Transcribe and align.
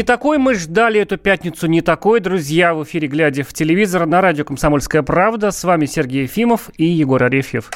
Не 0.00 0.04
такой 0.04 0.38
мы 0.38 0.54
ждали 0.54 0.98
эту 0.98 1.18
пятницу, 1.18 1.66
не 1.66 1.82
такой, 1.82 2.20
друзья, 2.20 2.72
в 2.72 2.84
эфире 2.84 3.06
«Глядя 3.06 3.44
в 3.44 3.52
телевизор» 3.52 4.06
на 4.06 4.22
радио 4.22 4.46
«Комсомольская 4.46 5.02
правда». 5.02 5.50
С 5.50 5.62
вами 5.62 5.84
Сергей 5.84 6.22
Ефимов 6.22 6.70
и 6.78 6.86
Егор 6.86 7.22
Арефьев. 7.22 7.70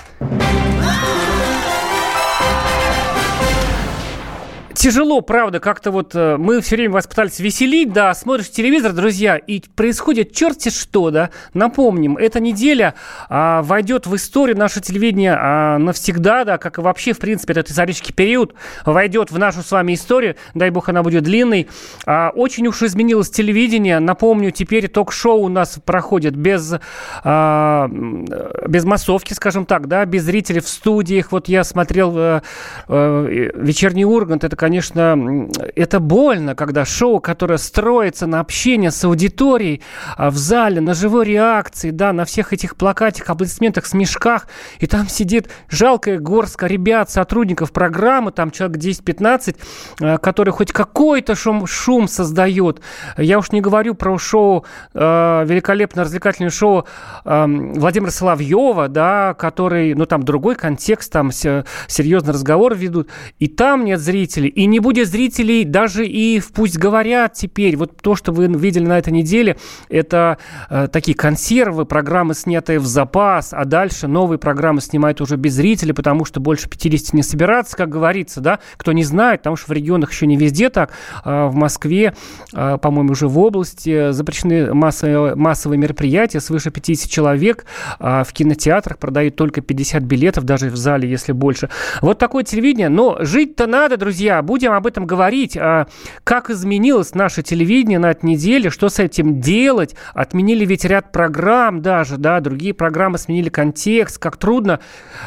Тяжело, 4.85 5.23
правда, 5.23 5.61
как-то 5.61 5.91
вот 5.91 6.15
э, 6.15 6.37
мы 6.37 6.61
все 6.61 6.77
время 6.77 6.93
вас 6.93 7.07
пытались 7.07 7.39
веселить, 7.39 7.95
да, 7.95 8.13
смотришь 8.13 8.51
телевизор, 8.51 8.93
друзья, 8.93 9.39
и 9.39 9.63
происходит 9.75 10.35
черти 10.35 10.69
что, 10.69 11.11
да. 11.11 11.31
Напомним, 11.55 12.19
эта 12.19 12.39
неделя 12.39 12.95
а, 13.31 13.63
войдет 13.63 14.07
в 14.07 14.15
историю 14.15 14.59
наше 14.59 14.83
телевидение 14.83 15.39
а, 15.41 15.79
навсегда, 15.79 16.45
да, 16.45 16.59
как 16.59 16.77
и 16.77 16.83
вообще, 16.83 17.15
в 17.15 17.19
принципе, 17.19 17.55
этот 17.55 17.71
исторический 17.71 18.13
период 18.13 18.53
войдет 18.85 19.31
в 19.31 19.39
нашу 19.39 19.63
с 19.63 19.71
вами 19.73 19.95
историю, 19.95 20.37
дай 20.53 20.69
бог 20.69 20.91
она 20.91 21.03
будет 21.03 21.23
длинной. 21.23 21.67
А, 22.05 22.31
очень 22.35 22.67
уж 22.67 22.83
изменилось 22.83 23.31
телевидение, 23.31 24.01
напомню, 24.01 24.51
теперь 24.51 24.89
ток-шоу 24.89 25.45
у 25.45 25.49
нас 25.49 25.81
проходит 25.83 26.37
без, 26.37 26.75
а, 27.23 27.89
без 27.89 28.85
массовки, 28.85 29.33
скажем 29.33 29.65
так, 29.65 29.89
да, 29.89 30.05
без 30.05 30.25
зрителей 30.25 30.61
в 30.61 30.69
студиях. 30.69 31.33
Вот 31.33 31.49
я 31.49 31.65
смотрел 31.65 32.13
а, 32.19 32.43
а, 32.87 33.25
«Вечерний 33.25 34.05
Ургант», 34.05 34.45
это, 34.45 34.57
конечно, 34.57 34.74
конечно, 34.75 35.49
это 35.77 36.01
больно, 36.01 36.57
когда 36.57 36.85
шоу, 36.85 37.21
которое 37.21 37.59
строится 37.59 38.27
на 38.27 38.41
общении 38.41 38.89
с 38.89 39.05
аудиторией 39.05 39.83
а, 40.17 40.31
в 40.31 40.37
зале, 40.37 40.81
на 40.81 40.95
живой 40.95 41.27
реакции, 41.27 41.91
да, 41.91 42.13
на 42.13 42.25
всех 42.25 42.53
этих 42.53 42.75
плакатах, 42.75 43.31
аплодисментах, 43.31 43.87
смешках, 43.87 44.49
и 44.81 44.89
там 44.89 45.09
сидит 45.09 45.49
жалкая 45.69 46.19
горстка 46.19 46.67
ребят, 46.67 47.09
сотрудников 47.09 47.71
программы, 47.71 48.33
там 48.33 48.51
человек 48.51 48.79
10-15, 48.79 49.57
а, 50.01 50.19
который 50.19 50.51
хоть 50.51 50.73
какой-то 50.73 51.37
шум, 51.37 51.69
шум 51.69 52.09
создает. 52.09 52.81
Я 53.17 53.39
уж 53.39 53.53
не 53.53 53.61
говорю 53.61 53.95
про 53.95 54.19
шоу, 54.19 54.65
э, 54.93 54.99
великолепное 55.47 56.03
развлекательное 56.03 56.51
шоу 56.51 56.85
э, 57.25 57.45
Владимира 57.47 58.11
Соловьева, 58.11 58.89
да, 58.89 59.35
который, 59.35 59.95
ну, 59.95 60.05
там 60.07 60.25
другой 60.25 60.57
контекст, 60.57 61.13
там 61.13 61.31
серьезный 61.31 62.33
разговор 62.33 62.75
ведут, 62.75 63.09
и 63.39 63.47
там 63.47 63.85
нет 63.85 64.01
зрителей, 64.01 64.49
и 64.49 64.64
не 64.67 64.81
будет 64.81 65.09
зрителей 65.09 65.65
даже 65.65 66.07
и 66.07 66.39
в 66.39 66.53
«Пусть 66.53 66.79
говорят» 66.79 67.35
теперь. 67.35 67.77
Вот 67.77 67.97
то, 68.01 68.15
что 68.15 68.33
вы 68.33 68.47
видели 68.47 68.85
на 68.85 68.99
этой 68.99 69.13
неделе, 69.13 69.57
это 69.89 70.39
э, 70.71 70.89
такие 70.91 71.17
консервы, 71.17 71.85
программы, 71.85 72.35
снятые 72.35 72.79
в 72.79 72.87
запас, 72.87 73.53
а 73.53 73.65
дальше 73.65 74.09
новые 74.09 74.39
программы 74.39 74.81
снимают 74.81 75.21
уже 75.21 75.37
без 75.37 75.55
зрителей, 75.55 75.93
потому 75.93 76.25
что 76.25 76.41
больше 76.41 76.69
50 76.69 77.15
не 77.15 77.23
собираться, 77.23 77.77
как 77.77 77.89
говорится, 77.89 78.41
да. 78.41 78.61
Кто 78.77 78.93
не 78.93 79.05
знает, 79.05 79.41
потому 79.41 79.57
что 79.57 79.69
в 79.69 79.73
регионах 79.73 80.13
еще 80.13 80.27
не 80.27 80.37
везде 80.37 80.71
так. 80.71 80.91
Э, 81.25 81.47
в 81.47 81.55
Москве, 81.55 82.15
э, 82.53 82.79
по-моему, 82.81 83.13
уже 83.13 83.29
в 83.29 83.39
области 83.39 84.13
запрещены 84.13 84.75
массовые, 84.75 85.35
массовые 85.35 85.79
мероприятия, 85.79 86.41
свыше 86.41 86.71
50 86.71 87.11
человек. 87.11 87.65
Э, 87.99 88.23
в 88.27 88.33
кинотеатрах 88.33 88.99
продают 88.99 89.37
только 89.37 89.61
50 89.61 90.03
билетов, 90.03 90.45
даже 90.45 90.69
в 90.71 90.77
зале, 90.77 91.09
если 91.09 91.33
больше. 91.33 91.69
Вот 92.01 92.19
такое 92.19 92.45
телевидение. 92.45 92.89
Но 92.89 93.19
жить-то 93.21 93.67
надо, 93.67 93.97
друзья 93.97 94.43
будем 94.55 94.71
об 94.71 94.87
этом 94.87 95.05
говорить. 95.05 95.57
А 95.57 95.89
как 96.23 96.49
изменилось 96.49 97.13
наше 97.13 97.43
телевидение 97.43 97.99
на 97.99 98.13
этой 98.13 98.27
неделе, 98.27 98.71
что 98.71 98.89
с 98.89 99.01
этим 99.01 99.41
делать? 99.41 99.97
Отменили 100.13 100.65
ведь 100.65 100.85
ряд 100.85 101.11
программ 101.11 101.83
даже, 101.83 102.19
да, 102.19 102.39
другие 102.39 102.73
программы 102.73 103.19
сменили 103.19 103.49
контекст, 103.49 104.19
как 104.19 104.37
трудно. 104.37 104.79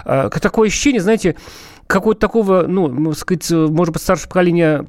А, 0.05 0.29
такое 0.29 0.69
ощущение, 0.69 1.01
знаете, 1.01 1.35
какого-то 1.87 2.21
такого, 2.21 2.67
ну, 2.67 3.11
сказать, 3.11 3.51
может 3.51 3.93
быть, 3.93 4.01
старшее 4.01 4.29
поколение 4.29 4.87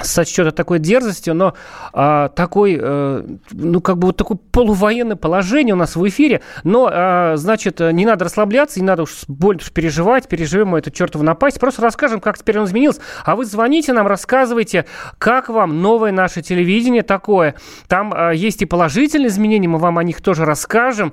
сочтет 0.00 0.54
такой 0.54 0.78
дерзостью, 0.78 1.34
но 1.34 1.54
а, 1.92 2.28
такой, 2.30 2.78
а, 2.80 3.26
ну, 3.50 3.80
как 3.80 3.98
бы 3.98 4.06
вот 4.08 4.16
такое 4.16 4.38
полувоенное 4.50 5.16
положение 5.16 5.74
у 5.74 5.78
нас 5.78 5.96
в 5.96 6.08
эфире, 6.08 6.40
но, 6.64 6.88
а, 6.90 7.36
значит, 7.36 7.80
не 7.80 8.06
надо 8.06 8.24
расслабляться, 8.24 8.80
не 8.80 8.86
надо 8.86 9.02
уж 9.02 9.24
больше 9.28 9.70
переживать, 9.72 10.28
переживем 10.28 10.68
мы 10.68 10.78
эту 10.78 10.90
чертову 10.90 11.24
напасть, 11.24 11.60
просто 11.60 11.82
расскажем, 11.82 12.20
как 12.20 12.38
теперь 12.38 12.58
он 12.58 12.64
изменился, 12.64 13.00
а 13.24 13.36
вы 13.36 13.44
звоните 13.44 13.92
нам, 13.92 14.06
рассказывайте, 14.06 14.86
как 15.18 15.48
вам 15.50 15.82
новое 15.82 16.12
наше 16.12 16.40
телевидение 16.40 17.02
такое, 17.02 17.54
там 17.86 18.12
а, 18.14 18.30
есть 18.30 18.62
и 18.62 18.66
положительные 18.66 19.28
изменения, 19.28 19.68
мы 19.68 19.78
вам 19.78 19.98
о 19.98 20.04
них 20.04 20.22
тоже 20.22 20.46
расскажем, 20.46 21.12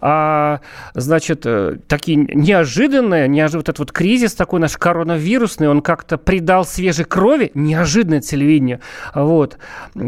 а, 0.00 0.60
значит, 0.94 1.42
э, 1.46 1.78
такие 1.88 2.16
неожиданные, 2.16 3.28
неожиданный 3.28 3.60
вот 3.60 3.68
этот 3.68 3.78
вот 3.80 3.92
кризис 3.92 4.34
такой 4.34 4.60
наш 4.60 4.76
коронавирусный, 4.76 5.68
он 5.68 5.82
как-то 5.82 6.16
придал 6.16 6.64
свежей 6.64 7.04
крови, 7.04 7.50
неожиданно 7.54 8.19
телевидение. 8.20 8.80
Вот. 9.14 9.58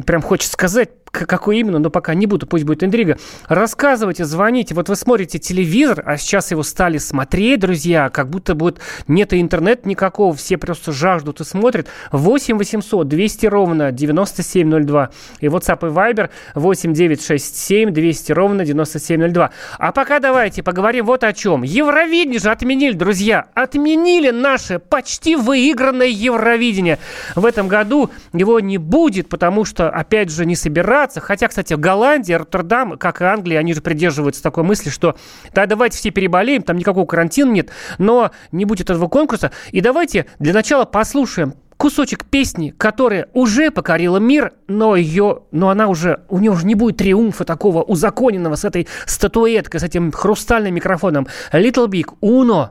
Прям 0.06 0.22
хочется 0.22 0.52
сказать, 0.52 0.90
какой 1.12 1.58
именно, 1.58 1.78
но 1.78 1.90
пока 1.90 2.14
не 2.14 2.26
буду, 2.26 2.46
пусть 2.46 2.64
будет 2.64 2.82
интрига. 2.82 3.18
Рассказывайте, 3.46 4.24
звоните. 4.24 4.74
Вот 4.74 4.88
вы 4.88 4.96
смотрите 4.96 5.38
телевизор, 5.38 6.02
а 6.06 6.16
сейчас 6.16 6.50
его 6.50 6.62
стали 6.62 6.96
смотреть, 6.98 7.60
друзья, 7.60 8.08
как 8.08 8.30
будто 8.30 8.54
будет 8.54 8.80
нет 9.06 9.34
интернета 9.34 9.88
никакого, 9.88 10.34
все 10.34 10.56
просто 10.56 10.92
жаждут 10.92 11.40
и 11.40 11.44
смотрят. 11.44 11.88
8 12.12 12.56
800 12.56 13.06
200 13.06 13.46
ровно 13.46 13.92
9702. 13.92 15.10
И 15.40 15.46
WhatsApp 15.46 15.86
и 15.86 15.92
Viber 15.92 16.30
8 16.54 16.94
967 16.94 17.90
200 17.90 18.32
ровно 18.32 18.64
9702. 18.64 19.50
А 19.78 19.92
пока 19.92 20.18
давайте 20.18 20.62
поговорим 20.62 21.04
вот 21.04 21.24
о 21.24 21.32
чем. 21.34 21.62
Евровидение 21.62 22.40
же 22.40 22.50
отменили, 22.50 22.94
друзья. 22.94 23.46
Отменили 23.54 24.30
наше 24.30 24.78
почти 24.78 25.36
выигранное 25.36 26.06
Евровидение. 26.06 26.98
В 27.36 27.44
этом 27.44 27.68
году 27.68 28.10
его 28.32 28.60
не 28.60 28.78
будет, 28.78 29.28
потому 29.28 29.64
что, 29.66 29.90
опять 29.90 30.30
же, 30.30 30.46
не 30.46 30.56
собираются 30.56 31.01
собраться. 31.02 31.20
Хотя, 31.20 31.48
кстати, 31.48 31.74
Голландия, 31.74 32.38
Роттердам, 32.38 32.98
как 32.98 33.20
и 33.20 33.24
Англия, 33.24 33.58
они 33.58 33.74
же 33.74 33.80
придерживаются 33.80 34.42
такой 34.42 34.64
мысли, 34.64 34.90
что 34.90 35.16
да, 35.54 35.66
давайте 35.66 35.98
все 35.98 36.10
переболеем, 36.10 36.62
там 36.62 36.76
никакого 36.76 37.06
карантина 37.06 37.50
нет, 37.50 37.70
но 37.98 38.30
не 38.52 38.64
будет 38.64 38.90
этого 38.90 39.08
конкурса. 39.08 39.50
И 39.72 39.80
давайте 39.80 40.26
для 40.38 40.52
начала 40.52 40.84
послушаем 40.84 41.54
кусочек 41.76 42.24
песни, 42.24 42.70
которая 42.70 43.28
уже 43.32 43.72
покорила 43.72 44.18
мир, 44.18 44.52
но 44.68 44.94
ее, 44.94 45.40
но 45.50 45.70
она 45.70 45.88
уже, 45.88 46.20
у 46.28 46.38
нее 46.38 46.52
уже 46.52 46.64
не 46.66 46.76
будет 46.76 46.98
триумфа 46.98 47.44
такого 47.44 47.82
узаконенного 47.82 48.54
с 48.54 48.64
этой 48.64 48.86
статуэткой, 49.06 49.80
с 49.80 49.82
этим 49.82 50.12
хрустальным 50.12 50.74
микрофоном. 50.74 51.26
Little 51.52 51.88
Big, 51.88 52.06
Uno. 52.22 52.70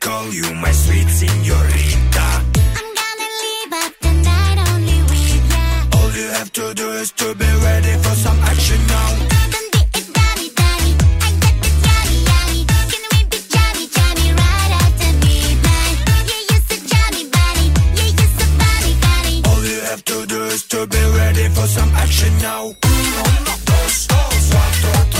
Gonna 0.00 0.22
call 0.22 0.32
you 0.32 0.54
my 0.54 0.72
sweet 0.72 1.08
senorita. 1.08 2.26
I'm 2.78 2.88
gonna 3.00 3.28
leave 3.42 3.72
up 3.72 3.92
the 4.00 4.12
night 4.22 4.58
only 4.70 5.02
with 5.02 5.52
ya. 5.52 5.98
All 5.98 6.10
you 6.12 6.28
have 6.30 6.52
to 6.52 6.74
do 6.74 6.90
is 6.92 7.10
to 7.12 7.34
be 7.34 7.46
ready 7.62 7.94
for 8.02 8.14
some 8.14 8.38
action 8.40 8.80
now. 8.86 9.10
Beat 9.72 9.96
it, 10.00 10.06
baby, 10.14 10.46
daddy, 10.54 10.90
I 11.20 11.30
got 11.42 11.66
it 11.66 11.76
daddy, 11.86 12.16
yani 12.30 12.60
Can 12.90 13.02
we 13.12 13.18
be 13.30 13.38
Johnny 13.52 13.86
Johnny 13.94 14.28
right 14.32 14.72
out 14.80 15.00
of 15.06 15.14
me, 15.24 15.56
bad 15.64 15.94
Yeah 16.28 16.42
you 16.50 16.58
so 16.68 16.76
jummy 16.90 17.24
buddy 17.34 17.66
Yeah 17.98 18.10
you 18.18 18.28
so 18.38 18.46
badly 18.60 18.94
baddy 19.04 19.36
All 19.48 19.62
you 19.64 19.80
have 19.90 20.04
to 20.04 20.26
do 20.26 20.40
is 20.44 20.62
to 20.72 20.86
be 20.86 21.02
ready 21.18 21.48
for 21.48 21.66
some 21.66 21.90
action 21.94 22.32
now. 22.38 22.62
Uno, 22.64 23.54
dos, 23.68 24.06
dos, 24.08 24.44
cuatro, 24.50 25.13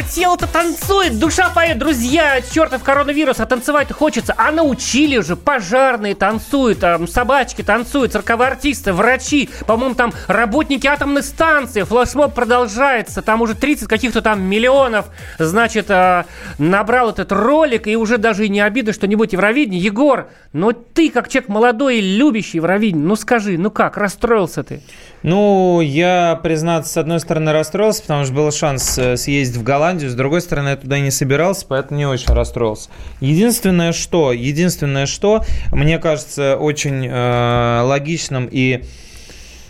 А 0.00 0.02
тело-то 0.02 0.46
танцует, 0.46 1.18
душа 1.18 1.50
поет, 1.50 1.76
друзья, 1.76 2.40
чертов 2.40 2.82
коронавирус, 2.82 3.38
а 3.38 3.44
танцевать 3.44 3.92
хочется. 3.92 4.34
А 4.34 4.50
научили 4.50 5.18
уже, 5.18 5.36
пожарные 5.36 6.14
танцуют, 6.14 6.80
там, 6.80 7.06
собачки 7.06 7.60
танцуют, 7.60 8.12
цирковые 8.12 8.48
артисты, 8.48 8.94
врачи, 8.94 9.50
по-моему, 9.66 9.94
там 9.94 10.14
работники 10.26 10.86
атомной 10.86 11.22
станции, 11.22 11.82
флешмоб 11.82 12.32
продолжается, 12.32 13.20
там 13.20 13.42
уже 13.42 13.54
30 13.54 13.88
каких-то 13.88 14.22
там 14.22 14.40
миллионов, 14.40 15.10
значит, 15.38 15.90
э, 15.90 16.24
набрал 16.56 17.10
этот 17.10 17.30
ролик, 17.30 17.86
и 17.86 17.94
уже 17.94 18.16
даже 18.16 18.46
и 18.46 18.48
не 18.48 18.62
обидно, 18.62 18.94
что 18.94 19.06
не 19.06 19.16
будет 19.16 19.34
Евровидения. 19.34 19.80
Егор, 19.80 20.30
ну 20.54 20.72
ты, 20.72 21.10
как 21.10 21.28
человек 21.28 21.50
молодой 21.50 21.98
и 21.98 22.16
любящий 22.16 22.56
Евровидение, 22.56 23.06
ну 23.06 23.16
скажи, 23.16 23.58
ну 23.58 23.70
как, 23.70 23.98
расстроился 23.98 24.62
ты? 24.62 24.80
Ну, 25.22 25.82
я, 25.82 26.40
признаться, 26.42 26.92
с 26.94 26.96
одной 26.96 27.20
стороны 27.20 27.52
расстроился, 27.52 28.00
потому 28.02 28.24
что 28.24 28.32
был 28.32 28.50
шанс 28.52 28.96
э, 28.96 29.18
съездить 29.18 29.58
в 29.58 29.62
Голландию, 29.62 30.10
с 30.10 30.14
другой 30.14 30.40
стороны, 30.40 30.70
я 30.70 30.76
туда 30.76 30.98
не 30.98 31.10
собирался, 31.10 31.66
поэтому 31.68 31.98
не 31.98 32.06
очень 32.06 32.32
расстроился. 32.32 32.88
Единственное, 33.20 33.92
что, 33.92 34.32
единственное, 34.32 35.04
что, 35.04 35.44
мне 35.72 35.98
кажется, 35.98 36.56
очень 36.56 37.06
э, 37.06 37.80
логичным 37.82 38.48
и 38.50 38.84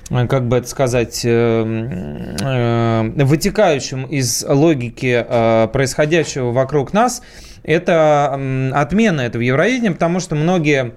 э, 0.08 0.26
как 0.28 0.46
бы 0.46 0.58
это 0.58 0.68
сказать, 0.68 1.22
э, 1.24 3.10
вытекающим 3.16 4.04
из 4.04 4.44
логики 4.48 5.26
происходящего 5.72 6.52
вокруг 6.52 6.92
нас, 6.92 7.22
это 7.64 8.34
отмена 8.72 9.22
этого 9.22 9.42
Евровидения, 9.42 9.90
потому 9.90 10.20
что 10.20 10.36
многие 10.36 10.92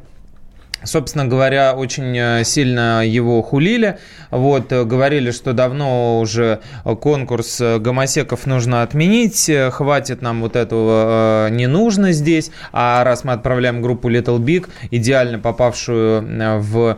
собственно 0.83 1.25
говоря, 1.25 1.74
очень 1.74 2.18
э, 2.18 2.44
сильно 2.44 3.06
его 3.06 3.41
хулили. 3.41 3.97
Вот, 4.31 4.71
э, 4.71 4.83
говорили, 4.83 5.31
что 5.31 5.53
давно 5.53 6.19
уже 6.19 6.59
конкурс 6.83 7.62
э, 7.62 7.80
гомосеков 7.80 8.45
нужно 8.45 8.83
отменить, 8.83 9.50
хватит 9.71 10.21
нам 10.21 10.41
вот 10.41 10.56
этого 10.56 11.50
не 11.50 11.68
нужно 11.68 12.12
здесь. 12.12 12.51
А 12.71 13.03
раз 13.03 13.24
мы 13.24 13.33
отправляем 13.33 13.81
группу 13.81 14.09
Little 14.09 14.39
Big, 14.39 14.69
идеально 14.91 15.39
попавшую 15.39 16.24
в 16.62 16.97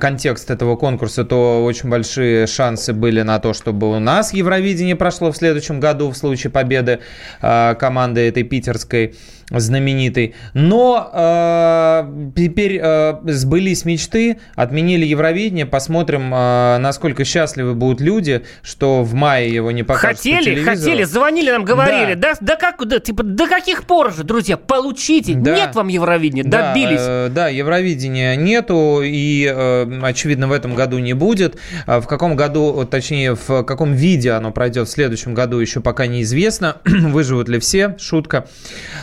контекст 0.00 0.50
этого 0.50 0.76
конкурса, 0.76 1.24
то 1.24 1.64
очень 1.64 1.88
большие 1.88 2.46
шансы 2.46 2.92
были 2.92 3.22
на 3.22 3.38
то, 3.38 3.52
чтобы 3.52 3.90
у 3.90 3.98
нас 3.98 4.32
Евровидение 4.32 4.96
прошло 4.96 5.32
в 5.32 5.36
следующем 5.36 5.80
году 5.80 6.10
в 6.10 6.16
случае 6.16 6.50
победы 6.50 7.00
команды 7.40 8.28
этой 8.28 8.42
питерской 8.42 9.14
знаменитой. 9.50 10.34
Но 10.54 11.10
э, 11.12 12.30
теперь 12.34 12.80
э, 12.82 13.14
сбылись 13.24 13.84
мечты, 13.84 14.38
отменили 14.54 15.04
Евровидение, 15.04 15.66
посмотрим, 15.66 16.32
э, 16.34 16.78
насколько 16.78 17.24
счастливы 17.24 17.74
будут 17.74 18.00
люди, 18.00 18.44
что 18.62 19.02
в 19.02 19.14
мае 19.14 19.52
его 19.52 19.70
не 19.70 19.82
покажут 19.82 20.18
Хотели, 20.18 20.64
по 20.64 20.70
хотели, 20.70 21.04
звонили 21.04 21.50
нам, 21.50 21.64
говорили, 21.64 22.14
да, 22.14 22.34
да, 22.34 22.38
да 22.40 22.56
как, 22.56 22.84
да, 22.86 22.98
типа, 22.98 23.22
до 23.22 23.46
каких 23.46 23.84
пор 23.84 24.12
же, 24.12 24.24
друзья, 24.24 24.56
получите, 24.56 25.34
да. 25.34 25.54
нет 25.54 25.74
вам 25.74 25.88
Евровидения, 25.88 26.44
да, 26.44 26.72
добились. 26.72 27.00
Э, 27.00 27.28
да, 27.30 27.48
Евровидения 27.48 28.34
нету, 28.34 29.00
и, 29.04 29.48
э, 29.54 30.00
очевидно, 30.02 30.48
в 30.48 30.52
этом 30.52 30.74
году 30.74 30.98
не 30.98 31.12
будет. 31.12 31.56
А 31.86 32.00
в 32.00 32.08
каком 32.08 32.34
году, 32.34 32.84
точнее, 32.90 33.36
в 33.36 33.62
каком 33.62 33.92
виде 33.92 34.32
оно 34.32 34.50
пройдет 34.50 34.88
в 34.88 34.90
следующем 34.90 35.34
году, 35.34 35.58
еще 35.58 35.80
пока 35.80 36.06
неизвестно. 36.06 36.78
Выживут 36.84 37.48
ли 37.48 37.60
все, 37.60 37.96
шутка. 37.98 38.46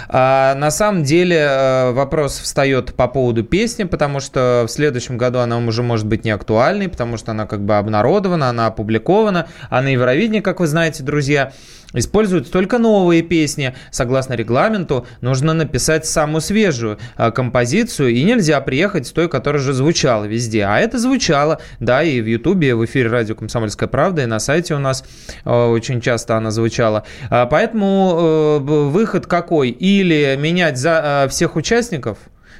А, 0.10 0.33
а 0.36 0.56
на 0.56 0.72
самом 0.72 1.04
деле 1.04 1.38
э, 1.38 1.92
вопрос 1.92 2.40
встает 2.40 2.96
по 2.96 3.08
поводу 3.08 3.44
песни, 3.44 3.84
потому 3.84 4.20
что 4.20 4.66
в 4.68 4.72
следующем 4.72 5.16
году 5.16 5.40
она 5.40 5.60
уже 5.60 5.84
может 5.84 6.08
быть 6.08 6.26
не 6.26 6.32
актуальной, 6.32 6.90
потому 6.90 7.18
что 7.18 7.32
она 7.32 7.46
как 7.46 7.62
бы 7.62 7.78
обнародована, 7.78 8.50
она 8.50 8.66
опубликована, 8.66 9.48
а 9.70 9.82
на 9.84 9.90
Евровидении, 9.90 10.40
как 10.40 10.60
вы 10.60 10.66
знаете, 10.66 11.04
друзья, 11.04 11.54
Используют 11.94 12.52
только 12.52 12.80
новые 12.80 13.22
песни. 13.22 13.76
Согласно 13.92 14.34
регламенту, 14.34 15.06
нужно 15.22 15.54
написать 15.54 16.06
самую 16.06 16.42
свежую 16.42 16.98
э, 17.18 17.32
композицию, 17.32 18.10
и 18.10 18.24
нельзя 18.24 18.60
приехать 18.62 19.08
с 19.08 19.12
той, 19.12 19.30
которая 19.30 19.62
уже 19.62 19.74
звучала 19.74 20.26
везде. 20.26 20.64
А 20.64 20.80
это 20.80 20.98
звучало, 20.98 21.62
да, 21.80 22.04
и 22.04 22.20
в 22.20 22.26
Ютубе, 22.26 22.76
в 22.76 22.84
эфире 22.86 23.10
радио 23.10 23.36
«Комсомольская 23.36 23.88
правда», 23.88 24.24
и 24.24 24.26
на 24.26 24.40
сайте 24.40 24.74
у 24.74 24.80
нас 24.80 25.04
э, 25.46 25.50
очень 25.50 26.02
часто 26.02 26.36
она 26.36 26.52
звучала. 26.52 27.06
А 27.30 27.46
поэтому 27.46 28.18
э, 28.18 28.58
выход 28.90 29.28
какой? 29.28 29.70
Или 29.70 30.36
менять 30.40 30.78
за 30.78 31.28
всех 31.30 31.56
участников, 31.56 32.18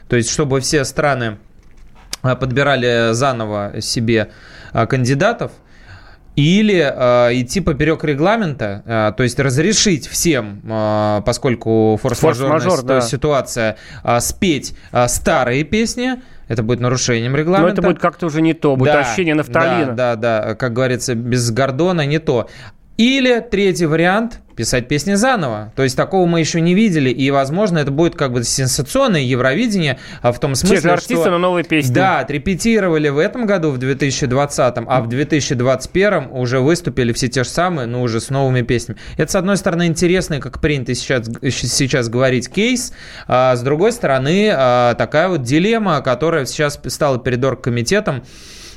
то 0.08 0.16
есть 0.16 0.30
чтобы 0.30 0.62
все 0.62 0.86
страны 0.86 1.38
подбирали 2.22 3.14
заново 3.14 3.82
себе 3.82 4.32
кандидатов, 4.72 5.52
или 6.36 6.80
э, 6.80 7.42
идти 7.42 7.62
поперек 7.62 8.04
регламента, 8.04 8.84
э, 8.86 9.14
то 9.16 9.24
есть 9.24 9.40
разрешить 9.40 10.08
всем, 10.08 10.62
э, 10.64 11.22
поскольку 11.26 12.00
форс-мажорная 12.02 12.60
Форс 12.60 12.84
да. 12.84 13.02
ситуация, 13.02 13.78
э, 14.04 14.20
спеть 14.20 14.76
э, 14.92 15.08
старые 15.08 15.64
песни, 15.64 16.22
это 16.48 16.64
будет 16.64 16.80
нарушением 16.80 17.36
регламента. 17.36 17.68
Но 17.68 17.74
это 17.74 17.82
будет 17.82 18.00
как-то 18.00 18.26
уже 18.26 18.42
не 18.42 18.54
то, 18.54 18.76
будет 18.76 18.94
да, 18.94 19.00
ощущение 19.02 19.36
нафталина. 19.36 19.94
Да, 19.94 20.16
да, 20.16 20.42
да, 20.42 20.56
как 20.56 20.74
говорится, 20.74 21.16
без 21.16 21.52
Гордона 21.52 22.06
не 22.06 22.20
то. 22.20 22.50
Или 22.98 23.40
третий 23.40 23.86
вариант– 23.86 24.40
писать 24.56 24.88
песни 24.88 25.14
заново. 25.14 25.72
То 25.76 25.84
есть 25.84 25.96
такого 25.96 26.26
мы 26.26 26.40
еще 26.40 26.62
не 26.62 26.74
видели, 26.74 27.10
и, 27.10 27.32
возможно, 27.32 27.80
это 27.80 27.92
будет 27.92 28.16
как 28.16 28.32
бы 28.34 28.44
сенсационное 28.44 29.22
Евровидение 29.22 30.00
а 30.22 30.32
в 30.32 30.40
том 30.40 30.56
смысле, 30.56 30.78
Те 30.78 30.84
же 30.84 30.92
артисты, 30.92 31.16
что... 31.16 31.32
но 31.32 31.38
новые 31.38 31.64
песни. 31.64 31.94
Да, 31.94 32.20
отрепетировали 32.20 33.10
в 33.10 33.18
этом 33.18 33.46
году, 33.46 33.72
в 33.72 33.78
2020, 33.78 34.74
а 34.88 35.02
в 35.02 35.10
2021 35.10 36.28
уже 36.32 36.60
выступили 36.60 37.14
все 37.14 37.28
те 37.28 37.44
же 37.44 37.50
самые, 37.50 37.88
но 37.88 38.02
уже 38.02 38.20
с 38.20 38.30
новыми 38.30 38.62
песнями. 38.62 39.00
Это, 39.18 39.32
с 39.32 39.36
одной 39.36 39.58
стороны, 39.58 39.88
интересный, 39.88 40.40
как 40.40 40.60
принято 40.62 40.94
сейчас, 40.96 41.28
сейчас 41.50 42.10
говорить, 42.10 42.50
кейс, 42.50 42.94
а 43.28 43.56
с 43.56 43.62
другой 43.62 43.92
стороны, 43.92 44.52
а, 44.54 44.94
такая 44.96 45.30
вот 45.30 45.44
дилемма, 45.44 46.02
которая 46.02 46.46
сейчас 46.46 46.80
стала 46.88 47.20
перед 47.20 47.44
оргкомитетом, 47.44 48.24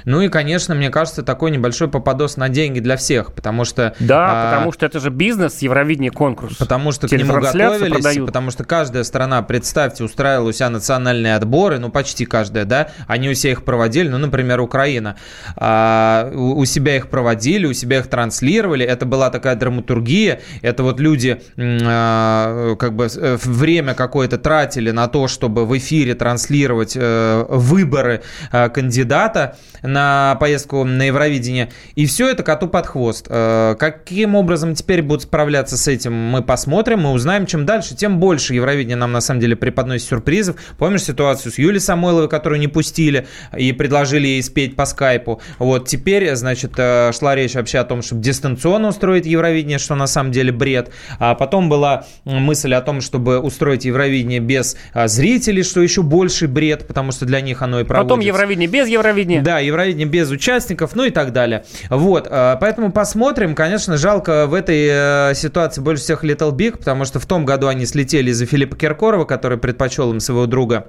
ну 0.07 0.21
и, 0.21 0.29
конечно, 0.29 0.75
мне 0.75 0.89
кажется, 0.89 1.25
такой 1.25 1.51
небольшой 1.51 1.89
попадос 1.89 2.37
на 2.37 2.49
деньги 2.49 2.79
для 2.79 2.97
всех, 2.97 3.33
потому 3.35 3.65
что... 3.65 3.95
Да, 3.99 4.27
а, 4.29 4.51
потому 4.51 4.73
что 4.73 4.87
это 4.87 5.01
же 5.01 5.11
бизнес, 5.11 5.59
Евровидение 5.59 6.13
конкурс. 6.13 6.57
Потому 6.57 6.93
что 6.93 7.09
к 7.09 7.13
нему 7.13 7.35
готовились, 7.35 7.93
продают. 7.93 8.27
потому 8.27 8.53
что 8.53 8.65
каждая 8.65 9.03
страна, 9.03 9.43
представьте, 9.43 10.05
устраивала 10.05 10.51
у 10.51 10.53
себя 10.53 10.71
национальные 10.71 11.35
отборы, 11.35 11.81
ну 11.81 11.91
почти 11.91 12.25
каждая, 12.25 12.65
да, 12.65 12.91
они 13.09 13.29
у 13.29 13.35
себя 13.35 13.53
их 13.53 13.65
проводили, 13.65 14.09
ну, 14.09 14.19
например, 14.19 14.61
Украина, 14.61 15.17
а, 15.57 16.31
у, 16.33 16.61
у 16.61 16.65
себя 16.65 16.97
их 16.97 17.11
проводили, 17.11 17.67
у 17.67 17.73
себя 17.73 17.99
их 17.99 18.07
транслировали, 18.07 18.87
это 18.87 19.07
была 19.07 19.31
такая 19.31 19.57
драматургия, 19.57 20.41
это 20.63 20.85
вот 20.85 21.01
люди 21.01 21.43
а, 21.59 22.77
как 22.77 22.95
бы 22.95 23.09
э, 23.13 23.37
время 23.43 23.95
какое-то 23.95 24.39
тратили 24.39 24.93
на 24.93 25.09
то, 25.09 25.27
чтобы 25.27 25.67
в 25.67 25.77
эфире 25.77 26.15
транслировать 26.15 26.97
а, 26.97 27.45
выборы 27.49 28.23
а, 28.53 28.69
кандидата, 28.69 29.57
на 29.97 30.35
поездку 30.35 30.85
на 30.85 31.05
Евровидение. 31.05 31.71
И 31.95 32.05
все 32.05 32.29
это 32.29 32.43
коту 32.43 32.69
под 32.69 32.87
хвост. 32.87 33.27
Э, 33.31 33.77
каким 33.79 34.35
образом 34.35 34.75
теперь 34.75 35.01
будут 35.01 35.23
справляться 35.23 35.79
с 35.79 35.89
этим, 35.89 36.13
мы 36.13 36.43
посмотрим, 36.43 37.01
мы 37.01 37.13
узнаем. 37.13 37.47
Чем 37.47 37.65
дальше, 37.65 37.97
тем 37.97 38.19
больше 38.19 38.53
Евровидение 38.55 38.97
нам 38.97 39.13
на 39.13 39.23
самом 39.23 39.41
деле 39.41 39.57
преподносит 39.57 40.07
сюрпризов. 40.07 40.57
Помнишь 40.77 41.05
ситуацию 41.05 41.51
с 41.51 41.59
Юлией 41.59 41.81
Самойловой, 41.81 42.29
которую 42.29 42.61
не 42.61 42.69
пустили 42.69 43.27
и 43.57 43.73
предложили 43.73 44.27
ей 44.27 44.43
спеть 44.43 44.77
по 44.77 44.85
скайпу? 44.85 45.41
Вот 45.59 45.89
теперь, 45.89 46.35
значит, 46.35 46.73
э, 46.77 47.13
шла 47.19 47.35
речь 47.35 47.55
вообще 47.55 47.79
о 47.79 47.85
том, 47.85 48.03
чтобы 48.03 48.21
дистанционно 48.21 48.89
устроить 48.89 49.25
Евровидение, 49.25 49.79
что 49.79 49.95
на 49.95 50.07
самом 50.07 50.31
деле 50.31 50.53
бред. 50.53 50.91
А 51.19 51.35
потом 51.35 51.71
была 51.71 52.05
мысль 52.27 52.75
о 52.75 52.83
том, 52.83 53.01
чтобы 53.01 53.39
устроить 53.39 53.87
Евровидение 53.87 54.41
без 54.41 54.77
э, 54.93 55.09
зрителей, 55.09 55.63
что 55.63 55.81
еще 55.81 56.03
больше 56.03 56.49
бред, 56.49 56.87
потому 56.87 57.13
что 57.13 57.25
для 57.25 57.41
них 57.41 57.63
оно 57.63 57.81
и 57.81 57.85
проводится. 57.85 58.15
Потом 58.15 58.21
Евровидение 58.21 58.69
без 58.69 58.89
Евровидения. 58.89 59.43
Да, 59.43 59.59
Евровидение 59.59 59.86
Евровидение 59.87 60.07
без 60.07 60.31
участников, 60.31 60.95
ну 60.95 61.05
и 61.05 61.11
так 61.11 61.33
далее. 61.33 61.65
Вот, 61.91 62.27
э, 62.31 62.57
поэтому 62.61 62.93
посмотрим. 62.93 63.55
Конечно, 63.55 63.97
жалко 63.97 64.47
в 64.47 64.55
этой 64.55 64.89
э, 64.91 65.35
ситуации 65.35 65.81
больше 65.81 66.03
всех 66.03 66.25
Little 66.25 66.53
Big, 66.53 66.79
потому 66.79 67.05
что 67.05 67.19
в 67.21 67.27
том 67.27 67.45
году 67.45 67.69
они 67.69 67.87
слетели 67.87 68.31
из-за 68.31 68.47
Филиппа 68.47 68.77
Киркорова, 68.77 69.25
который 69.25 69.59
предпочел 69.59 70.13
им 70.13 70.21
своего 70.21 70.47
друга 70.47 70.87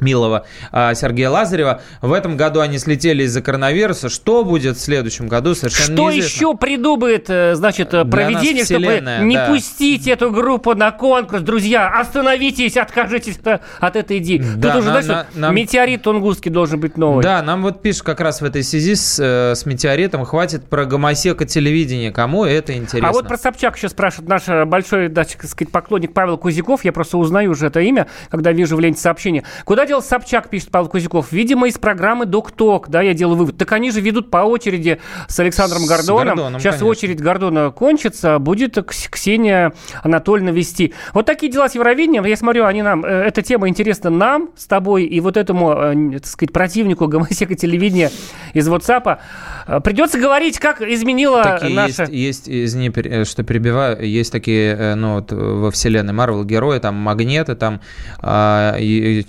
Милова 0.00 0.46
а, 0.72 0.94
Сергея 0.94 1.30
Лазарева. 1.30 1.82
В 2.00 2.12
этом 2.12 2.36
году 2.36 2.60
они 2.60 2.78
слетели 2.78 3.24
из-за 3.24 3.42
коронавируса. 3.42 4.08
Что 4.08 4.44
будет 4.44 4.76
в 4.76 4.80
следующем 4.80 5.28
году, 5.28 5.54
совершенно 5.54 5.96
Что 5.96 6.10
неизвестно. 6.10 6.36
еще 6.36 6.56
придумает, 6.56 7.26
э, 7.28 7.54
значит, 7.54 7.90
Для 7.90 8.04
проведение, 8.04 8.64
чтобы 8.64 9.02
не 9.22 9.36
да. 9.36 9.46
пустить 9.46 10.06
эту 10.06 10.30
группу 10.30 10.74
на 10.74 10.90
конкурс? 10.90 11.42
Друзья, 11.42 11.88
остановитесь, 12.00 12.76
откажитесь 12.76 13.38
от 13.80 13.96
этой 13.96 14.18
идеи. 14.18 14.42
Да, 14.56 14.72
Тут 14.72 14.80
уже, 14.80 14.90
на, 14.90 15.02
знаешь, 15.02 15.26
на, 15.34 15.40
нам... 15.40 15.54
метеорит 15.54 16.02
тунгусский 16.02 16.50
должен 16.50 16.80
быть 16.80 16.96
новый. 16.96 17.22
Да, 17.22 17.42
нам 17.42 17.62
вот 17.62 17.82
пишут 17.82 18.02
как 18.02 18.20
раз 18.20 18.40
в 18.40 18.44
этой 18.44 18.62
связи 18.62 18.94
с, 18.94 19.18
э, 19.18 19.54
с 19.54 19.66
метеоритом, 19.66 20.24
хватит 20.24 20.64
про 20.64 20.84
гомосека 20.84 21.44
телевидения. 21.44 22.12
Кому 22.12 22.44
это 22.44 22.76
интересно? 22.76 23.08
А 23.08 23.12
вот 23.12 23.28
про 23.28 23.36
Собчак 23.36 23.76
еще 23.76 23.88
спрашивает 23.88 24.28
наш 24.28 24.48
э, 24.48 24.64
большой, 24.64 25.08
так 25.08 25.28
сказать, 25.30 25.70
поклонник 25.70 26.12
Павел 26.12 26.38
Кузяков. 26.38 26.84
Я 26.84 26.92
просто 26.92 27.18
узнаю 27.18 27.52
уже 27.52 27.66
это 27.66 27.80
имя, 27.80 28.06
когда 28.30 28.52
вижу 28.52 28.76
в 28.76 28.80
ленте 28.80 29.00
сообщения. 29.00 29.44
Куда 29.64 29.86
делся 29.90 30.10
Собчак, 30.10 30.48
пишет 30.50 30.70
Павел 30.70 30.86
Кузяков. 30.86 31.32
Видимо, 31.32 31.66
из 31.66 31.76
программы 31.76 32.24
«Док-ток», 32.24 32.88
да, 32.90 33.02
я 33.02 33.12
делаю 33.12 33.36
вывод. 33.36 33.58
Так 33.58 33.72
они 33.72 33.90
же 33.90 34.00
ведут 34.00 34.30
по 34.30 34.38
очереди 34.38 35.00
с 35.26 35.40
Александром 35.40 35.84
Гордоном. 35.84 36.22
С 36.22 36.28
Гордоном 36.28 36.60
Сейчас 36.60 36.74
конечно. 36.74 36.86
очередь 36.86 37.20
Гордона 37.20 37.70
кончится, 37.72 38.38
будет 38.38 38.78
Ксения 38.86 39.72
Анатольевна 40.04 40.52
вести. 40.52 40.94
Вот 41.12 41.26
такие 41.26 41.50
дела 41.50 41.68
с 41.68 41.74
Евровидением. 41.74 42.24
Я 42.24 42.36
смотрю, 42.36 42.66
они 42.66 42.82
нам, 42.82 43.04
э, 43.04 43.08
эта 43.08 43.42
тема 43.42 43.68
интересна 43.68 44.10
нам 44.10 44.50
с 44.56 44.66
тобой 44.66 45.06
и 45.06 45.18
вот 45.18 45.36
этому, 45.36 45.72
э, 45.72 46.18
так 46.20 46.26
сказать, 46.26 46.52
противнику 46.52 47.08
гомосека 47.08 47.56
телевидения 47.56 48.12
из 48.54 48.68
WhatsApp. 48.68 49.18
Э, 49.66 49.80
придется 49.80 50.20
говорить, 50.20 50.60
как 50.60 50.82
изменила 50.82 51.42
такие 51.42 51.74
наша... 51.74 52.04
Есть, 52.04 52.46
есть, 52.46 52.48
извини, 52.48 53.24
что 53.24 53.42
перебиваю, 53.42 54.06
есть 54.06 54.30
такие, 54.30 54.94
ну, 54.94 55.14
вот 55.14 55.32
во 55.32 55.72
вселенной 55.72 56.12
Марвел 56.12 56.44
герои, 56.44 56.78
там, 56.78 56.94
магниты, 56.94 57.56
там, 57.56 57.80
а, 58.20 58.76
и, 58.78 59.24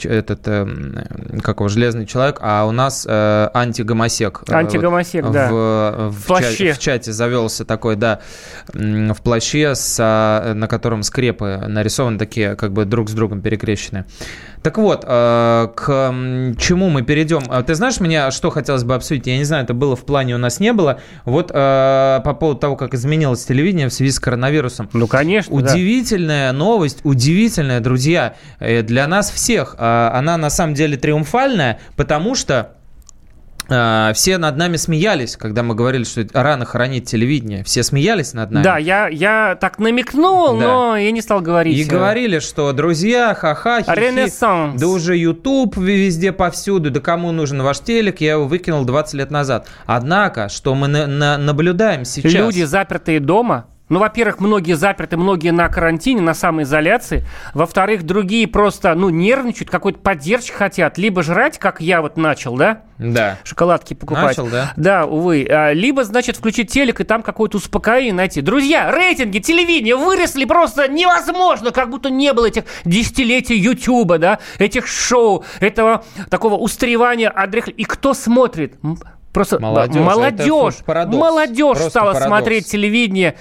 этот 0.51 1.41
как 1.41 1.60
его, 1.60 1.67
железный 1.67 2.05
человек, 2.05 2.38
а 2.41 2.65
у 2.65 2.72
нас 2.72 3.05
э, 3.08 3.50
антигомосек. 3.53 4.43
Э, 4.48 4.53
антигомосек, 4.53 5.24
вот, 5.25 5.34
да. 5.34 5.50
В, 5.50 5.53
в, 5.53 6.12
в, 6.12 6.25
плаще. 6.27 6.58
Чате, 6.58 6.74
в 6.74 6.79
чате 6.79 7.12
завелся 7.12 7.65
такой, 7.65 7.96
да, 7.96 8.20
в 8.74 9.17
плаще, 9.24 9.75
с, 9.75 9.98
на 9.98 10.67
котором 10.67 11.03
скрепы 11.03 11.63
нарисованы 11.67 12.17
такие, 12.17 12.55
как 12.55 12.74
бы 12.74 12.86
друг 12.86 13.10
с 13.10 13.13
другом 13.13 13.41
перекрещенные. 13.41 14.05
Так 14.63 14.77
вот, 14.77 15.03
э, 15.08 15.67
к 15.75 16.13
чему 16.60 16.89
мы 16.89 17.01
перейдем? 17.01 17.41
А 17.50 17.63
ты 17.63 17.74
знаешь, 17.74 18.00
мне 18.00 18.29
что 18.29 18.51
хотелось 18.51 18.84
бы 18.84 18.93
обсудить? 18.93 19.25
Я 19.25 19.38
не 19.38 19.43
знаю, 19.43 19.63
это 19.63 19.74
было 19.74 19.96
в 19.96 20.05
плане, 20.05 20.36
у 20.36 20.38
нас 20.38 20.60
не 20.60 20.72
было. 20.72 21.00
Вот 21.25 21.50
э, 21.51 22.22
по 22.24 22.34
поводу 22.34 22.60
того, 22.60 22.75
как 22.75 22.93
изменилось 22.93 23.43
телевидение 23.43 23.89
в 23.89 23.93
связи 23.93 24.12
с 24.12 24.20
коронавирусом. 24.20 24.88
Ну, 24.93 25.08
конечно, 25.08 25.51
Удивительная 25.53 26.51
да. 26.51 26.58
новость, 26.58 27.00
удивительная, 27.03 27.79
друзья, 27.79 28.36
для 28.60 29.08
нас 29.08 29.31
всех. 29.31 29.75
Она 29.79 30.38
на 30.41 30.50
самом 30.50 30.74
деле 30.74 30.98
триумфальная, 30.98 31.79
потому 31.95 32.36
что 32.36 32.75
а, 33.74 34.12
все 34.13 34.38
над 34.38 34.57
нами 34.57 34.75
смеялись, 34.75 35.38
когда 35.38 35.63
мы 35.63 35.75
говорили, 35.75 36.03
что 36.03 36.25
рано 36.33 36.65
хоронить 36.65 37.05
телевидение. 37.05 37.63
Все 37.63 37.83
смеялись 37.83 38.33
над 38.33 38.51
нами. 38.51 38.63
Да, 38.63 38.77
я, 38.77 39.07
я 39.07 39.57
так 39.60 39.79
намекнул, 39.79 40.57
да. 40.57 40.65
но 40.67 40.98
я 40.98 41.12
не 41.12 41.21
стал 41.21 41.39
говорить. 41.39 41.77
И 41.77 41.83
говорили, 41.86 42.39
что 42.39 42.74
друзья, 42.74 43.33
ха-ха, 43.33 43.81
хи-хи, 43.81 43.98
Ренессанс. 43.98 44.79
Да 44.79 44.88
уже 44.88 45.15
YouTube 45.17 45.77
везде 45.77 46.33
повсюду, 46.33 46.91
да 46.91 47.00
кому 47.00 47.31
нужен 47.31 47.62
ваш 47.62 47.79
телек, 47.79 48.19
я 48.19 48.33
его 48.33 48.45
выкинул 48.45 48.83
20 48.83 49.13
лет 49.13 49.31
назад. 49.31 49.67
Однако, 49.86 50.50
что 50.50 50.75
мы 50.75 50.88
на- 50.88 51.07
на- 51.07 51.38
наблюдаем 51.38 52.03
сейчас... 52.03 52.33
Люди, 52.33 52.63
запертые 52.63 53.21
дома, 53.21 53.67
ну, 53.91 54.00
во-первых, 54.00 54.39
многие 54.39 54.77
заперты, 54.77 55.17
многие 55.17 55.51
на 55.51 55.67
карантине, 55.67 56.21
на 56.21 56.33
самоизоляции. 56.33 57.25
Во-вторых, 57.53 58.03
другие 58.03 58.48
просто, 58.48 58.95
ну, 58.95 59.10
нервничают, 59.10 59.69
какой-то 59.69 60.00
поддержки 60.00 60.53
хотят. 60.53 60.98
Либо 60.98 61.24
жрать, 61.24 61.60
как 61.60 61.81
я 61.81 62.01
вот 62.01 62.15
начал, 62.15 62.55
да? 62.55 62.83
Да. 62.98 63.38
Шоколадки 63.43 63.93
покупать. 63.93 64.38
Начал, 64.38 64.48
да? 64.48 64.71
Да, 64.77 65.05
увы. 65.05 65.45
А, 65.50 65.74
либо, 65.74 66.05
значит, 66.05 66.38
включить 66.38 66.71
телек 66.71 67.01
и 67.01 67.03
там 67.03 67.21
какое-то 67.21 67.57
успокоение 67.57 68.13
найти. 68.13 68.39
Друзья, 68.39 68.89
рейтинги 68.89 69.39
телевидения 69.39 69.98
выросли 69.98 70.45
просто 70.45 70.88
невозможно, 70.88 71.71
как 71.71 71.89
будто 71.89 72.10
не 72.10 72.31
было 72.31 72.45
этих 72.45 72.63
десятилетий 72.86 73.57
Ютуба, 73.57 74.19
да, 74.19 74.39
этих 74.57 74.88
шоу, 74.88 75.43
этого 75.60 76.05
такого 76.29 76.55
устревания, 76.55 77.29
отрях... 77.29 77.67
И 77.67 77.83
кто 77.83 78.13
смотрит? 78.13 78.75
Просто 79.33 79.60
молодежь, 79.60 80.01
молодежь, 80.01 80.75
молодежь 80.88 81.77
стала 81.77 82.13
парадокс. 82.13 82.25
смотреть 82.25 82.67
телевидение. 82.67 83.36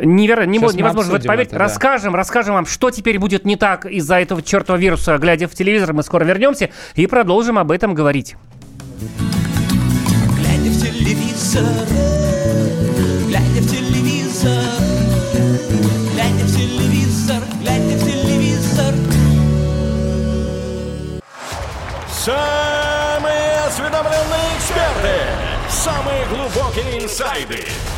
Невероятно, 0.00 0.50
не, 0.50 0.58
невозможно 0.58 1.12
в 1.12 1.14
это 1.16 1.26
поверить. 1.26 1.48
Это, 1.48 1.58
да. 1.58 1.64
Расскажем, 1.64 2.14
расскажем 2.14 2.54
вам, 2.54 2.66
что 2.66 2.90
теперь 2.90 3.18
будет 3.18 3.44
не 3.44 3.56
так 3.56 3.84
из-за 3.86 4.20
этого 4.20 4.42
чертова 4.42 4.76
вируса. 4.76 5.18
Глядя 5.18 5.48
в 5.48 5.54
телевизор, 5.54 5.92
мы 5.92 6.02
скоро 6.02 6.24
вернемся 6.24 6.70
и 6.94 7.06
продолжим 7.06 7.58
об 7.58 7.70
этом 7.70 7.94
говорить. 7.94 8.36
Глядя 10.36 10.70
в 10.70 10.80
телевизор, 10.80 11.64
глядя 13.26 13.60
в 13.60 13.70
телевизор, 13.70 14.64
глядя 16.12 16.44
в 16.44 16.56
телевизор, 16.56 17.42
глядя 17.60 17.96
в 17.96 18.04
телевизор. 18.04 18.94
Самые 22.08 23.60
осведомленные 23.66 24.56
эксперты, 24.58 25.16
самые 25.68 26.24
глубокие 26.26 27.04
инсайды– 27.04 27.64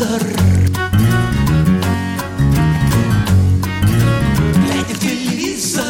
Телевизор 0.00 0.22
Глядя 4.64 4.94
в 4.94 4.98
телевизор 4.98 5.84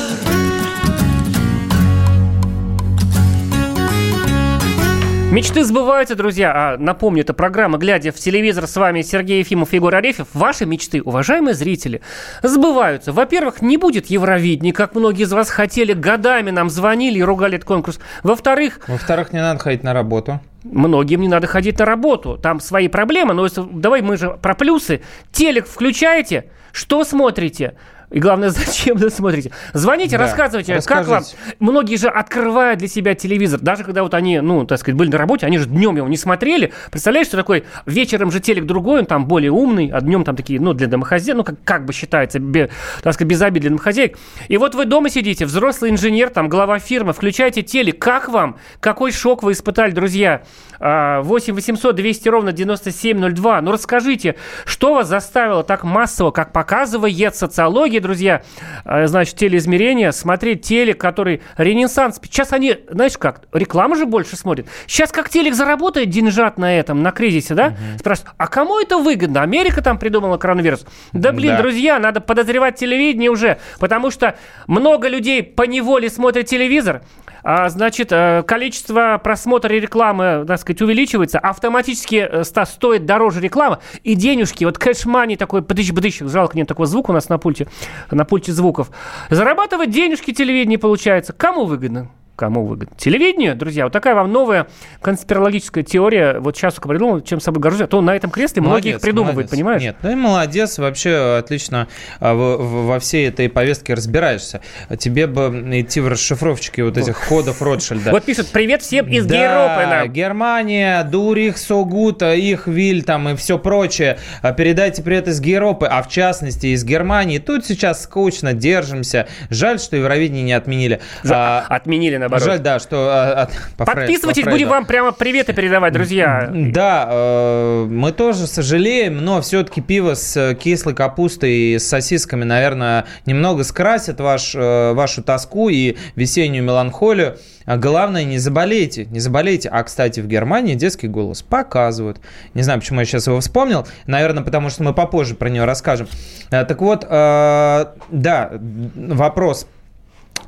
Мечты 5.31 5.62
сбываются, 5.62 6.17
друзья. 6.17 6.52
А, 6.52 6.76
напомню, 6.76 7.23
это 7.23 7.35
программа 7.35 7.79
«Глядя 7.79 8.11
в 8.11 8.17
телевизор». 8.17 8.67
С 8.67 8.75
вами 8.75 9.02
Сергей 9.02 9.38
Ефимов, 9.38 9.73
Егор 9.73 9.95
Арефьев. 9.95 10.26
Ваши 10.35 10.67
мечты, 10.67 11.00
уважаемые 11.00 11.55
зрители, 11.55 12.00
сбываются. 12.43 13.12
Во-первых, 13.12 13.62
не 13.62 13.76
будет 13.76 14.07
Евровидения, 14.07 14.73
как 14.73 14.97
многие 14.97 15.23
из 15.23 15.33
вас 15.33 15.49
хотели. 15.49 15.93
Годами 15.93 16.50
нам 16.50 16.69
звонили 16.69 17.21
и 17.21 17.23
ругали 17.23 17.57
этот 17.57 17.69
конкурс. 17.69 18.00
Во-вторых... 18.25 18.81
Во-вторых, 18.88 19.33
не 19.33 19.38
надо 19.38 19.61
ходить 19.61 19.85
на 19.85 19.95
работу. 19.95 20.40
Многим 20.62 21.21
не 21.21 21.29
надо 21.29 21.47
ходить 21.47 21.79
на 21.79 21.85
работу. 21.85 22.37
Там 22.37 22.61
свои 22.61 22.88
проблемы. 22.88 23.35
Но 23.35 23.49
давай 23.49 24.02
мы 24.02 24.17
же 24.17 24.38
про 24.43 24.55
плюсы. 24.55 25.02
Телек 25.33 25.67
включаете, 25.67 26.50
что 26.73 27.05
смотрите? 27.05 27.75
И 28.11 28.19
главное, 28.19 28.50
зачем 28.50 28.97
вы 28.97 29.11
смотрите? 29.11 29.52
Звоните, 29.73 30.17
да, 30.17 30.25
рассказывайте, 30.25 30.75
расскажите. 30.75 31.11
как 31.11 31.23
вам. 31.23 31.25
Многие 31.61 31.97
же 31.97 32.09
открывают 32.09 32.79
для 32.79 32.88
себя 32.88 33.14
телевизор. 33.14 33.61
Даже 33.61 33.85
когда 33.85 34.02
вот 34.02 34.14
они, 34.14 34.40
ну, 34.40 34.67
так 34.67 34.79
сказать, 34.79 34.97
были 34.97 35.11
на 35.11 35.19
работе, 35.19 35.47
они 35.47 35.59
же 35.59 35.67
днем 35.67 35.97
его 35.97 36.09
не 36.09 36.17
смотрели. 36.17 36.73
Представляешь, 36.90 37.29
что 37.29 37.37
такой 37.37 37.64
вечером 37.87 38.31
же 38.31 38.40
телек 38.40 38.67
другой, 38.67 39.00
он 39.00 39.07
там 39.07 39.26
более 39.26 39.50
умный, 39.50 39.90
а 39.93 40.00
днем 40.00 40.25
там 40.25 40.37
такие, 40.37 40.61
ну, 40.61 40.73
для 40.73 40.87
домохозяек, 40.87 41.37
ну, 41.37 41.45
как, 41.45 41.62
как 41.64 41.85
бы 41.87 41.93
считается, 41.93 42.38
бе, 42.38 42.71
так 43.02 43.14
сказать, 43.14 43.31
без 43.31 43.40
обид 43.43 43.62
для 43.62 43.71
домохозяек. 43.71 44.19
И 44.49 44.57
вот 44.57 44.75
вы 44.75 44.85
дома 44.87 45.09
сидите, 45.09 45.47
взрослый 45.47 45.90
инженер, 45.90 46.31
там, 46.31 46.49
глава 46.49 46.79
фирмы, 46.79 47.12
включаете 47.12 47.62
телек. 47.62 48.00
Как 48.00 48.29
вам? 48.29 48.57
Какой 48.81 49.12
шок 49.12 49.43
вы 49.43 49.52
испытали, 49.52 49.93
друзья? 49.93 50.43
8 50.81 51.55
800 51.55 51.95
200 51.95 52.29
ровно 52.29 52.52
9702. 52.52 53.61
Ну, 53.61 53.73
расскажите, 53.73 54.37
что 54.64 54.95
вас 54.95 55.09
заставило 55.09 55.62
так 55.62 55.85
массово, 55.85 56.31
как 56.31 56.52
показывает 56.52 57.37
социология, 57.37 58.00
друзья, 58.00 58.42
э, 58.85 59.07
значит, 59.07 59.37
телеизмерения, 59.37 60.11
смотреть 60.12 60.62
телек, 60.62 61.00
который 61.00 61.42
ренессанс. 61.57 62.21
Сейчас 62.23 62.52
они, 62.52 62.76
знаешь 62.88 63.16
как, 63.19 63.42
рекламу 63.52 63.97
же 63.97 64.07
больше 64.07 64.37
смотрят. 64.37 64.66
Сейчас 64.87 65.12
как 65.12 65.28
телек 65.28 65.54
заработает 65.54 66.11
деньжат 66.11 66.59
на 66.59 66.76
этом, 66.76 67.02
на 67.02 67.12
кризисе, 67.12 67.54
да? 67.54 67.66
Угу. 67.69 67.99
Спрашивают, 67.99 68.35
а 68.37 68.47
кому 68.49 68.80
это 68.80 68.99
выгодно? 68.99 69.42
Америка 69.42 69.83
там 69.83 69.99
придумала 69.99 70.37
коронавирус. 70.37 70.85
Да, 71.12 71.33
блин, 71.33 71.52
да. 71.57 71.62
друзья, 71.62 71.99
надо 71.99 72.21
подозревать 72.21 72.76
телевидение 72.76 73.30
уже, 73.30 73.59
потому 73.78 74.11
что 74.11 74.37
много 74.66 75.09
людей 75.09 75.42
по 75.42 75.62
неволе 75.62 76.11
смотрят 76.11 76.47
телевизор, 76.47 77.02
а, 77.42 77.68
значит, 77.68 78.12
э, 78.12 78.42
количество 78.47 79.20
просмотра 79.23 79.73
рекламы, 79.73 80.44
так 80.47 80.61
сказать, 80.61 80.82
увеличивается, 80.82 81.38
автоматически 81.38 82.28
э, 82.30 82.44
стоит 82.44 83.06
дороже 83.06 83.40
реклама, 83.40 83.80
и 84.02 84.14
денежки, 84.14 84.64
вот 84.64 84.78
кэшмани 84.78 85.37
такой, 85.37 85.61
бдыщ-бдыщ, 85.61 86.28
жалко 86.28 86.56
нет 86.56 86.68
такого 86.68 86.87
звука 86.87 87.11
у 87.11 87.14
нас 87.14 87.28
на 87.28 87.38
пульте, 87.38 87.68
на 88.11 88.25
пульте 88.25 88.52
звуков. 88.52 88.90
Зарабатывать 89.30 89.90
денежки 89.90 90.32
телевидение 90.32 90.78
получается. 90.78 91.32
Кому 91.32 91.64
выгодно? 91.64 92.11
Кому 92.40 92.64
выгодно? 92.64 92.97
Телевидению, 92.97 93.54
друзья, 93.54 93.85
вот 93.85 93.92
такая 93.92 94.14
вам 94.14 94.32
новая 94.32 94.66
конспирологическая 95.02 95.85
теория. 95.85 96.38
Вот 96.40 96.56
сейчас 96.56 96.73
только 96.73 96.88
придумал, 96.88 97.20
чем 97.20 97.38
собой 97.38 97.61
горжусь. 97.61 97.82
А 97.82 97.87
то 97.87 98.00
на 98.00 98.16
этом 98.16 98.30
кресле 98.30 98.62
молодец, 98.62 98.85
многие 98.85 98.97
их 98.97 99.02
придумывают, 99.02 99.37
молодец. 99.37 99.50
понимаешь? 99.50 99.82
Нет, 99.82 99.97
ну 100.00 100.11
и 100.11 100.14
молодец, 100.14 100.78
вообще 100.78 101.37
отлично 101.38 101.87
а, 102.18 102.32
во 102.32 102.99
всей 102.99 103.28
этой 103.28 103.50
повестке 103.50 103.92
разбираешься. 103.92 104.62
Тебе 104.99 105.26
бы 105.26 105.50
идти 105.82 106.00
в 106.00 106.09
расшифровщики 106.09 106.80
вот 106.80 106.97
этих 106.97 107.14
ходов 107.18 107.61
Ротшильда. 107.61 108.11
Вот 108.11 108.25
пишут, 108.25 108.47
привет 108.47 108.80
всем 108.80 109.06
из 109.06 109.26
да, 109.26 109.37
Гейропена. 109.37 110.09
Германия, 110.09 111.04
Дурих, 111.04 111.59
Согута, 111.59 112.32
их 112.32 112.66
Виль 112.66 113.02
там 113.02 113.28
и 113.28 113.37
все 113.37 113.59
прочее. 113.59 114.18
А 114.40 114.52
передайте 114.52 115.02
привет 115.02 115.28
из 115.28 115.42
Гейропы, 115.42 115.85
а 115.85 116.02
в 116.02 116.09
частности 116.09 116.68
из 116.68 116.85
Германии. 116.85 117.37
Тут 117.37 117.66
сейчас 117.66 118.02
скучно, 118.02 118.54
держимся. 118.54 119.28
Жаль, 119.50 119.78
что 119.78 119.99
Евровидение 119.99 120.42
не 120.42 120.54
отменили. 120.54 121.02
А, 121.28 121.66
отменили, 121.68 122.16
на 122.16 122.29
наоборот. 122.30 122.54
Жаль, 122.54 122.58
да, 122.60 122.78
что... 122.78 123.08
А, 123.10 123.49
по 123.76 123.84
Подписывайтесь, 123.84 124.44
по 124.44 124.50
будем 124.50 124.68
вам 124.68 124.87
прямо 124.87 125.12
приветы 125.12 125.52
передавать, 125.52 125.92
друзья. 125.92 126.50
Да, 126.52 127.08
э, 127.10 127.87
мы 127.88 128.12
тоже 128.12 128.46
сожалеем, 128.46 129.25
но 129.25 129.40
все-таки 129.40 129.80
пиво 129.80 130.14
с 130.14 130.54
кислой 130.54 130.94
капустой 130.94 131.52
и 131.52 131.78
с 131.78 131.87
сосисками, 131.87 132.44
наверное, 132.44 133.06
немного 133.26 133.64
скрасит 133.64 134.20
ваш, 134.20 134.54
э, 134.54 134.92
вашу 134.92 135.22
тоску 135.22 135.68
и 135.68 135.96
весеннюю 136.14 136.64
меланхолию. 136.64 137.38
А 137.66 137.76
главное, 137.76 138.25
не 138.25 138.38
заболейте, 138.38 139.04
не 139.06 139.20
заболейте. 139.20 139.68
А, 139.68 139.82
кстати, 139.82 140.20
в 140.20 140.26
Германии 140.26 140.75
детский 140.75 141.08
голос 141.08 141.42
показывают. 141.42 142.20
Не 142.54 142.62
знаю, 142.62 142.80
почему 142.80 143.00
я 143.00 143.06
сейчас 143.06 143.26
его 143.26 143.40
вспомнил. 143.40 143.87
Наверное, 144.06 144.42
потому 144.42 144.70
что 144.70 144.82
мы 144.82 144.94
попозже 144.94 145.34
про 145.34 145.49
него 145.49 145.66
расскажем. 145.66 146.08
Э, 146.50 146.64
так 146.64 146.80
вот, 146.80 147.06
да, 147.08 148.50
вопрос 148.50 149.66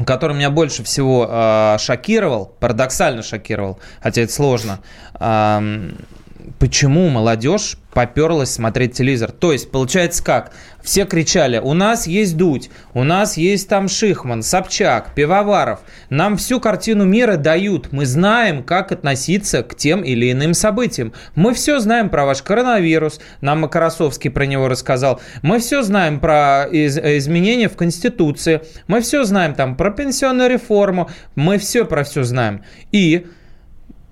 который 0.06 0.37
меня 0.37 0.50
больше 0.50 0.82
всего 0.84 1.26
э, 1.28 1.76
шокировал, 1.78 2.46
парадоксально 2.61 3.22
шокировал, 3.22 3.78
хотя 4.00 4.22
это 4.22 4.32
сложно. 4.32 4.80
Э, 5.14 5.90
почему 6.58 7.08
молодежь 7.08 7.76
поперлась 7.92 8.50
смотреть 8.50 8.94
телевизор. 8.94 9.30
То 9.32 9.52
есть, 9.52 9.70
получается 9.70 10.25
как? 10.25 10.52
Все 10.82 11.04
кричали, 11.04 11.58
у 11.58 11.75
нас 11.75 12.06
есть 12.06 12.37
Дудь, 12.37 12.70
у 12.92 13.04
нас 13.04 13.37
есть 13.37 13.68
там 13.68 13.88
Шихман, 13.88 14.42
Собчак, 14.42 15.14
Пивоваров. 15.14 15.80
Нам 16.11 16.37
всю 16.37 16.58
картину 16.58 17.04
мира 17.04 17.37
дают. 17.37 17.92
Мы 17.92 18.04
знаем, 18.04 18.64
как 18.64 18.90
относиться 18.90 19.62
к 19.62 19.76
тем 19.76 20.02
или 20.02 20.32
иным 20.32 20.54
событиям. 20.54 21.12
Мы 21.34 21.54
все 21.54 21.78
знаем 21.78 22.08
про 22.08 22.25
ваш 22.25 22.42
коронавирус. 22.42 23.20
Нам 23.40 23.61
Макаросовский 23.61 24.30
про 24.30 24.46
него 24.46 24.68
рассказал. 24.68 25.20
Мы 25.42 25.61
все 25.61 25.82
знаем 25.82 26.18
про 26.18 26.64
из- 26.64 26.99
изменения 26.99 27.68
в 27.68 27.76
Конституции. 27.76 28.62
Мы 28.88 29.02
все 29.02 29.25
знаем 29.25 29.54
там 29.54 29.76
про 29.76 29.90
пенсионную 29.90 30.50
реформу. 30.50 31.11
Мы 31.37 31.58
все 31.58 31.84
про 31.84 32.02
все 32.02 32.25
знаем. 32.25 32.64
И 32.90 33.26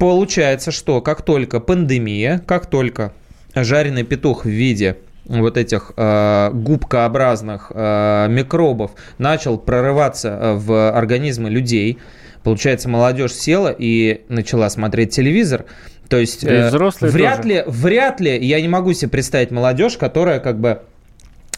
получается, 0.00 0.73
что 0.73 1.00
как 1.02 1.23
только 1.23 1.61
пандемия, 1.61 2.42
как 2.47 2.66
только 2.66 3.12
жареный 3.54 4.02
петух 4.02 4.45
в 4.47 4.49
виде 4.49 4.97
вот 5.26 5.57
этих 5.57 5.92
э, 5.97 6.50
губкообразных 6.52 7.71
э, 7.73 8.26
микробов 8.30 8.92
начал 9.19 9.59
прорываться 9.59 10.28
э, 10.28 10.54
в 10.54 10.90
организмы 10.90 11.50
людей, 11.50 11.99
получается, 12.42 12.88
молодежь 12.88 13.35
села 13.35 13.75
и 13.76 14.23
начала 14.28 14.71
смотреть 14.71 15.14
телевизор. 15.14 15.66
То 16.09 16.16
есть 16.16 16.45
э, 16.45 16.71
вряд 17.02 17.42
тоже. 17.42 17.49
ли, 17.49 17.62
вряд 17.66 18.21
ли 18.21 18.45
я 18.45 18.61
не 18.61 18.69
могу 18.69 18.95
себе 18.95 19.11
представить 19.11 19.50
молодежь, 19.50 19.99
которая 19.99 20.40
как 20.40 20.59
бы 20.59 20.83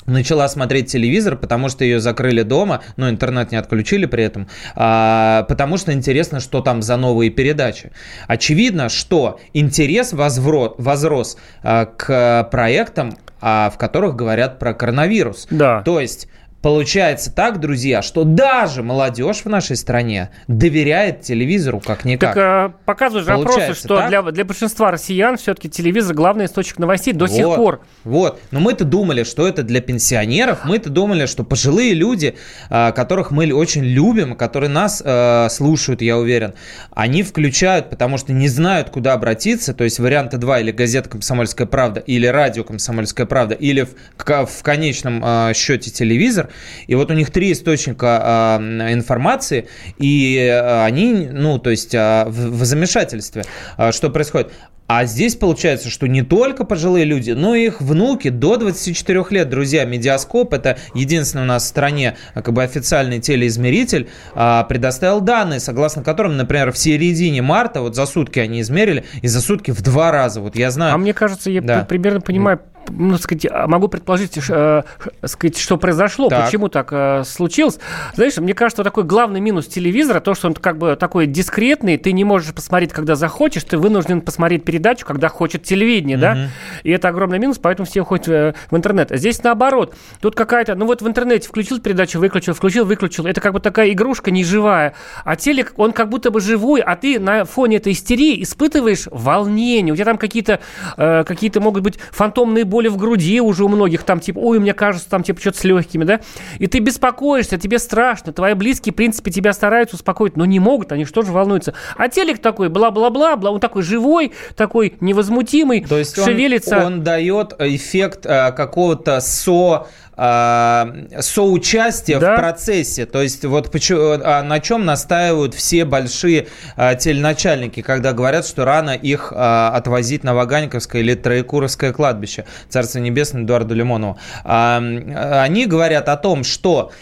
начала 0.07 0.49
смотреть 0.49 0.91
телевизор, 0.91 1.37
потому 1.37 1.69
что 1.69 1.85
ее 1.85 2.01
закрыли 2.01 2.43
дома, 2.43 2.83
но 2.97 3.09
интернет 3.09 3.53
не 3.53 3.59
отключили 3.59 4.07
при 4.07 4.25
этом, 4.25 4.49
а, 4.75 5.45
потому 5.49 5.77
что 5.77 5.93
интересно, 5.93 6.41
что 6.41 6.61
там 6.61 6.83
за 6.83 6.97
новые 6.97 7.31
передачи. 7.31 7.93
Очевидно, 8.27 8.89
что 8.89 9.41
интерес 9.53 10.13
возро- 10.13 10.75
возрос 10.79 11.37
а, 11.63 11.87
к 11.87 12.49
проектам, 12.51 13.17
а, 13.41 13.71
в 13.71 13.79
которых 13.79 14.15
говорят 14.15 14.59
про 14.59 14.73
коронавирус. 14.73 15.47
Да. 15.51 15.83
То 15.83 16.01
есть 16.01 16.29
Получается 16.63 17.33
так, 17.33 17.59
друзья, 17.59 18.03
что 18.03 18.23
даже 18.23 18.85
молодежь 18.85 19.39
в 19.39 19.47
нашей 19.47 19.75
стране 19.75 20.31
доверяет 20.47 21.23
телевизору 21.23 21.81
как-никак. 21.85 22.35
Так 22.35 22.71
э, 22.71 22.75
показывают 22.85 23.27
же 23.27 23.33
опросы, 23.33 23.49
Получается 23.49 23.85
что 23.85 23.97
так? 23.97 24.09
для, 24.09 24.23
для 24.23 24.45
большинства 24.45 24.93
россиян 24.93 25.37
все-таки 25.37 25.69
телевизор 25.69 26.15
главный 26.15 26.45
источник 26.45 26.79
новостей 26.79 27.15
до 27.15 27.27
сих 27.27 27.45
Вот, 27.45 27.57
пор. 27.57 27.81
Вот. 28.05 28.41
Но 28.53 28.61
мы-то 28.61 28.85
думали, 28.85 29.25
что 29.25 29.49
это 29.49 29.65
для 29.65 29.81
пенсионеров. 29.81 30.61
Мы-то 30.65 30.89
думали, 30.89 31.27
что 31.27 31.43
пожилые 31.43 31.95
люди, 31.95 32.37
а, 32.71 32.93
которых 32.93 33.33
мы 33.33 33.53
очень 33.53 33.83
любим, 33.83 34.37
которые 34.37 34.71
нас 34.71 35.03
э, 35.05 35.49
слушают, 35.51 36.01
я 36.01 36.17
уверен, 36.17 36.55
они 36.93 37.25
включают, 37.25 37.91
потому 37.91 38.19
что 38.19 38.33
не 38.33 38.47
знают, 38.47 38.91
куда 38.91 39.15
обратиться. 39.15 39.75
То 39.75 39.83
есть 39.83 39.99
варианты 39.99 40.37
два 40.37 40.61
или 40.61 40.71
газета 40.71 41.09
«Комсомольская 41.09 41.67
правда», 41.67 41.99
или 41.99 42.27
радио 42.29 42.63
«Комсомольская 42.63 43.27
правда», 43.27 43.57
или 43.57 43.83
в, 43.83 44.47
в 44.47 44.63
конечном 44.63 45.21
э, 45.25 45.55
счете 45.55 45.91
телевизор. 45.91 46.51
И 46.87 46.95
вот 46.95 47.11
у 47.11 47.15
них 47.15 47.31
три 47.31 47.53
источника 47.53 48.59
э, 48.61 48.93
информации, 48.93 49.67
и 49.99 50.37
э, 50.37 50.85
они, 50.85 51.29
ну, 51.31 51.59
то 51.59 51.71
есть 51.71 51.95
э, 51.95 52.25
в, 52.27 52.59
в 52.59 52.65
замешательстве, 52.65 53.45
э, 53.79 53.93
что 53.93 54.11
происходит. 54.11 54.53
А 54.95 55.07
здесь 55.07 55.37
получается, 55.37 55.89
что 55.89 56.07
не 56.07 56.21
только 56.23 56.65
пожилые 56.65 57.07
люди, 57.07 57.31
но 57.31 57.55
и 57.55 57.67
их 57.67 57.81
внуки 57.81 58.29
до 58.29 58.59
24 58.59 59.25
лет. 59.31 59.49
Друзья, 59.49 59.87
Медиаскоп, 59.87 60.53
это 60.53 60.77
единственный 60.95 61.45
у 61.45 61.47
нас 61.47 61.63
в 61.65 61.67
стране 61.67 62.17
а, 62.35 62.43
как 62.43 62.53
бы 62.53 62.63
официальный 62.63 63.19
телеизмеритель, 63.19 64.11
а, 64.35 64.65
предоставил 64.65 65.23
данные, 65.23 65.61
согласно 65.61 66.03
которым, 66.03 66.37
например, 66.37 66.73
в 66.73 66.79
середине 66.79 67.41
марта, 67.41 67.81
вот 67.81 67.95
за 67.97 68.05
сутки 68.05 68.39
они 68.39 68.61
измерили, 68.61 69.05
и 69.23 69.29
за 69.29 69.41
сутки 69.41 69.71
в 69.71 69.81
два 69.81 70.11
раза. 70.11 70.43
Вот 70.43 70.57
я 70.57 70.71
знаю... 70.71 70.95
А 70.95 70.99
мне 70.99 71.15
кажется, 71.15 71.49
я 71.51 71.63
Да. 71.63 71.87
примерно 71.89 72.21
понимаю, 72.21 72.61
ну, 72.91 73.17
сказать, 73.19 73.47
а 73.51 73.67
могу 73.67 73.89
предположить, 73.89 74.39
э, 74.49 74.83
сказать, 75.25 75.59
что 75.59 75.77
произошло, 75.77 76.29
Так. 76.29 76.45
почему 76.45 76.69
так 76.69 76.89
э, 76.93 77.23
случилось. 77.25 77.79
Знаешь, 78.15 78.37
мне 78.39 78.55
кажется, 78.55 78.85
такой 78.85 79.05
главный 79.05 79.41
минус 79.41 79.67
телевизора, 79.67 80.21
то, 80.21 80.35
что 80.35 80.49
он 80.49 80.55
как 80.55 80.79
бы 80.79 80.97
такой 80.97 81.27
дискретный, 81.27 81.97
ты 81.97 82.13
не 82.13 82.25
можешь 82.25 82.55
посмотреть, 82.55 82.93
когда 82.93 83.15
захочешь, 83.15 83.65
ты 83.65 83.79
вынужден 83.79 84.21
посмотреть 84.21 84.65
передачу, 84.65 85.07
когда 85.07 85.29
хочет 85.29 85.63
телевидение, 85.63 86.17
да? 86.17 86.49
И 86.83 86.91
это 86.91 87.09
огромный 87.09 87.39
минус, 87.39 87.59
поэтому 87.59 87.87
все 87.87 88.03
уходят 88.03 88.29
э, 88.29 88.55
в 88.71 88.77
интернет. 88.77 89.13
А 89.13 89.17
здесь 89.17 89.43
наоборот. 89.43 89.95
Тут 90.21 90.35
какая-то, 90.35 90.75
ну 90.75 90.87
вот 90.87 91.03
в 91.03 91.09
интернете 91.09 91.49
включил 91.49 91.81
передачу, 91.81 92.19
выключил, 92.19 92.55
включил, 92.55 92.85
выключил. 92.85 93.27
Это 93.27 93.41
как 93.41 93.53
бы 93.53 93.61
такая 93.61 93.91
игрушка 93.91 94.31
неживая. 94.31 94.95
А 95.25 95.37
телек, 95.37 95.73
он 95.77 95.93
как 95.93 96.09
будто 96.09 96.31
бы 96.31 96.41
живой, 96.41 96.81
а 96.81 96.97
ты 96.97 97.19
на 97.19 97.45
фоне 97.45 97.77
этой 97.77 97.93
истерии 97.93 98.43
испытываешь 98.43 99.09
волнение. 99.11 99.93
У 99.93 99.97
тебя 99.97 100.07
там 100.07 100.19
какие-то 100.19 100.61
э, 100.97 101.25
какие-то 101.25 101.61
могут 101.61 101.83
быть 101.83 101.99
фантомные 102.11 102.65
боли 102.73 102.89
в 102.89 102.97
груди 102.97 103.41
уже 103.41 103.65
у 103.65 103.69
многих, 103.69 104.03
там 104.03 104.19
типа, 104.19 104.39
ой, 104.39 104.59
мне 104.59 104.73
кажется, 104.73 105.09
там 105.11 105.23
типа 105.23 105.39
что-то 105.41 105.59
с 105.59 105.65
легкими, 105.65 106.05
да? 106.05 106.21
И 106.59 106.67
ты 106.67 106.79
беспокоишься, 106.79 107.59
тебе 107.59 107.79
страшно, 107.79 108.33
твои 108.33 108.55
близкие, 108.55 108.95
в 108.95 108.97
принципе, 108.97 109.31
тебя 109.31 109.53
стараются 109.53 109.97
успокоить, 109.97 110.37
но 110.37 110.47
не 110.47 110.59
могут, 110.59 110.91
они 110.91 111.05
что 111.05 111.21
же 111.21 111.33
волнуются. 111.33 111.75
А 111.99 112.09
телек 112.09 112.41
такой, 112.41 112.71
бла-бла-бла, 112.71 113.37
бла, 113.37 113.51
он 113.51 113.61
такой 113.61 113.83
живой, 113.83 114.33
такой 114.57 114.95
невозмутимый, 115.01 115.85
То 115.85 115.99
есть 115.99 116.19
он, 116.19 116.25
шевелится. 116.25 116.79
он 116.87 117.03
дает 117.03 117.55
эффект 117.59 118.25
э, 118.25 118.53
какого-то 118.53 119.21
со 119.21 119.87
э, 120.23 121.21
соучастия 121.21 122.19
Да. 122.21 122.35
в 122.35 122.39
процессе. 122.39 123.07
То 123.07 123.23
есть 123.23 123.45
вот 123.45 123.71
почему, 123.71 124.19
а 124.23 124.43
на 124.43 124.61
чем 124.61 124.85
настаивают 124.85 125.55
все 125.55 125.85
большие 125.85 126.47
э, 126.77 126.97
теленачальники, 126.97 127.83
когда 127.83 128.13
говорят, 128.13 128.47
что 128.47 128.65
рано 128.65 128.91
их 128.91 129.33
э, 129.35 129.37
отвозить 129.37 130.25
на 130.25 130.35
Ваганьковское 130.35 131.03
или 131.03 131.15
Троекуровское 131.15 131.93
кладбище, 131.93 132.45
Царство 132.69 132.99
Небесное 133.01 133.43
Эдуарду 133.43 133.75
Лимонову. 133.75 134.19
А, 134.45 134.79
м, 134.79 135.13
они 135.17 135.67
говорят 135.67 136.09
о 136.09 136.17
том, 136.17 136.45
что 136.45 136.93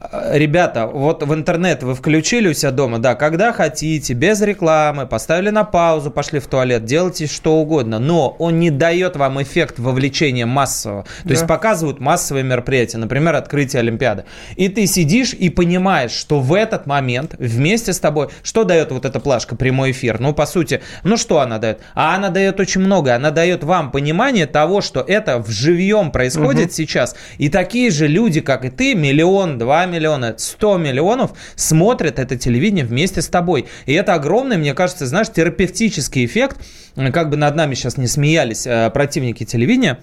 Ребята, 0.00 0.86
вот 0.86 1.24
в 1.24 1.34
интернет 1.34 1.82
вы 1.82 1.96
включили 1.96 2.48
у 2.48 2.54
себя 2.54 2.70
дома, 2.70 3.00
да, 3.00 3.16
когда 3.16 3.52
хотите, 3.52 4.14
без 4.14 4.40
рекламы, 4.40 5.06
поставили 5.06 5.50
на 5.50 5.64
паузу, 5.64 6.12
пошли 6.12 6.38
в 6.38 6.46
туалет, 6.46 6.84
делайте 6.84 7.26
что 7.26 7.56
угодно, 7.56 7.98
но 7.98 8.36
он 8.38 8.60
не 8.60 8.70
дает 8.70 9.16
вам 9.16 9.42
эффект 9.42 9.80
вовлечения 9.80 10.46
массового. 10.46 11.04
То 11.24 11.30
есть 11.30 11.48
показывают 11.48 11.98
массовые 11.98 12.44
мероприятия, 12.44 12.98
например, 12.98 13.34
открытие 13.34 13.80
Олимпиады. 13.80 14.24
И 14.54 14.68
ты 14.68 14.86
сидишь 14.86 15.34
и 15.34 15.50
понимаешь, 15.50 16.12
что 16.12 16.38
в 16.38 16.54
этот 16.54 16.86
момент 16.86 17.34
вместе 17.36 17.92
с 17.92 17.98
тобой, 17.98 18.28
что 18.44 18.62
дает 18.62 18.92
вот 18.92 19.04
эта 19.04 19.18
плашка, 19.18 19.56
прямой 19.56 19.90
эфир? 19.90 20.20
Ну, 20.20 20.32
по 20.32 20.46
сути, 20.46 20.80
ну 21.02 21.16
что 21.16 21.40
она 21.40 21.58
дает? 21.58 21.80
А 21.94 22.14
она 22.14 22.28
дает 22.28 22.60
очень 22.60 22.82
много. 22.82 23.16
Она 23.16 23.32
дает 23.32 23.64
вам 23.64 23.90
понимание 23.90 24.46
того, 24.46 24.80
что 24.80 25.00
это 25.00 25.38
в 25.38 25.50
живьем 25.50 26.12
происходит 26.12 26.72
сейчас. 26.72 27.16
И 27.38 27.48
такие 27.48 27.90
же 27.90 28.06
люди, 28.06 28.40
как 28.40 28.64
и 28.64 28.70
ты, 28.70 28.94
миллион, 28.94 29.58
два 29.58 29.87
миллиона, 29.88 30.36
сто 30.38 30.78
миллионов 30.78 31.32
смотрят 31.56 32.20
это 32.20 32.36
телевидение 32.36 32.84
вместе 32.84 33.20
с 33.20 33.26
тобой. 33.26 33.66
И 33.86 33.92
это 33.92 34.14
огромный, 34.14 34.56
мне 34.56 34.74
кажется, 34.74 35.06
знаешь, 35.06 35.28
терапевтический 35.30 36.24
эффект. 36.24 36.58
Как 36.94 37.30
бы 37.30 37.36
над 37.36 37.56
нами 37.56 37.74
сейчас 37.74 37.96
не 37.96 38.06
смеялись 38.06 38.66
э, 38.66 38.90
противники 38.90 39.44
телевидения. 39.44 39.98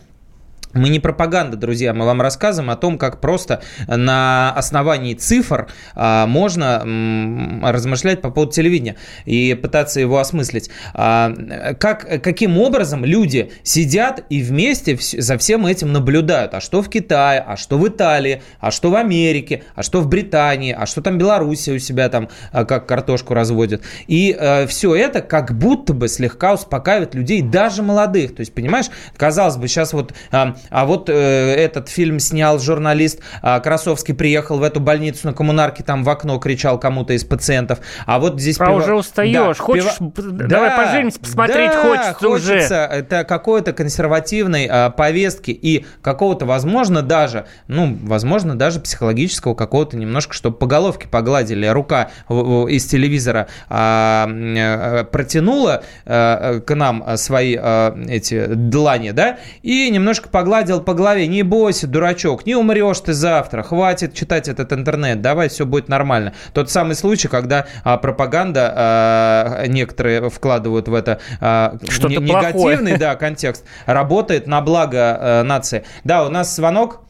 Мы 0.75 0.89
не 0.89 0.99
пропаганда, 0.99 1.55
друзья, 1.55 1.93
мы 1.93 2.05
вам 2.05 2.21
рассказываем 2.21 2.69
о 2.69 2.75
том, 2.75 2.97
как 2.97 3.21
просто 3.21 3.61
на 3.87 4.51
основании 4.51 5.13
цифр 5.13 5.67
а, 5.95 6.27
можно 6.27 6.81
м, 6.83 7.65
размышлять 7.65 8.21
по 8.21 8.29
поводу 8.29 8.51
телевидения 8.51 8.97
и 9.23 9.53
пытаться 9.53 10.01
его 10.01 10.19
осмыслить. 10.19 10.69
А, 10.93 11.33
как, 11.79 12.21
каким 12.21 12.57
образом 12.57 13.05
люди 13.05 13.51
сидят 13.63 14.25
и 14.29 14.41
вместе 14.41 14.97
за 14.99 15.37
всем 15.37 15.65
этим 15.65 15.93
наблюдают? 15.93 16.53
А 16.53 16.59
что 16.59 16.81
в 16.81 16.89
Китае, 16.89 17.39
а 17.39 17.55
что 17.55 17.77
в 17.77 17.87
Италии, 17.87 18.41
а 18.59 18.69
что 18.69 18.91
в 18.91 18.95
Америке, 18.95 19.63
а 19.75 19.81
что 19.81 20.01
в 20.01 20.09
Британии, 20.09 20.75
а 20.77 20.85
что 20.85 21.01
там 21.01 21.17
Белоруссия 21.17 21.71
у 21.71 21.79
себя 21.79 22.09
там 22.09 22.27
а, 22.51 22.65
как 22.65 22.85
картошку 22.85 23.33
разводит. 23.33 23.81
И 24.07 24.37
все 24.67 24.93
это 24.93 25.21
как 25.21 25.57
будто 25.57 25.93
бы 25.93 26.09
слегка 26.09 26.53
успокаивает 26.53 27.15
людей, 27.15 27.41
даже 27.41 27.81
молодых. 27.81 28.35
То 28.35 28.41
есть, 28.41 28.53
понимаешь, 28.53 28.87
казалось 29.15 29.55
бы, 29.55 29.69
сейчас 29.69 29.93
вот 29.93 30.13
а, 30.31 30.57
а 30.69 30.85
вот 30.85 31.09
э, 31.09 31.13
этот 31.13 31.89
фильм 31.89 32.19
снял 32.19 32.59
журналист 32.59 33.19
а, 33.41 33.59
Красовский, 33.59 34.13
приехал 34.13 34.59
в 34.59 34.63
эту 34.63 34.79
больницу 34.79 35.27
на 35.27 35.33
коммунарке, 35.33 35.83
там 35.83 36.03
в 36.03 36.09
окно 36.09 36.37
кричал 36.39 36.79
кому-то 36.79 37.13
из 37.13 37.23
пациентов. 37.23 37.79
А 38.05 38.19
вот 38.19 38.39
здесь... 38.39 38.59
А 38.59 38.65
пива- 38.65 38.77
уже 38.77 38.95
устаешь. 38.95 39.57
Хочешь, 39.57 39.97
пива- 39.99 40.31
давай 40.31 40.75
поженимся, 40.75 41.19
посмотреть 41.19 41.71
да, 41.71 41.81
хочется 41.81 42.29
уже. 42.29 42.55
Это 42.55 43.23
какой-то 43.23 43.73
консервативной 43.73 44.67
а, 44.69 44.89
повестки 44.89 45.51
и 45.51 45.85
какого-то, 46.01 46.45
возможно, 46.45 47.01
даже, 47.01 47.45
ну, 47.67 47.97
возможно, 48.03 48.57
даже 48.57 48.79
психологического 48.79 49.55
какого-то 49.55 49.97
немножко, 49.97 50.33
чтобы 50.33 50.57
по 50.57 50.65
головке 50.65 51.07
погладили. 51.07 51.65
Рука 51.67 52.09
из 52.29 52.85
телевизора 52.85 53.47
а, 53.69 54.27
э, 54.27 55.03
протянула 55.05 55.83
а, 56.05 56.59
к 56.59 56.75
нам 56.75 57.17
свои 57.17 57.55
эти 57.55 58.45
длани, 58.47 59.11
да, 59.11 59.37
и 59.61 59.89
немножко 59.89 60.29
погладили 60.29 60.54
погладил 60.55 60.81
по 60.81 60.93
голове. 60.93 61.27
Не 61.27 61.43
бойся, 61.43 61.85
дурачок, 61.85 62.45
не 62.45 62.55
умрешь 62.55 62.99
ты 63.01 63.11
завтра. 63.11 63.61
Хватит 63.61 64.13
читать 64.13 64.47
этот 64.47 64.71
интернет. 64.71 65.21
Давай, 65.21 65.49
все 65.49 65.65
будет 65.65 65.89
нормально. 65.89 66.33
Тот 66.53 66.69
самый 66.69 66.95
случай, 66.95 67.27
когда 67.27 67.65
а, 67.83 67.97
пропаганда 67.97 68.73
а, 68.73 69.67
некоторые 69.67 70.29
вкладывают 70.29 70.87
в 70.87 70.93
это 70.93 71.19
а, 71.41 71.75
Что-то 71.89 72.07
не- 72.21 72.25
плохое. 72.25 72.53
негативный 72.53 72.97
да, 72.97 73.15
контекст, 73.17 73.65
работает 73.85 74.47
на 74.47 74.61
благо 74.61 75.17
а, 75.19 75.43
нации. 75.43 75.83
Да, 76.05 76.25
у 76.25 76.29
нас 76.29 76.55
звонок. 76.55 77.01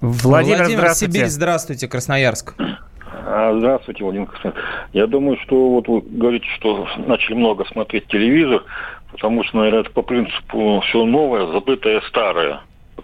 Владимир, 0.00 0.66
здравствуйте. 0.66 1.12
Сибирь, 1.12 1.28
здравствуйте, 1.28 1.88
Красноярск. 1.88 2.54
А, 3.24 3.56
Здравствуйте, 3.58 4.04
Владимир. 4.04 4.28
Я 4.92 5.06
думаю, 5.06 5.38
что 5.42 5.70
вот 5.70 5.88
вы 5.88 6.02
говорите, 6.02 6.46
что 6.56 6.86
начали 7.06 7.34
много 7.34 7.64
смотреть 7.64 8.06
телевизор, 8.06 8.62
потому 9.12 9.44
что, 9.44 9.58
наверное, 9.58 9.80
это 9.80 9.90
по 9.90 10.02
принципу 10.02 10.82
все 10.86 11.04
новое, 11.04 11.46
забытое 11.46 12.00
старое. 12.08 12.60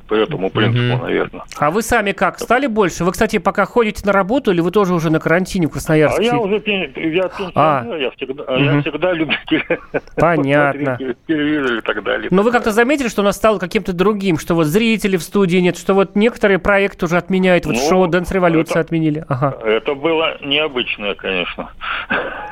По 0.09 0.14
этому 0.14 0.49
принципу, 0.51 0.94
Мгм. 0.97 1.03
наверное. 1.03 1.42
А 1.59 1.71
вы 1.71 1.83
сами 1.83 2.12
как, 2.12 2.38
стали 2.38 2.66
больше? 2.66 3.05
Вы, 3.05 3.12
кстати, 3.12 3.38
пока 3.38 3.66
ходите 3.66 4.07
на 4.07 4.12
работу, 4.12 4.51
или 4.51 4.61
вы 4.62 4.71
тоже 4.71 4.94
уже 4.94 5.11
на 5.11 5.21
карантине 5.21 5.66
в 5.66 5.71
А 5.71 5.73
Красноярске? 5.75 6.25
я 6.25 6.38
уже 6.38 6.55
я 6.55 6.61
пенсионер, 6.61 7.31
А. 7.55 7.85
я 7.99 8.11
всегда, 8.12 8.44
а 8.47 8.57
Мгм. 8.59 8.64
я 8.77 8.81
всегда 8.81 9.12
любитель 9.12 9.64
Понятно. 10.16 10.97
телевизор 11.27 11.77
и 11.77 11.81
так 11.83 12.03
далее. 12.03 12.29
Но 12.31 12.42
вы 12.42 12.53
как-то 12.53 12.73
заметили, 12.73 13.09
что 13.09 13.21
у 13.21 13.25
нас 13.25 13.37
стало 13.37 13.59
каким-то 13.59 13.92
другим, 13.92 14.38
что 14.38 14.55
вот 14.55 14.64
зрителей 14.66 15.18
в 15.18 15.23
студии 15.23 15.59
нет, 15.59 15.77
что 15.77 15.92
вот 15.92 16.16
некоторые 16.16 16.59
проекты 16.59 17.05
уже 17.05 17.18
отменяют, 17.18 17.66
вот 17.66 17.77
Ну, 17.77 17.88
шоу 17.88 18.07
«Дэнс 18.09 18.31
Революция» 18.33 18.73
это- 18.73 18.81
отменили. 18.81 19.25
Ага, 19.29 19.59
Это 19.62 19.94
было 19.94 20.38
необычное, 20.42 21.14
конечно. 21.14 21.71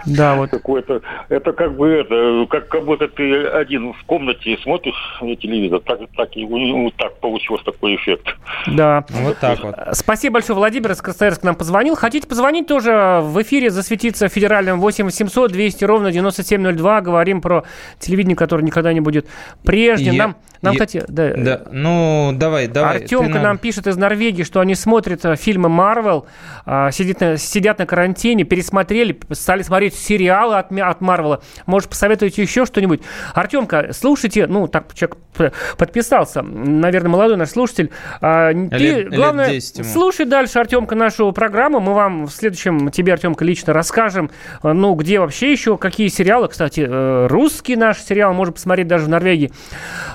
да, 0.05 0.35
вот. 0.35 0.51
Какое-то, 0.51 1.01
это 1.31 1.53
как 1.53 1.75
бы 1.75 1.89
это, 1.89 2.47
как, 2.51 2.69
как 2.69 2.85
будто 2.85 3.09
ты 3.09 3.47
один 3.47 3.95
в 3.95 4.05
комнате 4.05 4.59
смотришь 4.63 4.95
телевизор, 5.41 5.81
так, 5.81 6.01
так 6.17 6.37
и 6.37 6.91
так 6.99 7.19
получилось 7.21 7.46
такой 7.65 7.97
эффект. 7.97 8.27
Да. 8.67 9.05
Вот 9.09 9.39
так 9.39 9.63
вот. 9.63 9.75
Спасибо 9.93 10.35
большое, 10.35 10.57
Владимир 10.57 10.93
из 10.93 11.01
Красноярска 11.01 11.47
нам 11.47 11.55
позвонил. 11.55 11.95
Хотите 11.97 12.27
позвонить 12.27 12.67
тоже 12.67 13.21
в 13.23 13.41
эфире, 13.43 13.71
засветиться 13.71 14.29
в 14.29 14.33
федеральном 14.33 14.81
8 14.81 15.05
800 15.05 15.53
200 15.53 15.85
ровно 15.85 16.11
9702. 16.13 17.01
Говорим 17.01 17.41
про 17.41 17.65
телевидение, 17.99 18.37
которое 18.37 18.63
никогда 18.65 18.93
не 18.93 19.01
будет 19.01 19.27
прежним. 19.65 20.13
Я- 20.15 20.23
Нам, 20.23 20.37
нам 20.63 20.75
я- 20.75 20.79
кстати, 20.87 21.05
да, 21.09 21.35
Да, 21.37 21.63
ну, 21.71 22.33
давай, 22.35 22.67
давай. 22.67 22.97
Артемка 22.99 23.35
ты 23.35 23.41
нам... 23.41 23.59
пишет 23.59 23.87
из 23.87 23.97
Норвегии, 23.97 24.43
что 24.43 24.61
они 24.61 24.75
смотрят 24.75 25.25
э, 25.25 25.37
фильмы 25.37 25.69
Марвел, 25.69 26.27
а, 26.65 26.91
сидят 26.91 27.21
на, 27.21 27.37
сидят 27.37 27.79
на 27.79 27.87
карантине, 27.87 28.45
пересмотрели, 28.45 29.19
стали 29.33 29.63
смотреть 29.63 29.95
сериалы 29.95 30.57
от, 30.57 30.73
от 30.73 31.01
Марвела. 31.01 31.41
Может, 31.67 31.91
посоветуете 31.91 32.43
еще 32.43 32.65
что-нибудь? 32.67 33.03
Артемка, 33.35 33.91
слушайте, 33.93 34.47
ну, 34.47 34.67
так 34.67 34.93
человек 34.95 35.17
п- 35.37 35.53
подписался, 35.77 36.43
наверное, 36.43 37.11
молодой 37.11 37.36
наш 37.37 37.51
слушатель. 37.51 37.91
А, 38.21 38.53
ты, 38.53 38.77
Лет- 38.77 38.97
лет 39.07 39.15
главное, 39.15 39.51
10 39.51 39.79
ему. 39.79 39.89
слушай 39.93 40.27
дальше, 40.27 40.59
Артемка, 40.59 40.95
нашу 40.95 41.31
программу. 41.33 41.81
Мы 41.81 41.95
вам 41.95 42.27
в 42.27 42.31
следующем, 42.31 42.91
тебе, 42.91 43.13
Артемка, 43.13 43.45
лично 43.45 43.73
расскажем, 43.73 44.31
э, 44.63 44.73
ну, 44.73 44.95
где 44.95 45.21
вообще 45.21 45.53
еще, 45.53 45.77
какие 45.79 46.09
сериалы, 46.09 46.49
кстати, 46.49 46.87
э, 46.89 47.27
русский 47.29 47.77
наш 47.77 47.99
сериал 48.01 48.35
можно 48.35 48.53
посмотреть 48.53 48.87
даже 48.89 49.05
в 49.07 49.09
Норвегии. 49.09 49.53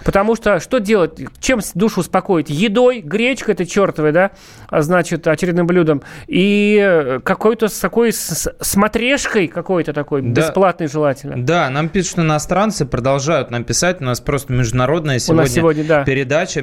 Потому 0.04 0.36
что 0.36 0.60
что 0.60 0.80
делать? 0.80 1.20
Чем 1.40 1.60
душу 1.76 2.02
успокоить? 2.02 2.50
Едой, 2.50 3.02
гречка 3.02 3.52
это 3.52 3.66
чертовая, 3.66 4.12
да, 4.12 4.32
а, 4.70 4.82
значит, 4.82 5.28
очередным 5.28 5.68
блюдом. 5.68 6.02
И 6.28 7.20
какой-то 7.24 7.68
с 7.68 7.80
такой 7.80 8.12
с- 8.14 8.54
смотрешкой 8.62 9.48
какой-то 9.48 9.94
такой, 9.94 10.22
Да. 10.22 10.42
бесплатной 10.42 10.88
желательно. 10.88 11.36
Да, 11.38 11.70
нам 11.70 11.90
пишут 11.90 12.20
иностранцы, 12.20 12.86
продолжают 12.86 13.52
нам 13.52 13.64
писать. 13.64 14.02
У 14.02 14.04
нас 14.06 14.20
просто 14.20 14.54
международная 14.54 15.20
сегодня, 15.20 15.48
сегодня, 15.50 15.84
да. 15.84 16.04
передача, 16.04 16.62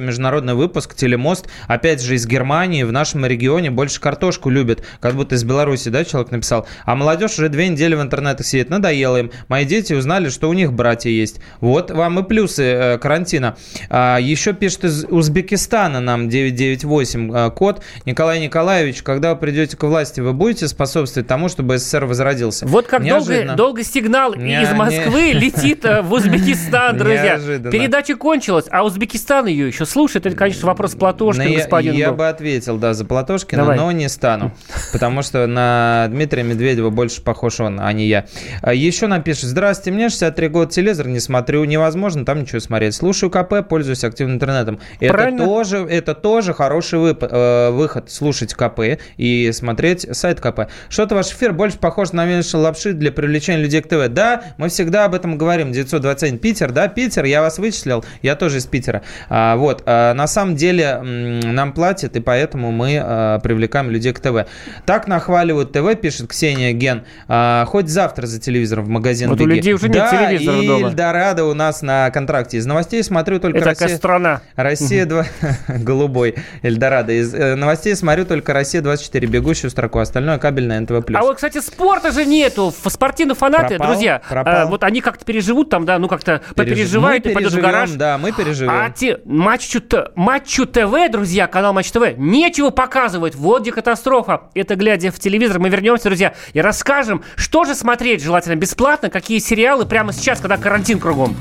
международный 0.49 0.55
выпуск, 0.55 0.95
телемост. 0.95 1.47
Опять 1.67 2.01
же, 2.01 2.15
из 2.15 2.25
Германии, 2.25 2.83
в 2.83 2.91
нашем 2.91 3.25
регионе 3.25 3.71
больше 3.71 3.99
картошку 3.99 4.49
любят. 4.49 4.83
Как 4.99 5.15
будто 5.15 5.35
из 5.35 5.43
Беларуси, 5.43 5.89
да, 5.89 6.03
человек 6.03 6.31
написал. 6.31 6.67
А 6.85 6.95
молодежь 6.95 7.37
уже 7.37 7.49
две 7.49 7.67
недели 7.69 7.95
в 7.95 8.01
интернетах 8.01 8.45
сидит. 8.45 8.69
Надоело 8.69 9.17
им. 9.17 9.31
Мои 9.47 9.65
дети 9.65 9.93
узнали, 9.93 10.29
что 10.29 10.49
у 10.49 10.53
них 10.53 10.73
братья 10.73 11.09
есть. 11.09 11.39
Вот 11.61 11.91
вам 11.91 12.19
и 12.19 12.23
плюсы 12.23 12.63
э, 12.63 12.97
карантина. 12.97 13.55
А, 13.89 14.17
еще 14.19 14.53
пишет 14.53 14.85
из 14.85 15.05
Узбекистана 15.05 15.99
нам 15.99 16.29
998 16.29 17.33
э, 17.33 17.51
код. 17.51 17.81
Николай 18.05 18.39
Николаевич, 18.39 19.03
когда 19.03 19.33
вы 19.33 19.39
придете 19.39 19.77
к 19.77 19.83
власти, 19.83 20.19
вы 20.21 20.33
будете 20.33 20.67
способствовать 20.67 21.27
тому, 21.27 21.49
чтобы 21.49 21.77
СССР 21.77 22.05
возродился? 22.05 22.65
Вот 22.67 22.87
как 22.87 23.01
долго, 23.01 23.25
Неожиданно. 23.25 23.55
долго 23.55 23.83
сигнал 23.83 24.35
Не- 24.35 24.61
из 24.61 24.71
Москвы 24.71 25.27
не- 25.27 25.33
летит 25.33 25.85
э, 25.85 26.01
в 26.01 26.11
Узбекистан, 26.13 26.97
друзья. 26.97 27.23
Неожиданно. 27.37 27.71
Передача 27.71 28.15
кончилась, 28.15 28.65
а 28.69 28.83
Узбекистан 28.83 29.45
ее 29.47 29.67
еще 29.67 29.85
слушает. 29.85 30.25
Конечно, 30.39 30.67
вопрос 30.67 30.95
Платошкина, 30.95 31.43
Ну, 31.43 31.51
я, 31.51 31.57
господин 31.57 31.93
я 31.95 32.09
был. 32.11 32.15
бы 32.15 32.29
ответил, 32.29 32.77
да, 32.77 32.93
за 32.93 33.03
Платошкина, 33.03 33.61
Давай. 33.63 33.77
но 33.77 33.91
не 33.91 34.07
стану. 34.07 34.53
Потому 34.93 35.21
что 35.21 35.45
на 35.47 36.07
Дмитрия 36.09 36.43
Медведева 36.43 36.89
больше 36.89 37.21
похож 37.21 37.59
он, 37.59 37.81
а 37.81 37.91
не 37.91 38.07
я. 38.07 38.25
А 38.61 38.73
Еще 38.73 39.07
нам 39.07 39.21
пишет, 39.21 39.43
здравствуйте, 39.49 39.91
мне 39.91 40.07
63 40.07 40.47
года, 40.47 40.71
телевизор 40.71 41.07
не 41.07 41.19
смотрю, 41.19 41.65
невозможно 41.65 42.23
там 42.23 42.39
ничего 42.43 42.61
смотреть. 42.61 42.95
Слушаю 42.95 43.29
КП, 43.29 43.67
пользуюсь 43.67 44.05
активным 44.05 44.37
интернетом. 44.37 44.79
Это 45.01 45.13
Правильно. 45.13 45.43
тоже, 45.43 45.79
это 45.79 46.15
тоже 46.15 46.53
хороший 46.53 46.99
вып- 46.99 47.27
э, 47.29 47.71
выход, 47.71 48.09
слушать 48.09 48.53
КП 48.53 48.97
и 49.17 49.51
смотреть 49.51 50.07
сайт 50.15 50.39
КП. 50.39 50.69
Что-то 50.87 51.15
ваш 51.15 51.33
эфир 51.33 51.51
больше 51.51 51.77
похож 51.79 52.13
на 52.13 52.23
меньше 52.25 52.55
лапши 52.55 52.93
для 52.93 53.11
привлечения 53.11 53.61
людей 53.61 53.81
к 53.81 53.89
ТВ. 53.89 54.07
Да, 54.07 54.43
мы 54.57 54.69
всегда 54.69 55.03
об 55.03 55.15
этом 55.15 55.37
говорим. 55.37 55.73
921 55.73 56.37
Питер, 56.39 56.71
да, 56.71 56.87
Питер, 56.87 57.25
я 57.25 57.41
вас 57.41 57.57
вычислил, 57.59 58.05
я 58.21 58.37
тоже 58.37 58.59
из 58.59 58.65
Питера. 58.65 59.01
А, 59.27 59.57
вот, 59.57 59.83
а, 59.85 60.13
на 60.19 60.27
самом 60.27 60.55
деле 60.55 60.99
нам 61.01 61.71
платят, 61.71 62.17
и 62.17 62.19
поэтому 62.19 62.71
мы 62.71 62.99
а, 63.01 63.39
привлекаем 63.39 63.89
людей 63.89 64.11
к 64.11 64.19
ТВ. 64.19 64.47
Так 64.85 65.07
нахваливают 65.07 65.71
ТВ, 65.71 65.95
пишет 65.99 66.27
Ксения 66.27 66.73
Ген. 66.73 67.03
А, 67.29 67.63
хоть 67.65 67.87
завтра 67.87 68.27
за 68.27 68.39
телевизором 68.39 68.83
в 68.83 68.89
магазин 68.89 69.29
Вот 69.29 69.39
у 69.39 69.45
беги. 69.45 69.55
людей 69.55 69.73
уже 69.73 69.87
нет 69.87 69.97
да, 69.97 70.27
телевизора 70.27 70.57
и 70.57 70.67
дома. 70.67 70.87
Эльдорадо 70.89 71.45
у 71.45 71.53
нас 71.53 71.81
на 71.81 72.09
контракте. 72.11 72.57
Из 72.57 72.65
новостей 72.65 73.01
смотрю 73.01 73.39
только 73.39 73.59
Это 73.59 73.67
Россия... 73.67 73.87
такая 73.87 73.97
страна. 73.97 74.41
Россия 74.55 75.05
2... 75.05 75.25
Голубой 75.79 76.35
Эльдорадо. 76.63 77.13
Из 77.13 77.33
э, 77.33 77.55
новостей 77.55 77.95
смотрю 77.95 78.25
только 78.25 78.51
Россия 78.53 78.81
24, 78.81 79.25
бегущую 79.27 79.71
строку. 79.71 79.99
Остальное 79.99 80.37
кабельное 80.37 80.81
НТВ+. 80.81 81.01
А 81.13 81.21
вот, 81.21 81.35
кстати, 81.35 81.61
спорта 81.61 82.11
же 82.11 82.25
нету. 82.25 82.73
Спортивные 82.85 83.35
фанаты, 83.35 83.75
Пропал? 83.75 83.87
друзья, 83.87 84.21
Пропал? 84.27 84.67
э, 84.67 84.69
вот 84.69 84.83
они 84.83 84.99
как-то 84.99 85.23
переживут 85.23 85.69
там, 85.69 85.85
да, 85.85 85.97
ну 85.97 86.09
как-то 86.09 86.41
попереживают 86.55 87.23
Мы 87.23 87.31
и 87.31 87.33
пойдут 87.33 87.53
в 87.53 87.61
гараж. 87.61 87.91
Да, 87.91 88.17
мы 88.17 88.33
переживем. 88.33 88.71
А 88.71 88.89
те, 88.89 89.19
матчу, 89.23 89.79
Т- 89.79 90.08
матчу 90.15 90.65
ТВ, 90.65 91.09
друзья, 91.11 91.47
канал 91.47 91.73
Матч 91.73 91.91
ТВ, 91.91 92.17
нечего 92.17 92.69
показывать. 92.69 93.35
Вот 93.35 93.61
где 93.61 93.71
катастрофа. 93.71 94.43
Это 94.53 94.75
глядя 94.75 95.11
в 95.11 95.19
телевизор. 95.19 95.59
Мы 95.59 95.69
вернемся, 95.69 96.05
друзья, 96.05 96.33
и 96.53 96.61
расскажем, 96.61 97.23
что 97.35 97.65
же 97.65 97.75
смотреть 97.75 98.21
желательно 98.23 98.55
бесплатно, 98.55 99.09
какие 99.09 99.39
сериалы 99.39 99.85
прямо 99.85 100.13
сейчас, 100.13 100.39
когда 100.39 100.57
карантин 100.57 100.99
кругом. 100.99 101.35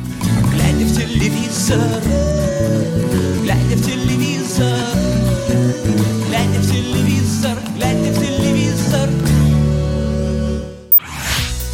Глядя 0.52 0.84
в 0.84 0.96
телевизор, 0.96 1.78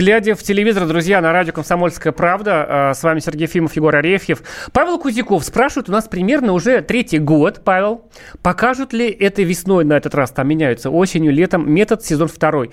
Глядя 0.00 0.34
в 0.34 0.42
телевизор, 0.42 0.86
друзья, 0.86 1.20
на 1.20 1.30
радио 1.30 1.52
«Комсомольская 1.52 2.14
правда», 2.14 2.90
э, 2.90 2.94
с 2.94 3.02
вами 3.02 3.20
Сергей 3.20 3.46
Фимов, 3.46 3.76
Егор 3.76 3.94
Арефьев. 3.94 4.42
Павел 4.72 4.98
Кузяков 4.98 5.44
спрашивает 5.44 5.90
у 5.90 5.92
нас 5.92 6.08
примерно 6.08 6.54
уже 6.54 6.80
третий 6.80 7.18
год, 7.18 7.60
Павел, 7.62 8.08
покажут 8.40 8.94
ли 8.94 9.10
этой 9.10 9.44
весной 9.44 9.84
на 9.84 9.92
этот 9.92 10.14
раз, 10.14 10.30
там 10.30 10.48
меняются 10.48 10.88
осенью, 10.88 11.34
летом, 11.34 11.70
метод 11.70 12.02
сезон 12.02 12.28
второй. 12.28 12.70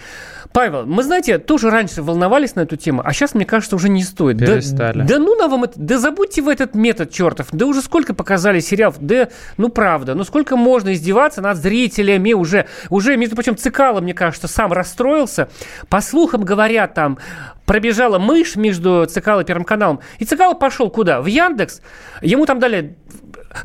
Павел, 0.53 0.85
мы, 0.85 1.03
знаете, 1.03 1.37
тоже 1.37 1.69
раньше 1.69 2.01
волновались 2.01 2.55
на 2.55 2.61
эту 2.61 2.77
тему, 2.77 3.01
а 3.03 3.11
сейчас, 3.11 3.35
мне 3.35 3.43
кажется, 3.43 3.75
уже 3.75 3.89
не 3.89 4.03
стоит. 4.03 4.37
Да- 4.37 4.45
Перестали. 4.45 5.01
Да, 5.01 5.19
ну 5.19 5.35
на 5.35 5.49
вам 5.49 5.65
это, 5.65 5.73
да 5.75 5.99
забудьте 5.99 6.41
вы 6.41 6.53
этот 6.53 6.75
метод, 6.75 7.11
чертов. 7.11 7.47
Да 7.51 7.65
уже 7.65 7.81
сколько 7.81 8.13
показали 8.13 8.61
сериалов, 8.61 8.95
да, 9.01 9.27
ну 9.57 9.67
правда, 9.67 10.15
ну 10.15 10.23
сколько 10.23 10.55
можно 10.55 10.93
издеваться 10.93 11.41
над 11.41 11.57
зрителями 11.57 12.31
уже, 12.31 12.67
уже, 12.89 13.17
между 13.17 13.35
прочим, 13.35 13.57
Цикало, 13.57 13.99
мне 13.99 14.13
кажется, 14.13 14.47
сам 14.47 14.71
расстроился. 14.71 15.49
По 15.89 15.99
слухам 15.99 16.45
говорят 16.45 16.93
там, 16.93 17.16
пробежала 17.65 18.19
мышь 18.19 18.55
между 18.55 19.05
Цикало 19.05 19.41
и 19.41 19.45
Первым 19.45 19.65
каналом. 19.65 19.99
И 20.19 20.25
Цикало 20.25 20.53
пошел 20.53 20.89
куда? 20.89 21.21
В 21.21 21.25
Яндекс. 21.25 21.81
Ему 22.21 22.45
там 22.45 22.59
дали 22.59 22.97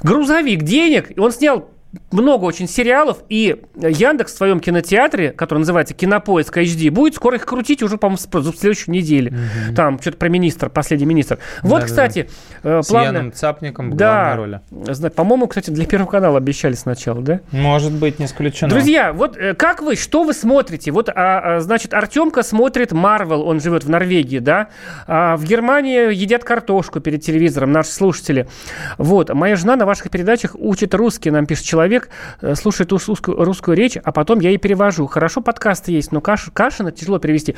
грузовик 0.03 0.63
денег, 0.63 1.17
и 1.17 1.21
он 1.21 1.33
снял 1.33 1.72
много 2.11 2.45
очень 2.45 2.69
сериалов, 2.69 3.19
и 3.29 3.63
Яндекс 3.77 4.33
в 4.33 4.37
своем 4.37 4.61
кинотеатре, 4.61 5.31
который 5.31 5.61
называется 5.61 5.95
Кинопоиск 5.95 6.57
HD, 6.57 6.91
будет 6.91 7.15
скоро 7.15 7.37
их 7.37 7.45
крутить 7.45 7.83
уже, 7.83 7.99
по-моему, 7.99 8.19
в 8.19 8.57
следующей 8.57 8.91
неделе. 8.91 9.31
Угу. 9.31 9.75
Там 9.75 10.01
что-то 10.01 10.17
про 10.17 10.29
министр, 10.29 10.71
последний 10.71 11.07
министр. 11.07 11.39
Вот, 11.63 11.81
да, 11.81 11.87
кстати, 11.87 12.31
да. 12.63 12.83
С 12.83 12.89
плавно... 12.89 13.07
Яном 13.07 13.33
Цапником 13.33 13.97
да, 13.97 14.37
роли. 14.37 14.61
По-моему, 15.15 15.47
кстати, 15.47 15.71
для 15.71 15.85
Первого 15.85 16.11
канала 16.11 16.39
обещали 16.39 16.75
сначала, 16.75 17.21
да? 17.21 17.41
Может 17.51 17.93
быть, 17.93 18.19
не 18.19 18.25
исключено. 18.25 18.71
Друзья, 18.71 19.13
вот 19.13 19.37
э, 19.37 19.55
как 19.55 19.83
вы, 19.83 19.97
что 19.97 20.25
вы 20.25 20.33
смотрите? 20.33 20.91
Вот, 20.93 21.09
а, 21.09 21.57
а, 21.57 21.61
значит, 21.61 21.93
Артемка 21.93 22.43
смотрит 22.43 22.93
Марвел, 22.93 23.43
он 23.43 23.61
живет 23.61 23.85
в 23.85 23.91
Норвегии, 23.91 24.39
да? 24.39 24.69
А 25.07 25.37
в 25.37 25.45
Германии 25.45 26.15
едят 26.15 26.45
картошку 26.45 27.01
перед 27.01 27.23
телевизором, 27.23 27.73
наши 27.73 27.91
слушатели. 27.91 28.49
Вот, 28.97 29.33
моя 29.35 29.57
жена 29.57 29.77
на 29.77 29.85
ваших 29.85 30.11
передачах 30.11 30.57
учит 30.59 30.95
русский, 30.95 31.31
нам 31.31 31.47
пишет 31.47 31.67
человек 31.67 31.82
человек 31.83 32.09
э, 32.41 32.55
слушает 32.55 32.93
русскую, 32.93 33.45
русскую 33.45 33.77
речь, 33.77 33.97
а 34.03 34.13
потом 34.13 34.41
я 34.41 34.51
и 34.51 34.57
перевожу. 34.57 35.07
Хорошо, 35.07 35.41
подкасты 35.41 35.93
есть, 35.93 36.13
но 36.13 36.21
Каш, 36.21 36.51
Кашина 36.53 36.93
тяжело 36.93 37.19
перевести. 37.19 37.57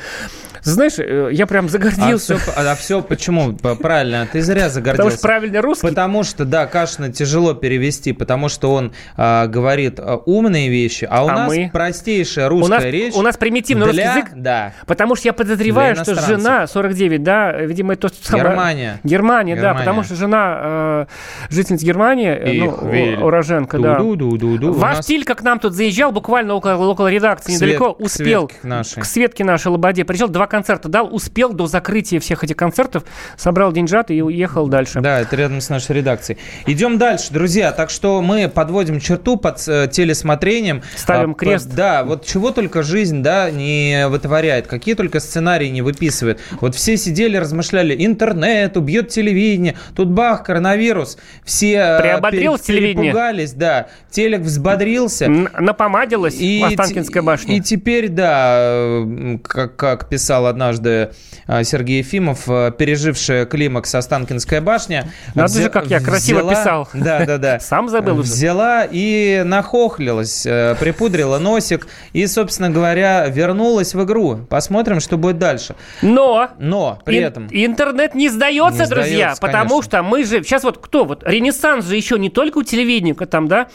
Знаешь, 0.62 0.94
э, 0.98 1.28
я 1.32 1.46
прям 1.46 1.68
загордился. 1.68 2.34
А 2.34 2.38
все, 2.38 2.52
а 2.56 2.74
все 2.74 3.02
почему? 3.02 3.52
Правильно, 3.54 4.26
ты 4.30 4.40
зря 4.40 4.68
загордился. 4.70 4.96
Потому 4.96 5.10
что 5.10 5.20
правильно 5.20 5.62
русский. 5.62 5.86
Потому 5.86 6.22
что, 6.24 6.44
да, 6.44 6.66
Кашина 6.66 7.12
тяжело 7.12 7.54
перевести, 7.54 8.12
потому 8.12 8.48
что 8.48 8.72
он 8.72 8.92
а, 9.16 9.46
говорит 9.46 9.98
а, 9.98 10.16
умные 10.16 10.70
вещи, 10.70 11.06
а 11.10 11.24
у 11.24 11.28
а 11.28 11.32
нас 11.32 11.48
мы? 11.48 11.70
простейшая 11.72 12.48
русская 12.48 12.66
у 12.66 12.80
нас, 12.80 12.84
речь. 12.84 13.14
У 13.14 13.22
нас 13.22 13.36
примитивный 13.36 13.92
для, 13.92 14.04
русский 14.04 14.20
язык. 14.20 14.32
Да. 14.36 14.72
Потому 14.86 15.16
что 15.16 15.28
я 15.28 15.32
подозреваю, 15.32 15.96
что 15.96 16.14
жена 16.14 16.66
49, 16.66 17.22
да, 17.22 17.52
видимо, 17.52 17.92
это 17.92 18.08
то, 18.08 18.14
что 18.14 18.26
самое... 18.26 18.44
Германия. 18.44 19.00
Германия. 19.04 19.54
Германия, 19.54 19.56
да, 19.56 19.74
потому 19.74 20.02
что 20.02 20.14
жена 20.14 20.58
э, 20.60 21.06
жительница 21.50 21.84
Германии, 21.84 22.28
э, 22.28 22.52
ну, 22.64 23.26
уроженка, 23.26 23.78
да. 23.78 23.96
Ду-ду-ду-ду. 24.16 24.72
Ваш 24.72 24.96
нас... 24.96 25.04
стиль, 25.04 25.24
как 25.24 25.42
нам 25.42 25.58
тут 25.58 25.74
заезжал, 25.74 26.12
буквально 26.12 26.54
около, 26.54 26.86
около 26.86 27.08
редакции, 27.08 27.52
Свет, 27.52 27.60
недалеко, 27.60 27.92
успел. 27.98 28.48
К, 28.48 28.64
нашей. 28.64 29.02
к 29.02 29.04
Светке 29.04 29.44
нашей 29.44 29.68
Лободе. 29.68 30.04
Приезжал, 30.04 30.28
два 30.28 30.46
концерта 30.46 30.88
дал, 30.88 31.14
успел 31.14 31.52
до 31.52 31.66
закрытия 31.66 32.20
всех 32.20 32.44
этих 32.44 32.56
концертов, 32.56 33.04
собрал 33.36 33.72
деньжат 33.72 34.10
и 34.10 34.22
уехал 34.22 34.66
дальше. 34.66 35.00
Да, 35.00 35.20
это 35.20 35.36
рядом 35.36 35.60
с 35.60 35.68
нашей 35.68 35.96
редакцией. 35.96 36.38
Идем 36.66 36.98
дальше, 36.98 37.32
друзья. 37.32 37.72
Так 37.72 37.90
что 37.90 38.22
мы 38.22 38.48
подводим 38.48 39.00
черту 39.00 39.36
под 39.36 39.66
э, 39.68 39.88
телесмотрением. 39.90 40.82
Ставим 40.96 41.32
а, 41.32 41.34
крест. 41.34 41.68
Под, 41.68 41.76
да, 41.76 42.04
вот 42.04 42.26
чего 42.26 42.50
только 42.50 42.82
жизнь, 42.82 43.22
да, 43.22 43.50
не 43.50 44.08
вытворяет, 44.08 44.66
какие 44.66 44.94
только 44.94 45.20
сценарии 45.20 45.68
не 45.68 45.82
выписывает. 45.82 46.40
Вот 46.60 46.74
все 46.74 46.96
сидели, 46.96 47.36
размышляли, 47.36 47.94
интернет, 48.04 48.76
убьет 48.76 49.08
телевидение, 49.08 49.76
тут 49.94 50.08
бах, 50.08 50.44
коронавирус. 50.44 51.18
Все 51.44 51.74
э, 51.74 52.00
Приободрилось 52.00 52.60
пере, 52.62 52.78
телевидение. 52.78 53.12
Перепугались, 53.12 53.52
да. 53.52 53.88
Телек 54.14 54.42
взбодрился. 54.42 55.28
Напомадилась 55.28 56.36
и, 56.38 56.62
Останкинская 56.62 57.20
башня. 57.20 57.56
И 57.56 57.60
теперь, 57.60 58.08
да, 58.08 59.02
как, 59.42 59.74
как 59.74 60.08
писал 60.08 60.46
однажды 60.46 61.10
а, 61.48 61.64
Сергей 61.64 61.98
Ефимов, 61.98 62.44
а, 62.46 62.70
пережившая 62.70 63.44
климакс 63.44 63.92
Останкинская 63.92 64.60
башня. 64.60 65.10
Надо 65.34 65.50
взя... 65.50 65.62
же, 65.62 65.70
как 65.70 65.86
я 65.86 65.98
красиво 65.98 66.38
взяла, 66.38 66.54
писал. 66.54 66.88
Да, 66.94 67.26
да, 67.26 67.38
да. 67.38 67.58
Сам 67.60 67.88
забыл 67.88 68.20
уже. 68.20 68.30
Взяла 68.30 68.86
и 68.88 69.42
нахохлилась, 69.44 70.46
э, 70.46 70.76
припудрила 70.78 71.40
носик 71.40 71.88
и, 72.12 72.24
собственно 72.28 72.70
говоря, 72.70 73.26
вернулась 73.26 73.94
в 73.94 74.04
игру. 74.04 74.46
Посмотрим, 74.48 75.00
что 75.00 75.18
будет 75.18 75.38
дальше. 75.38 75.74
Но! 76.02 76.50
Но, 76.60 77.00
при 77.04 77.18
ин- 77.18 77.24
этом... 77.24 77.48
Интернет 77.50 78.14
не 78.14 78.28
сдается, 78.28 78.84
не 78.84 78.88
друзья, 78.88 79.16
сдается, 79.16 79.40
потому 79.40 79.70
конечно. 79.70 79.82
что 79.82 80.02
мы 80.04 80.22
же... 80.22 80.44
Сейчас 80.44 80.62
вот 80.62 80.78
кто? 80.78 81.04
Вот 81.04 81.24
Ренессанс 81.26 81.86
же 81.86 81.96
еще 81.96 82.16
не 82.16 82.30
только 82.30 82.58
у 82.58 82.62
телевидения 82.62 83.14
там, 83.14 83.48
да? 83.48 83.66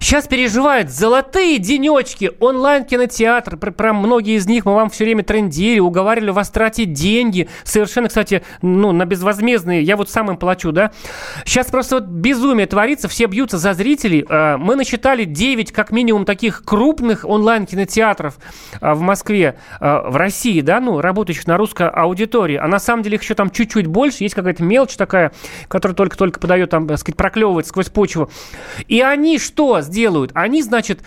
Сейчас 0.00 0.26
переживает 0.26 0.90
золотые 0.90 1.58
денечки, 1.58 2.32
онлайн-кинотеатр. 2.40 3.56
Про, 3.56 3.70
про 3.70 3.92
многие 3.92 4.36
из 4.36 4.46
них 4.46 4.64
мы 4.64 4.74
вам 4.74 4.90
все 4.90 5.04
время 5.04 5.22
трендили, 5.22 5.78
уговаривали 5.78 6.30
вас 6.30 6.50
тратить 6.50 6.92
деньги. 6.92 7.48
Совершенно, 7.64 8.08
кстати, 8.08 8.42
ну, 8.62 8.92
на 8.92 9.04
безвозмездные. 9.04 9.82
Я 9.82 9.96
вот 9.96 10.10
сам 10.10 10.30
им 10.30 10.36
плачу, 10.36 10.72
да. 10.72 10.92
Сейчас 11.44 11.66
просто 11.68 11.96
вот 11.96 12.04
безумие 12.04 12.66
творится, 12.66 13.08
все 13.08 13.26
бьются 13.26 13.58
за 13.58 13.74
зрителей. 13.74 14.24
А, 14.28 14.56
мы 14.56 14.76
насчитали 14.76 15.24
9, 15.24 15.72
как 15.72 15.90
минимум, 15.90 16.24
таких 16.24 16.64
крупных 16.64 17.24
онлайн-кинотеатров 17.24 18.38
а, 18.80 18.94
в 18.94 19.00
Москве, 19.00 19.58
а, 19.80 20.08
в 20.08 20.16
России, 20.16 20.60
да, 20.60 20.80
ну, 20.80 21.00
работающих 21.00 21.46
на 21.46 21.56
русской 21.56 21.88
аудитории. 21.88 22.56
А 22.56 22.66
на 22.68 22.78
самом 22.78 23.02
деле 23.02 23.16
их 23.16 23.22
еще 23.22 23.34
там 23.34 23.50
чуть-чуть 23.50 23.86
больше. 23.86 24.24
Есть 24.24 24.34
какая-то 24.34 24.62
мелочь 24.62 24.96
такая, 24.96 25.32
которая 25.68 25.94
только-только 25.94 26.40
подает, 26.40 26.70
там, 26.70 26.86
так 26.86 26.98
сказать, 26.98 27.16
проклевывает 27.16 27.66
сквозь 27.66 27.88
почву. 27.88 28.30
И 28.88 29.00
они 29.00 29.38
что 29.38 29.69
сделают? 29.80 30.32
Они, 30.34 30.62
значит, 30.62 31.00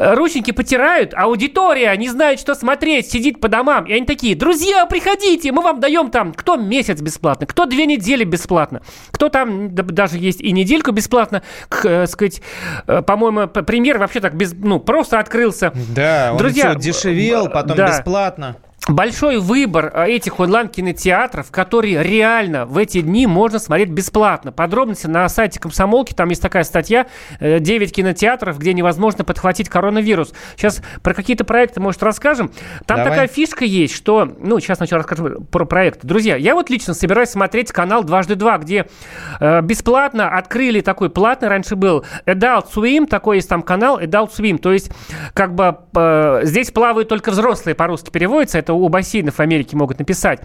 Э, 0.00 0.14
рученьки 0.14 0.50
потирают, 0.50 1.12
а 1.12 1.24
аудитория 1.24 1.94
не 1.94 2.08
знает, 2.08 2.40
что 2.40 2.54
смотреть, 2.54 3.10
сидит 3.10 3.38
по 3.38 3.48
домам. 3.48 3.84
И 3.84 3.92
они 3.92 4.06
такие, 4.06 4.34
друзья, 4.34 4.86
приходите, 4.86 5.52
мы 5.52 5.60
вам 5.60 5.78
даем 5.78 6.10
там, 6.10 6.32
кто 6.32 6.56
месяц 6.56 7.02
бесплатно, 7.02 7.46
кто 7.46 7.66
две 7.66 7.84
недели 7.84 8.24
бесплатно, 8.24 8.80
кто 9.10 9.28
там 9.28 9.74
даже 9.74 10.16
есть 10.16 10.40
и 10.40 10.52
недельку 10.52 10.92
бесплатно, 10.92 11.42
к, 11.68 11.84
э, 11.84 12.06
сказать, 12.06 12.40
э, 12.86 13.02
по-моему, 13.02 13.46
премьер 13.46 13.98
вообще 13.98 14.20
так 14.20 14.34
без, 14.34 14.54
ну, 14.54 14.80
просто 14.80 15.18
открылся. 15.18 15.72
Да, 15.94 16.30
он 16.32 16.38
Друзья, 16.38 16.70
все 16.70 16.80
дешевел, 16.80 17.50
потом 17.50 17.76
да. 17.76 17.88
бесплатно 17.88 18.56
большой 18.88 19.38
выбор 19.38 19.90
а, 19.94 20.08
этих 20.08 20.40
онлайн-кинотеатров, 20.40 21.50
которые 21.50 22.02
реально 22.02 22.66
в 22.66 22.78
эти 22.78 23.00
дни 23.02 23.26
можно 23.26 23.58
смотреть 23.58 23.90
бесплатно. 23.90 24.52
Подробности 24.52 25.06
на 25.06 25.28
сайте 25.28 25.60
Комсомолки, 25.60 26.14
там 26.14 26.30
есть 26.30 26.40
такая 26.40 26.64
статья, 26.64 27.06
9 27.40 27.68
э, 27.68 27.92
кинотеатров, 27.92 28.58
где 28.58 28.72
невозможно 28.72 29.24
подхватить 29.24 29.68
коронавирус. 29.68 30.32
Сейчас 30.56 30.82
про 31.02 31.14
какие-то 31.14 31.44
проекты, 31.44 31.80
может, 31.80 32.02
расскажем. 32.02 32.50
Там 32.86 32.98
Давай. 32.98 33.12
такая 33.12 33.28
фишка 33.28 33.64
есть, 33.64 33.94
что... 33.94 34.24
Ну, 34.38 34.58
сейчас 34.60 34.78
сначала 34.78 35.00
расскажу 35.00 35.42
про 35.50 35.64
проект. 35.66 36.04
Друзья, 36.04 36.36
я 36.36 36.54
вот 36.54 36.70
лично 36.70 36.94
собираюсь 36.94 37.30
смотреть 37.30 37.72
канал 37.72 38.02
«Дважды 38.02 38.34
два», 38.34 38.58
где 38.58 38.86
э, 39.40 39.60
бесплатно 39.60 40.36
открыли 40.36 40.80
такой 40.80 41.10
платный, 41.10 41.48
раньше 41.48 41.76
был 41.76 42.04
Adult 42.26 42.66
Swim, 42.74 43.06
такой 43.06 43.36
есть 43.36 43.48
там 43.48 43.62
канал 43.62 44.00
Adult 44.00 44.30
Swim, 44.36 44.58
то 44.58 44.72
есть 44.72 44.90
как 45.34 45.54
бы 45.54 45.76
э, 45.94 46.40
здесь 46.44 46.70
плавают 46.70 47.08
только 47.08 47.30
взрослые, 47.30 47.74
по-русски 47.74 48.10
переводится, 48.10 48.58
это 48.58 48.69
у 48.72 48.88
бассейнов 48.88 49.36
в 49.36 49.40
Америке 49.40 49.76
могут 49.76 49.98
написать. 49.98 50.40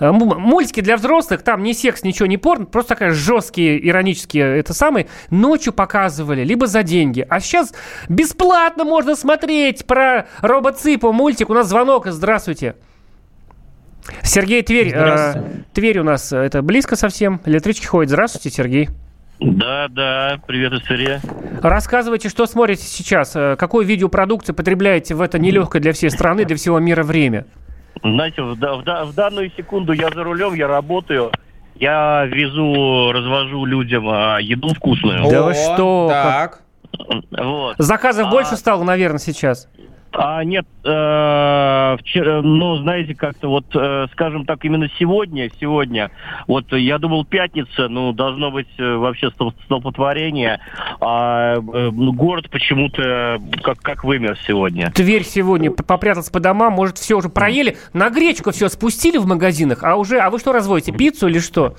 Э, 0.00 0.10
мультики 0.12 0.80
для 0.80 0.96
взрослых, 0.96 1.42
там 1.42 1.62
ни 1.62 1.72
секс, 1.72 2.02
ничего, 2.02 2.26
не 2.26 2.36
порно, 2.36 2.66
просто 2.66 2.90
такая 2.90 3.10
жесткие, 3.12 3.86
иронические, 3.86 4.58
это 4.58 4.74
самые, 4.74 5.06
ночью 5.30 5.72
показывали, 5.72 6.44
либо 6.44 6.66
за 6.66 6.82
деньги. 6.82 7.26
А 7.28 7.40
сейчас 7.40 7.74
бесплатно 8.08 8.84
можно 8.84 9.16
смотреть 9.16 9.86
про 9.86 10.26
робоципа 10.40 11.12
мультик. 11.12 11.50
У 11.50 11.54
нас 11.54 11.68
звонок, 11.68 12.06
здравствуйте. 12.06 12.76
Сергей 14.22 14.62
Тверь. 14.62 14.92
Э, 14.94 15.34
Тверь 15.72 15.98
у 16.00 16.04
нас, 16.04 16.32
это 16.32 16.62
близко 16.62 16.96
совсем. 16.96 17.40
Электрички 17.44 17.86
ходит. 17.86 18.10
Здравствуйте, 18.10 18.50
Сергей. 18.50 18.88
Да, 19.40 19.88
да, 19.88 20.40
привет 20.46 20.72
из 20.72 20.82
Твери. 20.82 21.20
Рассказывайте, 21.60 22.28
что 22.28 22.46
смотрите 22.46 22.84
сейчас, 22.84 23.34
э, 23.34 23.56
какую 23.58 23.84
видеопродукцию 23.84 24.54
потребляете 24.54 25.14
в 25.14 25.20
это 25.20 25.38
нелегкое 25.38 25.82
для 25.82 25.92
всей 25.92 26.10
страны, 26.10 26.44
для 26.44 26.56
всего 26.56 26.78
мира 26.78 27.02
время? 27.02 27.46
Знаете, 28.02 28.42
в, 28.42 28.54
в, 28.54 29.04
в 29.04 29.14
данную 29.14 29.50
секунду 29.56 29.92
я 29.92 30.10
за 30.10 30.22
рулем, 30.24 30.54
я 30.54 30.68
работаю, 30.68 31.30
я 31.76 32.24
везу, 32.26 33.12
развожу 33.12 33.64
людям 33.64 34.08
а, 34.08 34.38
еду 34.38 34.68
вкусную. 34.74 35.28
Да 35.30 35.42
вы 35.42 35.54
что? 35.54 36.08
Так. 36.10 36.62
Вот. 37.30 37.76
Заказов 37.78 38.26
а... 38.28 38.30
больше 38.30 38.56
стало, 38.56 38.84
наверное, 38.84 39.18
сейчас? 39.18 39.68
А 40.16 40.44
нет, 40.44 40.64
э, 40.84 41.96
вчера, 42.00 42.40
ну, 42.40 42.76
знаете, 42.76 43.16
как-то 43.16 43.48
вот, 43.48 43.66
э, 43.74 44.06
скажем 44.12 44.46
так, 44.46 44.64
именно 44.64 44.88
сегодня, 44.96 45.50
сегодня, 45.60 46.12
вот 46.46 46.72
я 46.72 46.98
думал 46.98 47.24
пятница, 47.24 47.88
ну, 47.88 48.12
должно 48.12 48.52
быть 48.52 48.68
э, 48.78 48.94
вообще 48.96 49.30
столпотворение, 49.64 50.60
а 51.00 51.56
э, 51.56 51.90
ну, 51.92 52.12
город 52.12 52.48
почему-то 52.48 53.40
как, 53.62 53.78
как 53.78 54.04
вымер 54.04 54.38
сегодня. 54.46 54.92
Тверь 54.92 55.24
сегодня 55.24 55.72
попрятался 55.72 56.30
по 56.30 56.38
домам, 56.38 56.74
может, 56.74 56.98
все 56.98 57.16
уже 57.16 57.28
проели, 57.28 57.76
на 57.92 58.08
гречку 58.08 58.52
все 58.52 58.68
спустили 58.68 59.18
в 59.18 59.26
магазинах, 59.26 59.82
а 59.82 59.96
уже, 59.96 60.20
а 60.20 60.30
вы 60.30 60.38
что 60.38 60.52
разводите, 60.52 60.92
пиццу 60.92 61.26
или 61.26 61.40
что? 61.40 61.74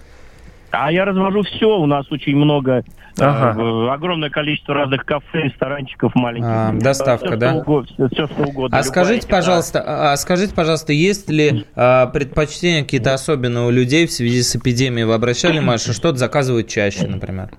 А 0.77 0.91
я 0.91 1.05
развожу 1.05 1.43
все, 1.43 1.77
у 1.77 1.85
нас 1.85 2.11
очень 2.11 2.35
много 2.35 2.83
Ага. 3.17 3.61
Э, 3.61 3.93
огромное 3.93 4.29
количество 4.29 4.73
разных 4.73 5.05
кафе, 5.05 5.43
ресторанчиков 5.43 6.13
маленьких. 6.15 6.49
А, 6.49 6.73
доставка, 6.73 7.27
все, 7.27 7.37
да? 7.37 7.51
Что 7.51 7.59
угодно, 7.59 7.95
все, 7.95 8.07
все, 8.07 8.27
что 8.27 8.43
угодно. 8.43 8.77
А 8.77 8.83
скажите, 8.83 9.27
пожалуйста, 9.27 9.83
а, 9.85 10.13
а 10.13 10.17
скажите, 10.17 10.53
пожалуйста, 10.53 10.91
есть 10.91 11.29
ли 11.29 11.65
а, 11.75 12.07
предпочтения 12.07 12.83
какие-то 12.83 13.13
особенные 13.13 13.65
у 13.65 13.69
людей 13.69 14.05
в 14.05 14.11
связи 14.11 14.43
с 14.43 14.55
эпидемией? 14.55 15.05
Вы 15.05 15.13
обращали, 15.13 15.59
Маша, 15.59 15.93
что-то 15.93 16.17
заказывают 16.17 16.67
чаще, 16.67 17.07
например? 17.07 17.51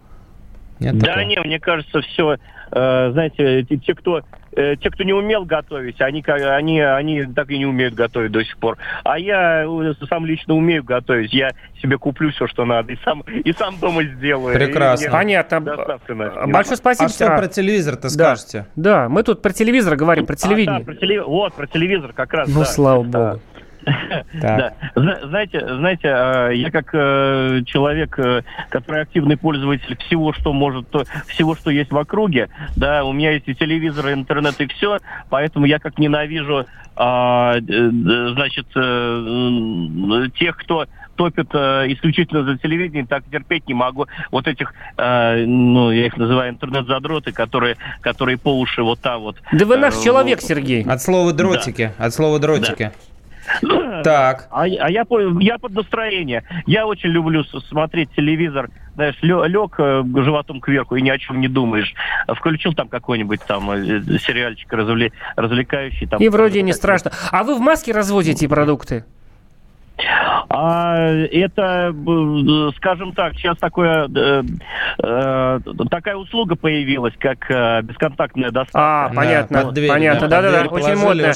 Нет 0.79 0.99
да, 0.99 1.07
такого? 1.07 1.25
не, 1.25 1.41
мне 1.41 1.59
кажется, 1.59 2.03
все, 2.03 2.37
э, 2.73 3.11
знаете, 3.13 3.63
те, 3.65 3.95
кто 3.95 4.23
э, 4.53 4.77
те, 4.77 4.91
кто 4.91 5.05
не 5.05 5.13
умел 5.13 5.45
готовить, 5.45 6.01
они, 6.01 6.23
они, 6.27 6.81
они 6.81 7.25
так 7.27 7.51
и 7.51 7.59
не 7.59 7.67
умеют 7.67 7.95
готовить 7.95 8.33
до 8.33 8.45
сих 8.45 8.57
пор. 8.59 8.79
А 9.05 9.19
я 9.19 9.65
э, 9.65 9.93
сам 10.09 10.27
лично 10.27 10.55
умею 10.55 10.83
готовить. 10.85 11.33
Я 11.33 11.51
себе 11.83 11.99
куплю 11.99 12.31
все, 12.31 12.47
что 12.47 12.65
надо, 12.65 12.93
и 12.93 12.99
сам, 13.05 13.21
и 13.21 13.53
сам 13.53 13.79
дома 13.79 14.03
сделаю. 14.05 14.55
Прекрасно. 14.55 15.07
И 15.07 15.11
Понятно. 15.11 15.61
Большое 15.61 16.77
спасибо. 16.77 17.07
А 17.07 17.09
что 17.09 17.35
А, 17.35 17.39
про 17.39 17.47
телевизор-то 17.49 18.03
да. 18.03 18.09
скажете? 18.11 18.67
Да, 18.77 19.09
мы 19.09 19.23
тут 19.23 19.43
про 19.43 19.53
телевизор 19.53 19.97
говорим, 19.97 20.27
про 20.27 20.35
А, 20.35 20.37
да, 20.37 20.49
телевидение. 20.49 20.85
про 20.85 20.95
теле- 20.95 21.23
Вот, 21.23 21.55
про 21.55 21.67
телевизор 21.67 22.13
как 22.13 22.33
раз. 22.33 22.49
Ну, 22.49 22.61
да. 22.61 22.65
слава 22.67 23.03
богу. 23.03 23.41
Да. 24.35 24.75
Знаете, 24.95 25.61
знаете, 25.61 26.09
э, 26.09 26.55
я 26.55 26.71
как 26.71 26.91
э, 26.93 27.63
человек, 27.67 28.19
э, 28.19 28.43
который 28.69 29.03
активный 29.03 29.37
пользователь 29.37 29.97
всего, 30.07 30.33
что 30.33 30.53
может, 30.53 30.89
всего, 31.27 31.55
что 31.55 31.71
есть 31.71 31.91
в 31.91 31.97
округе, 31.97 32.49
да, 32.77 33.05
у 33.05 33.13
меня 33.13 33.33
есть 33.33 33.49
и 33.49 33.55
телевизор, 33.55 34.09
и 34.09 34.13
интернет, 34.13 34.61
и 34.61 34.67
все, 34.67 34.99
поэтому 35.31 35.67
я 35.67 35.79
как 35.79 35.99
ненавижу, 35.99 36.67
а, 36.97 37.57
э, 37.57 37.91
значит, 38.35 38.67
тех, 40.35 40.57
кто 40.57 40.87
топит 41.17 41.49
э, 41.53 41.87
исключительно 41.89 42.45
за 42.45 42.59
телевидение, 42.59 43.07
так 43.07 43.25
терпеть 43.31 43.67
не 43.67 43.75
могу. 43.75 44.07
Вот 44.31 44.47
этих, 44.47 44.73
э, 44.97 45.45
ну, 45.45 45.91
я 45.91 46.07
их 46.07 46.17
называю 46.17 46.53
интернет-задроты, 46.53 47.33
которые, 47.33 47.77
которые 48.03 48.39
по 48.39 48.57
уши 48.59 48.83
вот 48.83 49.01
там 49.01 49.23
вот. 49.23 49.37
Да 49.53 49.65
вы 49.65 49.77
наш 49.79 49.95
э, 49.97 50.05
человек. 50.05 50.41
Сергей. 50.41 50.85
От 50.85 51.03
слова 51.03 51.33
дротики. 51.33 51.93
От 51.99 52.15
слова 52.15 52.39
дротики. 52.39 52.93
Так. 54.05 54.49
А, 54.51 54.63
а 54.63 54.67
я, 54.67 55.05
я 55.41 55.59
под 55.59 55.73
настроение. 55.73 56.43
Я 56.67 56.87
очень 56.87 57.11
люблю 57.11 57.45
смотреть 57.45 58.11
телевизор. 58.15 58.71
Знаешь, 58.95 59.17
лег 59.23 59.77
животом 59.79 60.61
кверху 60.61 60.97
и 60.97 61.03
ни 61.03 61.11
о 61.11 61.19
чем 61.19 61.41
не 61.41 61.49
думаешь. 61.49 61.93
Включил 62.29 62.73
там 62.73 62.89
какой-нибудь 62.89 63.41
там 63.47 63.71
э, 63.71 64.01
сериальчик 64.19 64.73
развле- 64.73 65.13
развлекающий. 65.37 66.07
Там, 66.07 66.21
И 66.21 66.29
вроде 66.29 66.63
не 66.63 66.73
страшно. 66.73 67.13
А 67.31 67.45
вы 67.45 67.57
в 67.57 67.61
маске 67.61 67.93
развозите 67.93 68.49
продукты? 68.49 69.05
А 70.49 70.99
это, 70.99 71.95
э, 71.95 72.71
скажем 72.77 73.13
так, 73.13 73.35
сейчас 73.35 73.57
такое, 73.59 74.09
э, 74.15 74.43
э, 75.03 75.61
такая 75.91 76.17
услуга 76.17 76.55
появилась, 76.55 77.15
как 77.19 77.51
э, 77.51 77.83
бесконтактная 77.83 78.51
доставка. 78.51 79.07
А, 79.07 79.09
Да, 79.09 79.15
понятно, 79.15 79.73
дверь, 79.73 79.89
понятно. 79.89 80.29
да, 80.29 80.43
под 80.43 80.45
Да-да-да, 80.45 80.69
очень 80.71 80.97
модно. 80.97 81.33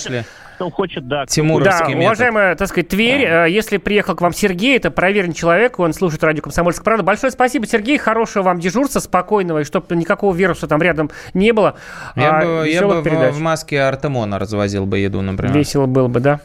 Кто 0.60 0.68
хочет, 0.68 1.08
да. 1.08 1.24
Тимуровский 1.24 1.78
Да, 1.78 1.86
метод. 1.86 2.04
уважаемая, 2.04 2.54
так 2.54 2.68
сказать, 2.68 2.88
Тверь, 2.88 3.24
э, 3.24 3.46
если 3.48 3.78
приехал 3.78 4.14
к 4.14 4.20
вам 4.20 4.34
Сергей, 4.34 4.76
это 4.76 4.90
проверенный 4.90 5.32
человек, 5.32 5.78
он 5.78 5.94
слушает 5.94 6.22
радио 6.22 6.42
«Комсомольская 6.42 6.84
правда». 6.84 7.02
Большое 7.02 7.30
спасибо, 7.32 7.66
Сергей, 7.66 7.96
хорошего 7.96 8.42
вам 8.42 8.60
дежурства, 8.60 9.00
спокойного, 9.00 9.60
и 9.60 9.64
чтобы 9.64 9.96
никакого 9.96 10.34
вируса 10.34 10.66
там 10.68 10.82
рядом 10.82 11.10
не 11.32 11.52
было. 11.52 11.76
Я 12.14 12.40
А, 12.40 12.44
бы, 12.44 12.68
я 12.68 12.86
бы 12.86 13.00
в, 13.00 13.02
передач. 13.02 13.32
в 13.32 13.40
маске 13.40 13.80
Артемона 13.80 14.38
развозил 14.38 14.84
бы 14.84 14.98
еду, 14.98 15.22
например. 15.22 15.56
Весело 15.56 15.86
было 15.86 16.08
бы, 16.08 16.20
да. 16.20 16.40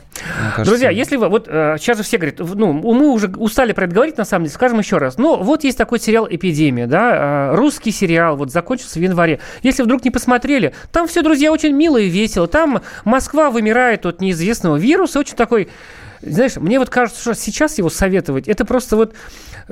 Кажется. 0.55 0.63
Друзья, 0.63 0.91
если 0.91 1.17
вы, 1.17 1.27
вот 1.27 1.49
э, 1.49 1.75
сейчас 1.77 1.97
же 1.97 2.03
все 2.03 2.17
говорят, 2.17 2.39
ну, 2.39 2.71
мы 2.71 3.09
уже 3.09 3.27
устали 3.35 3.73
про 3.73 3.83
это 3.83 3.95
говорить, 3.95 4.17
на 4.17 4.23
самом 4.23 4.45
деле, 4.45 4.53
скажем 4.55 4.79
еще 4.79 4.97
раз. 4.97 5.17
Ну, 5.17 5.43
вот 5.43 5.65
есть 5.65 5.77
такой 5.77 5.99
сериал 5.99 6.25
«Эпидемия», 6.29 6.87
да, 6.87 7.49
э, 7.51 7.55
русский 7.55 7.91
сериал, 7.91 8.37
вот 8.37 8.49
закончился 8.49 8.97
в 8.97 9.01
январе. 9.01 9.41
Если 9.61 9.83
вдруг 9.83 10.05
не 10.05 10.09
посмотрели, 10.11 10.73
там 10.93 11.05
все, 11.09 11.21
друзья, 11.21 11.51
очень 11.51 11.73
мило 11.73 11.97
и 11.97 12.07
весело. 12.07 12.47
Там 12.47 12.81
Москва 13.03 13.49
вымирает 13.49 14.04
от 14.09 14.21
неизвестного. 14.21 14.77
Вируса, 14.77 15.19
очень 15.19 15.35
такой 15.35 15.69
знаешь, 16.21 16.55
мне 16.57 16.79
вот 16.79 16.89
кажется, 16.89 17.21
что 17.21 17.33
сейчас 17.35 17.77
его 17.77 17.89
советовать, 17.89 18.47
это 18.47 18.65
просто 18.65 18.95
вот 18.95 19.13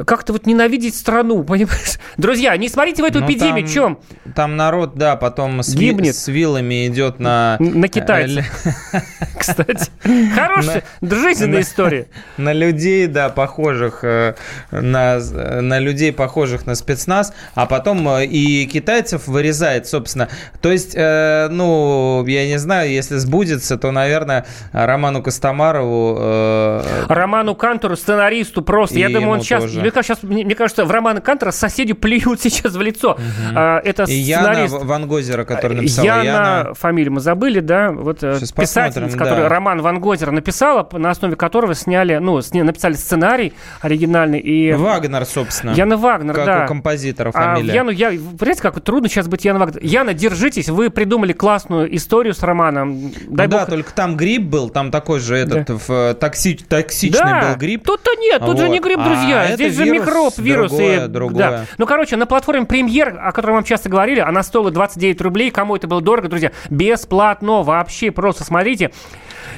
как-то 0.07 0.33
вот 0.33 0.47
ненавидеть 0.47 0.95
страну, 0.95 1.43
понимаешь? 1.43 1.99
Друзья, 2.17 2.55
не 2.57 2.67
смотрите 2.67 3.03
в 3.03 3.05
эту 3.05 3.19
Ну, 3.19 3.25
эпидемию, 3.27 3.65
там- 3.65 3.73
чем? 3.73 3.99
Там 4.35 4.55
народ, 4.55 4.95
да, 4.95 5.15
потом 5.15 5.61
с, 5.61 5.73
ви- 5.75 5.89
Гибнет. 5.89 6.15
с 6.15 6.27
вилами 6.27 6.87
идет 6.87 7.19
на... 7.19 7.57
На 7.59 7.87
китайцев. 7.87 8.45
Кстати, 9.37 9.91
хорошая, 10.35 10.83
жизненная 11.01 11.61
история. 11.61 12.07
На 12.37 12.53
людей, 12.53 13.05
да, 13.07 13.29
похожих 13.29 14.03
э, 14.03 14.33
на, 14.71 15.19
на 15.19 15.79
людей, 15.79 16.11
похожих 16.11 16.65
на 16.65 16.73
спецназ, 16.75 17.33
а 17.53 17.65
потом 17.65 18.07
э, 18.09 18.25
и 18.25 18.65
китайцев 18.65 19.27
вырезает, 19.27 19.85
собственно. 19.87 20.29
То 20.61 20.71
есть, 20.71 20.93
э, 20.95 21.49
ну, 21.51 22.25
я 22.25 22.47
не 22.47 22.57
знаю, 22.57 22.89
если 22.89 23.17
сбудется, 23.17 23.77
то, 23.77 23.91
наверное, 23.91 24.45
Роману 24.71 25.21
Костомарову... 25.21 26.17
э, 26.33 27.05
Роману 27.07 27.55
Кантору, 27.55 27.95
сценаристу 27.95 28.61
просто. 28.61 28.95
И 28.97 28.99
Я 28.99 29.09
думаю, 29.09 29.29
он 29.29 29.41
сейчас, 29.41 29.63
тоже. 29.63 29.79
мне, 29.79 29.91
кажется, 29.91 30.15
щас- 30.21 30.23
мне, 30.29 30.55
кажется, 30.55 30.85
в 30.85 30.91
Романа 30.91 31.21
Кантора 31.21 31.51
соседи 31.51 31.93
плюют 31.93 32.41
сейчас 32.41 32.73
в 32.73 32.81
лицо. 32.81 33.17
А, 33.55 33.79
это 33.79 34.03
и 34.03 34.13
Яна 34.13 34.53
сценарист. 34.53 34.75
Ван 34.83 35.07
Гозера, 35.07 35.43
который 35.45 35.77
написал 35.77 36.05
Яна, 36.05 36.23
Яна. 36.23 36.73
фамилию 36.73 37.13
мы 37.13 37.19
забыли, 37.19 37.59
да, 37.59 37.91
вот 37.91 38.23
э, 38.23 38.35
Сейчас 38.37 38.51
посмотрим, 38.51 39.09
которую 39.11 39.43
да. 39.43 39.49
Роман 39.49 39.81
Ван 39.81 39.99
Гозер 39.99 40.31
написала, 40.31 40.87
на 40.93 41.09
основе 41.11 41.35
которого 41.35 41.75
сняли, 41.75 42.17
ну, 42.17 42.37
сня- 42.39 42.63
написали 42.63 42.93
сценарий 42.93 43.53
оригинальный. 43.81 44.39
И 44.39 44.73
Вагнер, 44.73 45.25
собственно. 45.25 45.71
Яна 45.71 45.97
Вагнер, 45.97 46.33
как 46.35 46.45
да. 46.45 46.63
у 46.65 46.67
композитора 46.67 47.29
А 47.29 47.31
в 47.31 47.33
фамилия. 47.55 47.73
Яну, 47.73 47.91
я, 47.91 48.09
понимаете, 48.09 48.61
как 48.61 48.79
трудно 48.81 49.09
сейчас 49.09 49.27
быть 49.27 49.45
Яна 49.45 49.59
Вагнер. 49.59 49.83
Яна, 49.83 50.13
держитесь, 50.13 50.69
вы 50.69 50.89
придумали 50.89 51.33
классную 51.33 51.93
историю 51.95 52.33
с 52.33 52.41
Романом. 52.43 53.11
Дай 53.27 53.47
Ну 53.47 53.51
да, 53.51 53.59
бог 53.59 53.69
только 53.69 53.93
там 53.93 54.15
грипп 54.17 54.43
был, 54.43 54.69
там 54.69 54.91
такой 54.91 55.19
же 55.19 55.35
этот 55.35 55.69
в, 55.69 55.91
э, 55.91 56.13
токси- 56.23 56.63
токсичный 56.67 57.19
Да, 57.19 57.49
был 57.51 57.57
грипп. 57.59 57.83
Тут-то 57.85 58.11
нет, 58.19 58.41
тут 58.45 58.57
же 58.57 58.65
Вот. 58.65 58.71
не 58.73 58.79
грипп, 58.79 58.99
А 58.99 59.03
друзья. 59.05 59.43
это 59.45 59.55
Здесь 59.55 59.75
же 59.75 59.83
вирус 59.85 59.99
микроб, 60.07 60.37
вирус. 60.37 60.71
другое, 60.71 61.07
другое. 61.07 61.37
Да. 61.49 61.65
Ну, 61.77 61.85
короче, 61.85 62.15
на 62.15 62.25
платформе 62.25 62.65
премьер, 62.65 63.17
о 63.21 63.31
которой 63.31 63.51
вам 63.51 63.63
часто 63.63 63.89
говорили, 63.89 64.19
она 64.19 64.43
стоила 64.43 64.71
29 64.71 65.21
рублей. 65.21 65.51
Кому 65.51 65.75
это 65.75 65.87
было 65.87 66.01
дорого, 66.01 66.29
друзья? 66.29 66.51
Бесплатно, 66.69 67.63
вообще 67.63 68.11
просто 68.11 68.43
смотрите. 68.43 68.91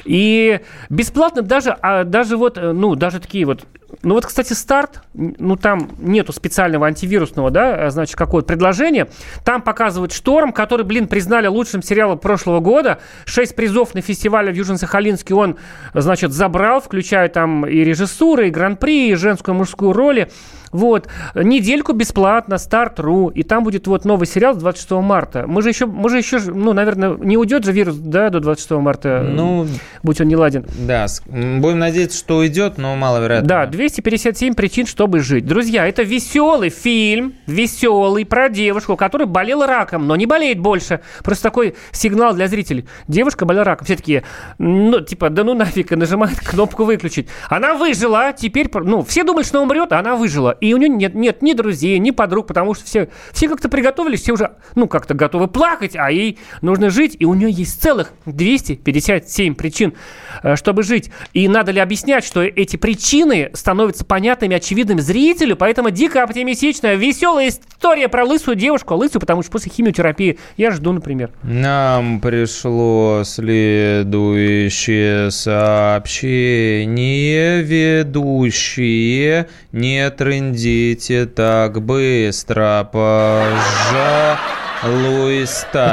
И 0.04 0.60
бесплатно 0.90 1.42
даже, 1.42 1.76
а, 1.82 2.04
даже 2.04 2.36
вот, 2.36 2.58
э, 2.58 2.72
ну, 2.72 2.94
даже 2.94 3.20
такие 3.20 3.44
вот 3.44 3.64
ну 4.02 4.14
вот, 4.14 4.26
кстати, 4.26 4.52
старт, 4.52 5.02
ну 5.14 5.56
там 5.56 5.90
нету 5.98 6.32
специального 6.32 6.86
антивирусного, 6.86 7.50
да, 7.50 7.90
значит, 7.90 8.16
какое-то 8.16 8.48
предложение. 8.48 9.08
Там 9.44 9.62
показывают 9.62 10.12
«Шторм», 10.12 10.52
который, 10.52 10.84
блин, 10.84 11.08
признали 11.08 11.46
лучшим 11.46 11.82
сериалом 11.82 12.18
прошлого 12.18 12.60
года. 12.60 12.98
Шесть 13.24 13.54
призов 13.54 13.94
на 13.94 14.00
фестивале 14.00 14.52
в 14.52 14.56
Южно-Сахалинске 14.56 15.34
он, 15.34 15.56
значит, 15.94 16.32
забрал, 16.32 16.80
включая 16.80 17.28
там 17.28 17.66
и 17.66 17.78
режиссуры, 17.78 18.48
и 18.48 18.50
гран-при, 18.50 19.10
и 19.10 19.14
женскую, 19.14 19.54
и 19.54 19.58
мужскую 19.58 19.92
роли. 19.92 20.30
Вот. 20.72 21.08
Недельку 21.34 21.92
бесплатно, 21.92 22.58
старт.ру. 22.58 23.28
И 23.28 23.42
там 23.42 23.64
будет 23.64 23.86
вот 23.86 24.04
новый 24.04 24.26
сериал 24.26 24.54
с 24.54 24.58
26 24.58 24.90
марта. 24.92 25.44
Мы 25.46 25.62
же 25.62 25.68
еще, 25.68 25.86
мы 25.86 26.08
же 26.10 26.18
еще, 26.18 26.38
ну, 26.38 26.72
наверное, 26.72 27.16
не 27.16 27.36
уйдет 27.36 27.64
же 27.64 27.72
вирус, 27.72 27.96
да, 27.96 28.30
до 28.30 28.40
26 28.40 28.70
марта, 28.82 29.22
Ну, 29.24 29.66
будь 30.02 30.20
он 30.20 30.28
не 30.28 30.36
ладен. 30.36 30.66
да, 30.78 31.06
будем 31.26 31.78
надеяться, 31.78 32.18
что 32.18 32.38
уйдет, 32.38 32.78
но 32.78 32.96
маловероятно. 32.96 33.48
Да, 33.48 33.66
257 33.66 34.54
причин, 34.54 34.86
чтобы 34.86 35.20
жить. 35.20 35.46
Друзья, 35.46 35.86
это 35.86 36.02
веселый 36.02 36.70
фильм, 36.70 37.34
веселый, 37.46 38.24
про 38.24 38.48
девушку, 38.48 38.96
которая 38.96 39.26
болела 39.26 39.66
раком, 39.66 40.06
но 40.06 40.16
не 40.16 40.26
болеет 40.26 40.58
больше. 40.60 41.00
Просто 41.24 41.44
такой 41.44 41.74
сигнал 41.92 42.34
для 42.34 42.48
зрителей. 42.48 42.86
Девушка 43.08 43.44
болела 43.44 43.64
раком. 43.64 43.84
Все 43.84 43.96
такие, 43.96 44.24
ну, 44.58 45.00
типа, 45.00 45.30
да 45.30 45.44
ну 45.44 45.54
нафиг, 45.54 45.92
и 45.92 45.96
нажимает 45.96 46.38
кнопку 46.40 46.84
выключить. 46.84 47.28
Она 47.48 47.74
выжила, 47.74 48.32
теперь, 48.32 48.68
ну, 48.74 49.02
все 49.04 49.24
думают, 49.24 49.46
что 49.46 49.60
умрет, 49.62 49.92
а 49.92 49.98
она 50.00 50.16
выжила. 50.16 50.55
И 50.60 50.74
у 50.74 50.76
нее 50.76 50.88
нет, 50.88 51.14
нет 51.14 51.42
ни 51.42 51.52
друзей, 51.52 51.98
ни 51.98 52.10
подруг, 52.10 52.46
потому 52.46 52.74
что 52.74 52.84
все, 52.84 53.08
все 53.32 53.48
как-то 53.48 53.68
приготовились, 53.68 54.22
все 54.22 54.32
уже, 54.32 54.52
ну, 54.74 54.88
как-то 54.88 55.14
готовы 55.14 55.48
плакать, 55.48 55.96
а 55.96 56.10
ей 56.10 56.38
нужно 56.62 56.90
жить. 56.90 57.16
И 57.18 57.24
у 57.24 57.34
нее 57.34 57.50
есть 57.50 57.80
целых 57.80 58.12
257 58.26 59.54
причин, 59.54 59.94
э, 60.42 60.56
чтобы 60.56 60.82
жить. 60.82 61.10
И 61.32 61.48
надо 61.48 61.72
ли 61.72 61.80
объяснять, 61.80 62.24
что 62.24 62.42
эти 62.42 62.76
причины 62.76 63.50
становятся 63.54 64.04
понятными, 64.04 64.56
очевидными 64.56 65.00
зрителю, 65.00 65.56
поэтому 65.56 65.90
дико 65.90 66.22
оптимистичная, 66.22 66.96
веселая 66.96 67.48
история 67.48 68.08
про 68.08 68.24
лысую 68.24 68.56
девушку, 68.56 68.94
лысую, 68.94 69.20
потому 69.20 69.42
что 69.42 69.52
после 69.52 69.72
химиотерапии 69.72 70.38
я 70.56 70.70
жду, 70.70 70.92
например. 70.92 71.30
Нам 71.42 72.20
пришло 72.20 73.22
следующее 73.24 75.30
сообщение. 75.30 77.62
Ведущие, 77.62 79.48
не 79.72 80.10
трындите 80.46 81.26
так 81.26 81.82
быстро, 81.82 82.88
пожалуйста. 82.92 83.56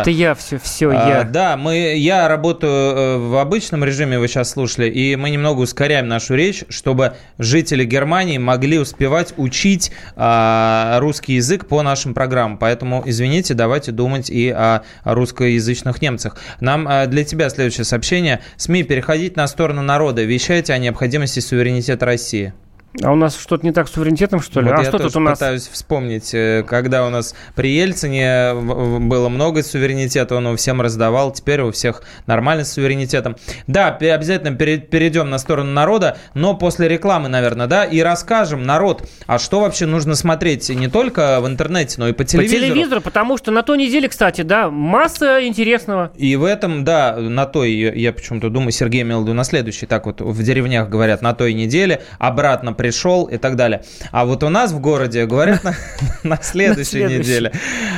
Это 0.01 0.09
я 0.11 0.35
все, 0.35 0.59
все 0.59 0.89
А, 0.89 1.09
я. 1.09 1.23
Да, 1.23 1.57
мы, 1.57 1.95
я 1.97 2.27
работаю 2.27 2.71
э, 2.71 3.17
в 3.17 3.37
обычном 3.37 3.83
режиме, 3.83 4.19
вы 4.19 4.27
сейчас 4.27 4.51
слушали, 4.51 4.89
и 4.89 5.15
мы 5.15 5.29
немного 5.31 5.62
ускоряем 5.62 6.08
нашу 6.08 6.35
речь, 6.35 6.63
чтобы 6.69 7.13
жители 7.39 7.83
Германии 7.85 8.37
могли 8.37 8.77
успевать 8.77 9.33
учить 9.37 9.91
а, 10.15 10.99
русский 10.99 11.33
язык 11.33 11.65
по 11.67 11.81
нашим 11.81 12.13
программам. 12.13 12.58
Поэтому, 12.58 13.01
извините, 13.06 13.54
давайте 13.54 13.91
думать 13.91 14.29
и 14.29 14.49
о 14.49 14.83
русскоязычных 15.04 16.01
немцах. 16.01 16.37
Нам 16.60 16.87
а, 16.87 17.08
для 17.08 17.23
тебя 17.23 17.49
следующее 17.49 17.85
сообщение. 17.85 18.41
СМИ 18.58 18.83
переходить 18.83 19.35
на 19.35 19.47
сторону 19.47 19.81
народа. 19.81 20.23
Вещайте 20.23 20.73
о 20.73 20.77
необходимости 20.77 21.39
суверенитета 21.39 22.06
России. 22.06 22.54
А 23.02 23.12
у 23.12 23.15
нас 23.15 23.35
что-то 23.39 23.65
не 23.65 23.71
так 23.71 23.87
с 23.87 23.91
суверенитетом, 23.91 24.39
что 24.39 24.62
ли? 24.62 24.69
Вот 24.69 24.75
а 24.79 24.83
я 24.83 24.89
что 24.89 24.98
тоже 25.00 25.06
тут 25.13 25.15
у 25.15 25.19
нас? 25.21 25.39
пытаюсь 25.39 25.67
вспомнить, 25.67 26.31
э, 26.33 26.63
когда 26.67 27.08
у 27.08 27.10
нас 27.10 27.33
при 27.56 27.69
Ельцине 27.71 28.54
в- 28.54 29.00
было 29.00 29.29
много 29.29 29.63
суверенитета, 29.63 30.35
он 30.35 30.46
его 30.46 30.56
всем 30.58 30.79
раздавал, 30.79 31.31
теперь 31.33 31.62
у 31.62 31.71
всех 31.71 32.04
нормально 32.27 32.65
с 32.65 32.73
суверенитетом. 32.73 33.35
Да, 33.65 33.87
обязательно 33.96 34.56
пере- 34.56 34.77
перейдем 34.77 35.29
на 35.31 35.39
сторону 35.39 35.71
народа, 35.71 36.17
но 36.35 36.54
после 36.56 36.87
рекламы, 36.87 37.29
наверное, 37.29 37.65
да, 37.65 37.83
и 37.83 38.00
расскажем, 38.02 38.62
народ, 38.63 39.10
а 39.25 39.39
что 39.39 39.62
вообще 39.62 39.87
нужно 39.87 40.13
смотреть 40.13 40.69
не 40.69 40.87
только 40.87 41.39
в 41.41 41.48
интернете, 41.48 41.96
но 41.98 42.08
и 42.08 42.12
по 42.12 42.19
По 42.19 42.25
телевизору. 42.25 42.62
телевизору, 42.62 43.02
потому 43.02 43.37
что 43.37 43.50
на 43.52 43.63
той 43.63 43.79
неделе, 43.79 44.08
кстати, 44.08 44.41
да, 44.41 44.69
масса 44.69 45.44
интересного. 45.48 46.12
И 46.15 46.35
в 46.35 46.44
этом, 46.44 46.83
да, 46.83 47.15
на 47.17 47.46
той, 47.48 47.71
я 47.73 48.13
почему-то 48.13 48.50
думаю, 48.52 48.71
Сергей 48.71 49.02
имел 49.02 49.25
на 49.25 49.44
следующий, 49.44 49.87
так 49.87 50.06
вот 50.06 50.21
в 50.21 50.44
деревнях 50.44 50.89
говорят, 50.89 51.21
на 51.23 51.33
той 51.33 51.54
неделе, 51.56 52.02
обратно 52.19 52.73
пришел 52.84 53.23
и 53.23 53.38
так 53.38 53.56
далее. 53.56 53.81
А 54.12 54.25
вот 54.25 54.44
у 54.44 54.50
нас 54.50 54.73
в 54.73 54.81
городе 54.81 55.25
говорят 55.25 55.63
на, 55.63 55.73
на 56.23 56.40
следующей 56.42 57.06
неделе. 57.06 57.54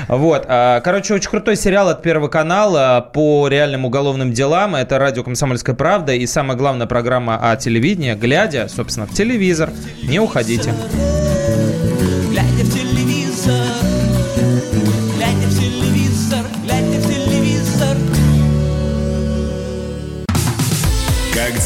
Вот. 0.07 0.45
а, 0.47 0.79
Короче, 0.81 1.15
очень 1.15 1.31
крутой 1.31 1.55
сериал 1.55 1.89
от 1.89 2.03
Первого 2.03 2.27
канала 2.27 3.09
по 3.11 3.47
реальным 3.47 3.85
уголовным 3.85 4.31
делам. 4.31 4.75
Это 4.75 4.99
радио 4.99 5.23
«Комсомольская 5.23 5.75
правда» 5.75 6.13
и 6.13 6.27
самая 6.27 6.55
главная 6.55 6.85
программа 6.85 7.51
о 7.51 7.55
телевидении, 7.55 8.13
глядя, 8.13 8.67
собственно, 8.67 9.07
в 9.07 9.13
телевизор. 9.13 9.71
Не 10.03 10.19
уходите. 10.19 10.71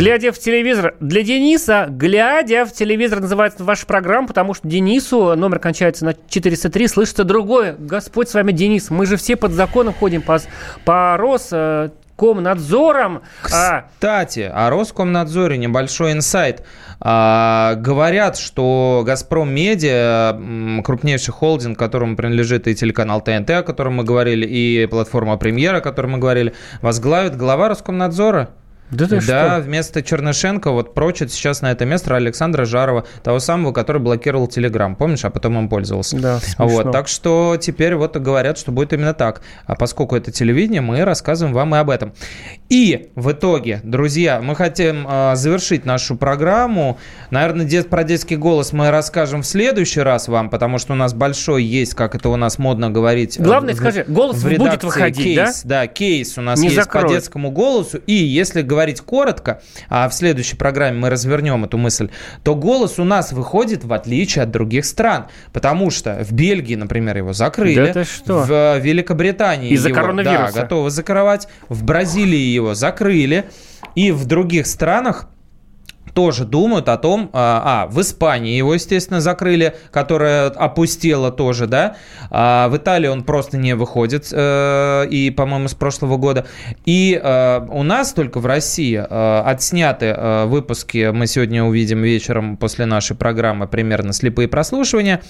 Глядя 0.00 0.32
в 0.32 0.38
телевизор. 0.38 0.94
Для 0.98 1.22
Дениса, 1.22 1.86
глядя 1.90 2.64
в 2.64 2.72
телевизор, 2.72 3.20
называется 3.20 3.64
ваша 3.64 3.84
программа, 3.84 4.28
потому 4.28 4.54
что 4.54 4.66
Денису, 4.66 5.36
номер 5.36 5.58
кончается 5.58 6.06
на 6.06 6.14
403, 6.14 6.88
слышится 6.88 7.22
другое. 7.22 7.76
Господь 7.78 8.30
с 8.30 8.34
вами, 8.34 8.52
Денис. 8.52 8.88
Мы 8.88 9.04
же 9.04 9.18
все 9.18 9.36
под 9.36 9.52
законом 9.52 9.92
ходим 9.92 10.22
по, 10.22 10.40
по 10.86 11.18
Роскомнадзорам. 11.18 13.20
А, 13.52 13.84
Кстати, 13.92 14.50
о 14.50 14.70
Роскомнадзоре 14.70 15.58
небольшой 15.58 16.12
инсайт. 16.12 16.64
А, 16.98 17.74
говорят, 17.74 18.38
что 18.38 19.02
«Газпром 19.04 19.52
Медиа», 19.52 20.82
крупнейший 20.82 21.34
холдинг, 21.34 21.78
которому 21.78 22.16
принадлежит 22.16 22.68
и 22.68 22.74
телеканал 22.74 23.20
ТНТ, 23.20 23.50
о 23.50 23.62
котором 23.62 23.96
мы 23.96 24.04
говорили, 24.04 24.46
и 24.46 24.86
платформа 24.86 25.36
«Премьера», 25.36 25.76
о 25.76 25.82
которой 25.82 26.06
мы 26.06 26.16
говорили, 26.16 26.54
возглавит 26.80 27.36
глава 27.36 27.68
Роскомнадзора. 27.68 28.48
Да 28.90 29.06
ты 29.06 29.20
да, 29.26 29.56
что? 29.56 29.62
вместо 29.62 30.02
Чернышенко 30.02 30.70
вот 30.70 30.94
прочит 30.94 31.32
сейчас 31.32 31.62
на 31.62 31.70
это 31.72 31.84
место 31.84 32.14
Александра 32.16 32.64
Жарова, 32.64 33.06
того 33.22 33.38
самого, 33.38 33.72
который 33.72 34.00
блокировал 34.00 34.46
Телеграм, 34.48 34.96
помнишь, 34.96 35.24
а 35.24 35.30
потом 35.30 35.58
им 35.58 35.68
пользовался. 35.68 36.16
Да, 36.18 36.38
смешно. 36.40 36.66
Вот, 36.68 36.92
так 36.92 37.08
что 37.08 37.56
теперь 37.60 37.94
вот 37.94 38.16
говорят, 38.16 38.58
что 38.58 38.72
будет 38.72 38.92
именно 38.92 39.14
так. 39.14 39.42
А 39.66 39.74
поскольку 39.76 40.16
это 40.16 40.32
телевидение, 40.32 40.80
мы 40.80 41.04
рассказываем 41.04 41.54
вам 41.54 41.74
и 41.74 41.78
об 41.78 41.90
этом. 41.90 42.12
И 42.68 43.10
в 43.14 43.32
итоге, 43.32 43.80
друзья, 43.84 44.40
мы 44.42 44.54
хотим 44.56 45.06
э, 45.08 45.36
завершить 45.36 45.84
нашу 45.84 46.16
программу. 46.16 46.98
Наверное, 47.30 47.64
дет, 47.66 47.88
про 47.88 48.04
детский 48.04 48.36
голос 48.36 48.72
мы 48.72 48.90
расскажем 48.90 49.42
в 49.42 49.46
следующий 49.46 50.00
раз 50.00 50.28
вам, 50.28 50.50
потому 50.50 50.78
что 50.78 50.92
у 50.92 50.96
нас 50.96 51.14
большой 51.14 51.62
есть, 51.64 51.94
как 51.94 52.14
это 52.14 52.28
у 52.28 52.36
нас 52.36 52.58
модно 52.58 52.90
говорить. 52.90 53.38
э, 53.38 53.42
Главное, 53.42 53.74
в- 53.74 53.76
скажи, 53.76 54.04
голос 54.08 54.36
в 54.38 54.56
будет 54.56 54.82
выходить, 54.82 55.36
да? 55.36 55.44
кейс, 55.46 55.62
да? 55.64 55.86
кейс 55.86 56.38
у 56.38 56.40
нас 56.42 56.58
Не 56.58 56.66
есть 56.68 56.76
закроют. 56.76 57.08
по 57.08 57.14
детскому 57.14 57.50
голосу. 57.50 57.98
И 58.06 58.12
если 58.14 58.62
говорить 58.62 58.79
коротко, 59.00 59.60
а 59.88 60.08
в 60.08 60.14
следующей 60.14 60.56
программе 60.56 60.98
мы 60.98 61.10
развернем 61.10 61.64
эту 61.64 61.78
мысль, 61.78 62.10
то 62.42 62.54
голос 62.54 62.98
у 62.98 63.04
нас 63.04 63.32
выходит 63.32 63.84
в 63.84 63.92
отличие 63.92 64.44
от 64.44 64.50
других 64.50 64.84
стран. 64.84 65.26
Потому 65.52 65.90
что 65.90 66.24
в 66.24 66.32
Бельгии, 66.32 66.74
например, 66.74 67.16
его 67.16 67.32
закрыли. 67.32 67.92
Да 67.92 68.04
что? 68.04 68.40
В 68.40 68.50
э, 68.50 68.80
Великобритании 68.80 69.70
Из-за 69.70 69.88
его, 69.88 70.00
коронавируса. 70.00 70.54
Да, 70.54 70.62
готовы 70.62 70.90
закрывать. 70.90 71.48
В 71.68 71.84
Бразилии 71.84 72.36
его 72.36 72.74
закрыли. 72.74 73.46
И 73.94 74.12
в 74.12 74.24
других 74.24 74.66
странах 74.66 75.28
тоже 76.20 76.44
думают 76.44 76.90
о 76.90 76.98
том, 76.98 77.30
а, 77.32 77.84
а, 77.84 77.86
в 77.86 77.98
Испании 78.02 78.54
его, 78.54 78.74
естественно, 78.74 79.22
закрыли, 79.22 79.74
которая 79.90 80.48
опустела 80.50 81.30
тоже, 81.30 81.66
да, 81.66 81.96
а, 82.30 82.68
в 82.68 82.76
Италии 82.76 83.08
он 83.08 83.22
просто 83.22 83.56
не 83.56 83.74
выходит, 83.74 84.28
э, 84.30 85.06
и, 85.10 85.30
по-моему, 85.30 85.68
с 85.68 85.74
прошлого 85.74 86.18
года, 86.18 86.44
и 86.84 87.18
э, 87.22 87.66
у 87.70 87.82
нас 87.82 88.12
только 88.12 88.38
в 88.38 88.44
России 88.44 88.98
э, 88.98 89.40
отсняты 89.46 90.06
э, 90.14 90.44
выпуски, 90.44 91.10
мы 91.10 91.26
сегодня 91.26 91.64
увидим 91.64 92.02
вечером 92.02 92.58
после 92.58 92.84
нашей 92.84 93.16
программы 93.16 93.66
примерно 93.66 94.12
слепые 94.12 94.46
прослушивания, 94.46 95.22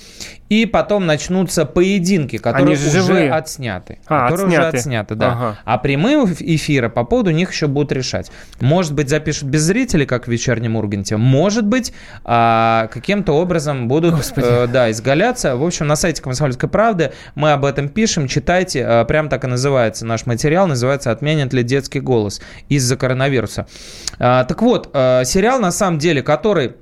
и 0.48 0.66
потом 0.66 1.06
начнутся 1.06 1.66
поединки, 1.66 2.38
которые 2.38 2.74
Они 2.74 2.74
же 2.74 2.88
уже 2.88 3.00
живые. 3.02 3.30
отсняты, 3.30 4.00
А, 4.08 4.28
которые 4.28 4.46
отсняты. 4.58 4.68
уже 4.68 4.76
отсняты, 4.78 5.14
да, 5.14 5.26
Ага. 5.28 5.58
а 5.64 5.78
прямые 5.78 6.24
эфиры 6.40 6.88
по 6.90 7.04
поводу 7.04 7.30
них 7.30 7.52
еще 7.52 7.68
будут 7.68 7.92
решать. 7.92 8.32
Может 8.60 8.92
быть, 8.92 9.08
запишут 9.08 9.44
без 9.44 9.62
зрителей, 9.62 10.04
как 10.04 10.26
в 10.26 10.28
вечернем 10.28 10.79
Урганте. 10.80 11.16
Может 11.16 11.66
быть, 11.66 11.92
а, 12.24 12.88
каким-то 12.92 13.32
образом 13.32 13.88
будут 13.88 14.14
э, 14.36 14.66
да, 14.66 14.90
изгаляться. 14.90 15.56
В 15.56 15.64
общем, 15.64 15.86
на 15.86 15.96
сайте 15.96 16.22
«Комсомольской 16.22 16.68
правды» 16.68 17.12
мы 17.34 17.52
об 17.52 17.64
этом 17.64 17.88
пишем. 17.88 18.28
Читайте. 18.28 18.80
Э, 18.80 19.04
Прям 19.04 19.28
так 19.28 19.44
и 19.44 19.46
называется 19.46 20.04
наш 20.04 20.26
материал. 20.26 20.66
Называется 20.66 21.10
«Отменят 21.10 21.52
ли 21.52 21.62
детский 21.62 22.00
голос 22.00 22.40
из-за 22.68 22.96
коронавируса». 22.96 23.66
А, 24.18 24.44
Так 24.44 24.62
вот, 24.62 24.90
э, 24.92 25.22
сериал, 25.24 25.60
на 25.60 25.70
самом 25.70 25.98
деле, 25.98 26.22
который 26.22 26.74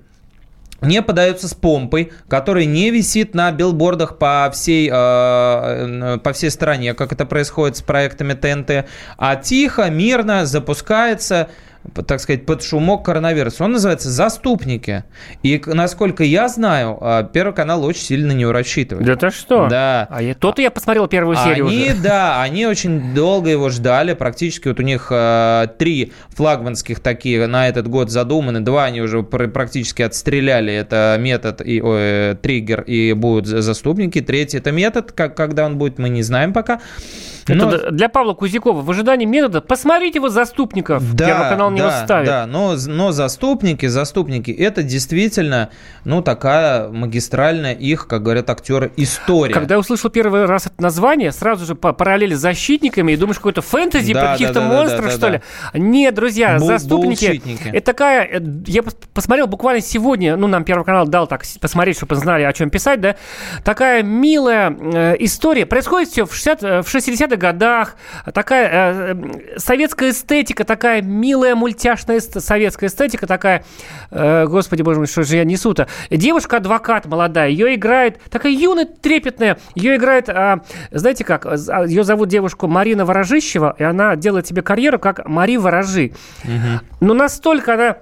не 0.81 1.03
подается 1.03 1.49
с 1.49 1.55
помпой, 1.55 2.13
который 2.29 2.67
не 2.67 2.91
висит 2.91 3.35
на 3.35 3.51
билбордах 3.51 4.19
по 4.19 4.51
всей, 4.53 4.89
э, 4.93 6.19
по 6.23 6.33
всей 6.33 6.51
стране, 6.51 6.95
как 6.95 7.13
это 7.13 7.27
происходит 7.27 7.79
с 7.79 7.83
проектами 7.83 8.35
ТНТ, 8.35 8.87
а 9.17 9.37
тихо, 9.37 9.91
мирно 9.91 10.47
запускается 10.47 11.49
так 12.07 12.21
сказать, 12.21 12.47
под 12.47 12.63
шумок 12.63 13.05
коронавируса. 13.05 13.65
Он 13.65 13.73
называется 13.73 14.09
«Заступники». 14.11 15.05
И, 15.43 15.61
насколько 15.67 16.25
я 16.25 16.49
знаю, 16.49 16.99
э, 17.01 17.25
Первый 17.33 17.55
канал 17.55 17.85
очень 17.85 18.03
сильно 18.03 18.29
на 18.29 18.37
него 18.37 18.53
рассчитывает. 18.53 19.07
Да 19.07 19.17
ты 19.17 19.31
что? 19.31 19.69
Да. 19.69 20.07
А 20.11 20.23
я, 20.23 20.35
то-то 20.35 20.63
я 20.63 20.71
посмотрел 20.71 21.07
первую 21.09 21.37
серию 21.37 21.67
Они, 21.69 21.85
уже. 21.91 21.97
да, 22.03 22.43
они 22.43 22.67
очень 22.67 23.15
долго 23.15 23.51
его 23.51 23.69
ждали. 23.71 24.15
Практически 24.15 24.69
вот 24.69 24.81
у 24.81 24.83
них 24.83 25.09
э, 25.11 25.67
три 25.79 26.13
флагманских 26.31 27.01
такие 27.01 27.47
на 27.47 27.69
этот 27.69 27.89
год 27.89 28.11
задуманы. 28.11 28.61
Два 28.61 28.85
они 28.85 29.01
уже 29.01 29.23
пр- 29.23 29.49
практически 29.51 30.03
отстреляли. 30.03 30.73
Это 30.73 31.17
метод 31.21 31.61
и 31.65 31.81
э, 31.85 32.37
триггер 32.41 32.83
и 32.83 33.13
будут 33.13 33.47
за- 33.47 33.63
заступники. 33.63 34.21
Третий 34.21 34.59
это 34.59 34.73
метод. 34.73 35.13
Как, 35.13 35.37
когда 35.37 35.67
он 35.67 35.79
будет, 35.79 35.99
мы 35.99 36.09
не 36.09 36.23
знаем 36.23 36.53
пока. 36.53 36.81
Но- 37.49 37.91
для 37.91 38.09
Павла 38.09 38.35
Кузякова 38.35 38.83
в 38.83 38.91
ожидании 38.91 39.27
метода. 39.27 39.61
Посмотрите 39.61 40.19
его 40.19 40.29
заступников. 40.29 41.03
Первый 41.17 41.49
канал 41.49 41.71
не 41.71 41.81
да, 41.81 42.05
ставит. 42.05 42.27
Да, 42.27 42.47
но, 42.47 42.75
но 42.87 43.13
заступники, 43.13 43.87
заступники, 43.87 44.51
это 44.51 44.83
действительно, 44.83 45.71
ну, 46.05 46.23
такая 46.23 46.89
магистральная 46.89 47.75
их, 47.75 48.07
как 48.07 48.23
говорят 48.23 48.51
актеры, 48.51 48.93
история. 48.97 49.55
Когда 49.55 49.75
я 49.77 49.79
услышал 49.79 50.11
первый 50.11 50.45
раз 50.47 50.67
это 50.67 50.81
название, 50.83 51.33
сразу 51.33 51.65
же 51.65 51.75
по 51.75 51.93
параллели 51.93 52.35
с 52.35 52.41
защитниками, 52.41 53.13
и 53.13 53.17
думаешь, 53.17 53.37
какой-то 53.39 53.63
фэнтези 53.63 54.13
Да, 54.13 54.21
про 54.21 54.27
да, 54.27 54.33
каких-то 54.33 54.55
да, 54.55 54.61
да, 54.61 54.67
монстров, 54.67 55.05
да, 55.07 55.11
что 55.11 55.21
да. 55.21 55.31
ли? 55.31 55.41
Нет, 55.75 56.15
друзья, 56.15 56.57
Бу- 56.57 56.67
заступники. 56.67 57.43
Это 57.73 57.87
такая. 57.87 58.25
э, 58.27 58.41
Я 58.67 58.83
пос- 58.83 58.97
посмотрел 59.15 59.47
буквально 59.47 59.81
сегодня, 59.81 60.37
ну, 60.37 60.47
нам 60.47 60.65
Первый 60.65 60.85
канал 60.85 61.07
дал 61.07 61.27
так 61.27 61.43
посмотреть, 61.61 61.97
чтобы 61.97 62.17
знали, 62.17 62.43
о 62.43 62.53
чем 62.53 62.69
писать, 62.71 63.01
да. 63.01 63.17
Такая 63.65 64.03
милая 64.03 64.77
э, 64.79 65.17
история. 65.21 65.65
Происходит 65.67 66.11
все 66.11 66.27
в, 66.27 66.35
60, 66.35 66.63
э, 66.63 66.83
в 66.83 66.89
60-х 66.95 67.37
годах. 67.39 67.97
Такая 68.35 68.69
э, 68.69 69.15
э, 69.15 69.59
советская 69.59 70.11
эстетика, 70.11 70.65
такая 70.65 71.01
милая 71.01 71.55
мультяшная 71.55 72.19
эст- 72.19 72.41
советская 72.41 72.89
эстетика 72.91 73.27
такая, 73.27 73.65
э, 74.11 74.47
господи 74.47 74.83
боже 74.83 74.99
мой, 74.99 75.07
что 75.07 75.23
же 75.23 75.37
я 75.37 75.45
несу-то. 75.45 75.89
Девушка-адвокат 76.11 77.07
молодая, 77.07 77.49
ее 77.49 77.75
играет, 77.75 78.21
такая 78.31 78.53
юная, 78.53 78.85
трепетная, 78.85 79.59
ее 79.75 79.97
играет, 79.97 80.29
а, 80.29 80.61
знаете 80.91 81.25
как, 81.25 81.47
а, 81.47 81.85
ее 81.87 82.05
зовут 82.05 82.29
девушку 82.29 82.67
Марина 82.67 83.05
Ворожищева, 83.05 83.77
и 83.79 83.85
она 83.85 84.17
делает 84.17 84.47
себе 84.47 84.63
карьеру 84.63 84.99
как 84.99 85.27
Мари 85.27 85.57
Ворожи. 85.57 86.13
Но 87.01 87.15
настолько 87.15 87.75
она 87.75 87.97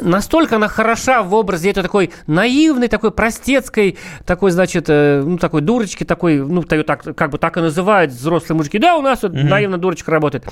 Настолько 0.00 0.56
она 0.56 0.68
хороша 0.68 1.22
в 1.22 1.34
образе 1.34 1.70
этой 1.70 1.82
такой 1.82 2.10
наивной, 2.26 2.88
такой 2.88 3.10
простецкой, 3.10 3.98
такой, 4.24 4.50
значит, 4.50 4.86
э, 4.88 5.22
ну, 5.24 5.38
такой 5.38 5.60
дурочки, 5.62 6.04
такой, 6.04 6.38
ну, 6.38 6.62
та- 6.62 6.82
так, 6.82 7.02
как 7.16 7.30
бы 7.30 7.38
так 7.38 7.56
и 7.56 7.60
называют 7.60 8.10
взрослые 8.12 8.56
мужики. 8.56 8.78
Да, 8.78 8.96
у 8.96 9.02
нас 9.02 9.22
вот 9.22 9.32
наивная 9.32 9.78
дурочка 9.78 10.10
работает. 10.10 10.44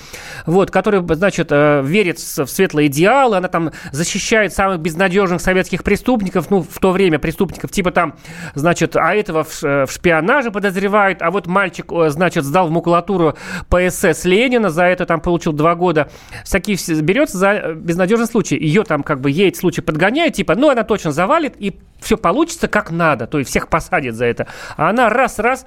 Вот, 0.46 0.70
который, 0.70 1.02
значит, 1.14 1.48
э, 1.50 1.82
верит 1.84 2.18
в 2.18 2.46
светлые 2.46 2.88
идеалы, 2.88 3.36
она 3.36 3.48
там 3.48 3.70
защищает 3.92 4.52
самых 4.52 4.80
безнадежных 4.80 5.40
советских 5.40 5.84
преступников, 5.84 6.50
ну, 6.50 6.62
в 6.62 6.78
то 6.78 6.90
время 6.92 7.18
преступников, 7.18 7.70
типа 7.70 7.90
там, 7.90 8.14
значит, 8.54 8.96
а 8.96 9.14
этого 9.14 9.44
в, 9.44 9.52
ш- 9.52 9.86
в 9.86 9.92
шпионаже 9.92 10.50
подозревают, 10.50 11.22
а 11.22 11.30
вот 11.30 11.46
мальчик, 11.46 11.86
э, 11.92 12.10
значит, 12.10 12.44
сдал 12.44 12.68
в 12.68 12.70
макулатуру 12.70 13.34
ПСС 13.68 14.24
Ленина, 14.24 14.70
за 14.70 14.84
это 14.84 15.06
там 15.06 15.20
получил 15.20 15.52
два 15.52 15.74
года. 15.74 16.08
Всякие 16.44 16.76
берется 17.02 17.38
за 17.38 17.50
э, 17.52 17.74
безнадежный 17.74 18.26
случай. 18.26 18.56
Ее 18.56 18.84
там 18.84 19.02
как 19.02 19.20
бы 19.20 19.30
ей 19.34 19.48
этот 19.48 19.60
случай 19.60 19.80
подгоняют, 19.80 20.34
типа, 20.34 20.54
ну, 20.54 20.70
она 20.70 20.84
точно 20.84 21.12
завалит, 21.12 21.54
и 21.58 21.78
все 22.00 22.16
получится 22.16 22.68
как 22.68 22.90
надо, 22.90 23.26
то 23.26 23.38
есть 23.38 23.50
всех 23.50 23.68
посадят 23.68 24.14
за 24.14 24.26
это. 24.26 24.46
А 24.76 24.90
она 24.90 25.08
раз-раз, 25.08 25.66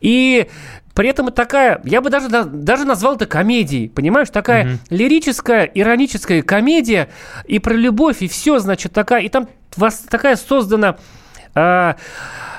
и 0.00 0.48
при 0.94 1.08
этом 1.08 1.30
такая, 1.30 1.80
я 1.84 2.00
бы 2.00 2.10
даже, 2.10 2.28
даже 2.28 2.84
назвал 2.84 3.16
это 3.16 3.26
комедией, 3.26 3.88
понимаешь, 3.88 4.30
такая 4.30 4.78
лирическая, 4.90 5.64
ироническая 5.64 6.42
комедия, 6.42 7.08
и 7.46 7.58
про 7.58 7.74
любовь, 7.74 8.22
и 8.22 8.28
все, 8.28 8.58
значит, 8.58 8.92
такая, 8.92 9.22
и 9.22 9.28
там 9.28 9.48
вас 9.76 9.98
такая 10.08 10.36
создана 10.36 10.96
а, 11.58 11.96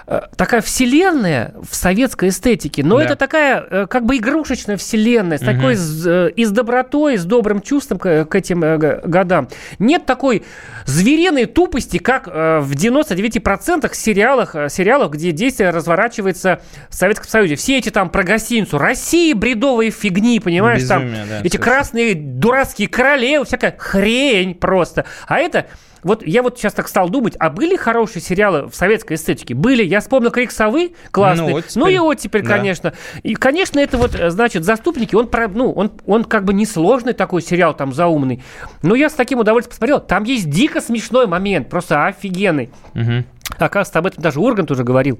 э, 0.07 0.21
такая 0.35 0.61
вселенная 0.61 1.53
в 1.61 1.75
советской 1.75 2.29
эстетике, 2.29 2.83
но 2.83 2.97
Да. 2.97 3.03
это 3.03 3.15
такая 3.15 3.63
э, 3.69 3.87
как 3.87 4.05
бы 4.05 4.17
игрушечная 4.17 4.75
вселенная, 4.75 5.37
с 5.37 5.41
такой 5.41 5.75
с, 5.75 6.05
э, 6.07 6.31
и 6.35 6.45
с 6.45 6.49
добротой, 6.49 7.13
и 7.13 7.17
с 7.17 7.23
добрым 7.25 7.61
чувством 7.61 7.99
к, 7.99 8.25
к 8.25 8.33
этим 8.35 8.61
годам. 8.79 9.49
Нет 9.77 10.07
такой 10.07 10.43
звериной 10.85 11.45
тупости, 11.45 11.97
как 11.99 12.25
в 12.27 12.71
99% 12.71 13.93
сериалах, 13.93 14.55
сериалов, 14.69 15.11
где 15.11 15.31
действие 15.31 15.69
разворачивается 15.69 16.61
в 16.89 16.95
Советском 16.95 17.29
Союзе. 17.29 17.55
Все 17.55 17.77
эти 17.77 17.89
там 17.89 18.09
про 18.09 18.23
гостиницу, 18.23 18.79
России 18.79 19.33
бредовые 19.33 19.91
фигни, 19.91 20.39
понимаешь, 20.39 20.83
там 20.85 21.03
Безумие, 21.03 21.25
да, 21.29 21.41
эти 21.43 21.57
красные 21.57 22.15
дурацкие 22.15 22.87
королевы, 22.87 23.45
всякая 23.45 23.75
хрень 23.77 24.55
просто. 24.55 25.05
А 25.27 25.37
это 25.37 25.67
вот 26.03 26.25
я 26.25 26.43
вот 26.43 26.57
сейчас 26.57 26.73
так 26.73 26.87
стал 26.87 27.09
думать, 27.09 27.35
а 27.39 27.49
были 27.49 27.75
хорошие 27.75 28.21
сериалы 28.21 28.67
в 28.67 28.75
советской 28.75 29.13
эстетике? 29.15 29.53
Были. 29.53 29.83
Я 29.83 29.99
вспомнил 29.99 30.31
«Крик 30.31 30.51
совы», 30.51 30.93
классный. 31.11 31.43
Ну, 31.47 31.49
Ну, 31.49 31.55
оттепель. 31.57 31.93
и 31.93 31.99
оттепель, 31.99 32.41
Да. 32.43 32.47
конечно. 32.57 32.93
И, 33.23 33.35
конечно, 33.35 33.79
это 33.79 33.97
вот, 33.97 34.15
э, 34.15 34.29
значит, 34.29 34.63
«Заступники», 34.63 35.15
он, 35.15 35.27
про- 35.27 35.47
ну, 35.47 35.71
он, 35.71 35.91
он 36.05 36.23
как 36.23 36.43
бы 36.45 36.53
несложный 36.53 37.13
такой 37.13 37.41
сериал, 37.41 37.73
там, 37.75 37.93
заумный. 37.93 38.43
Но 38.81 38.95
я 38.95 39.09
с 39.09 39.13
таким 39.13 39.39
удовольствием 39.39 39.71
посмотрел. 39.71 39.99
Там 39.99 40.23
есть 40.23 40.49
дико 40.49 40.81
смешной 40.81 41.27
момент, 41.27 41.69
просто 41.69 42.05
офигенный. 42.05 42.69
Мгм. 42.93 43.25
Оказывается, 43.57 43.99
об 43.99 44.05
этом 44.05 44.21
даже 44.21 44.39
Ургант 44.39 44.69
уже 44.71 44.83
говорил. 44.83 45.19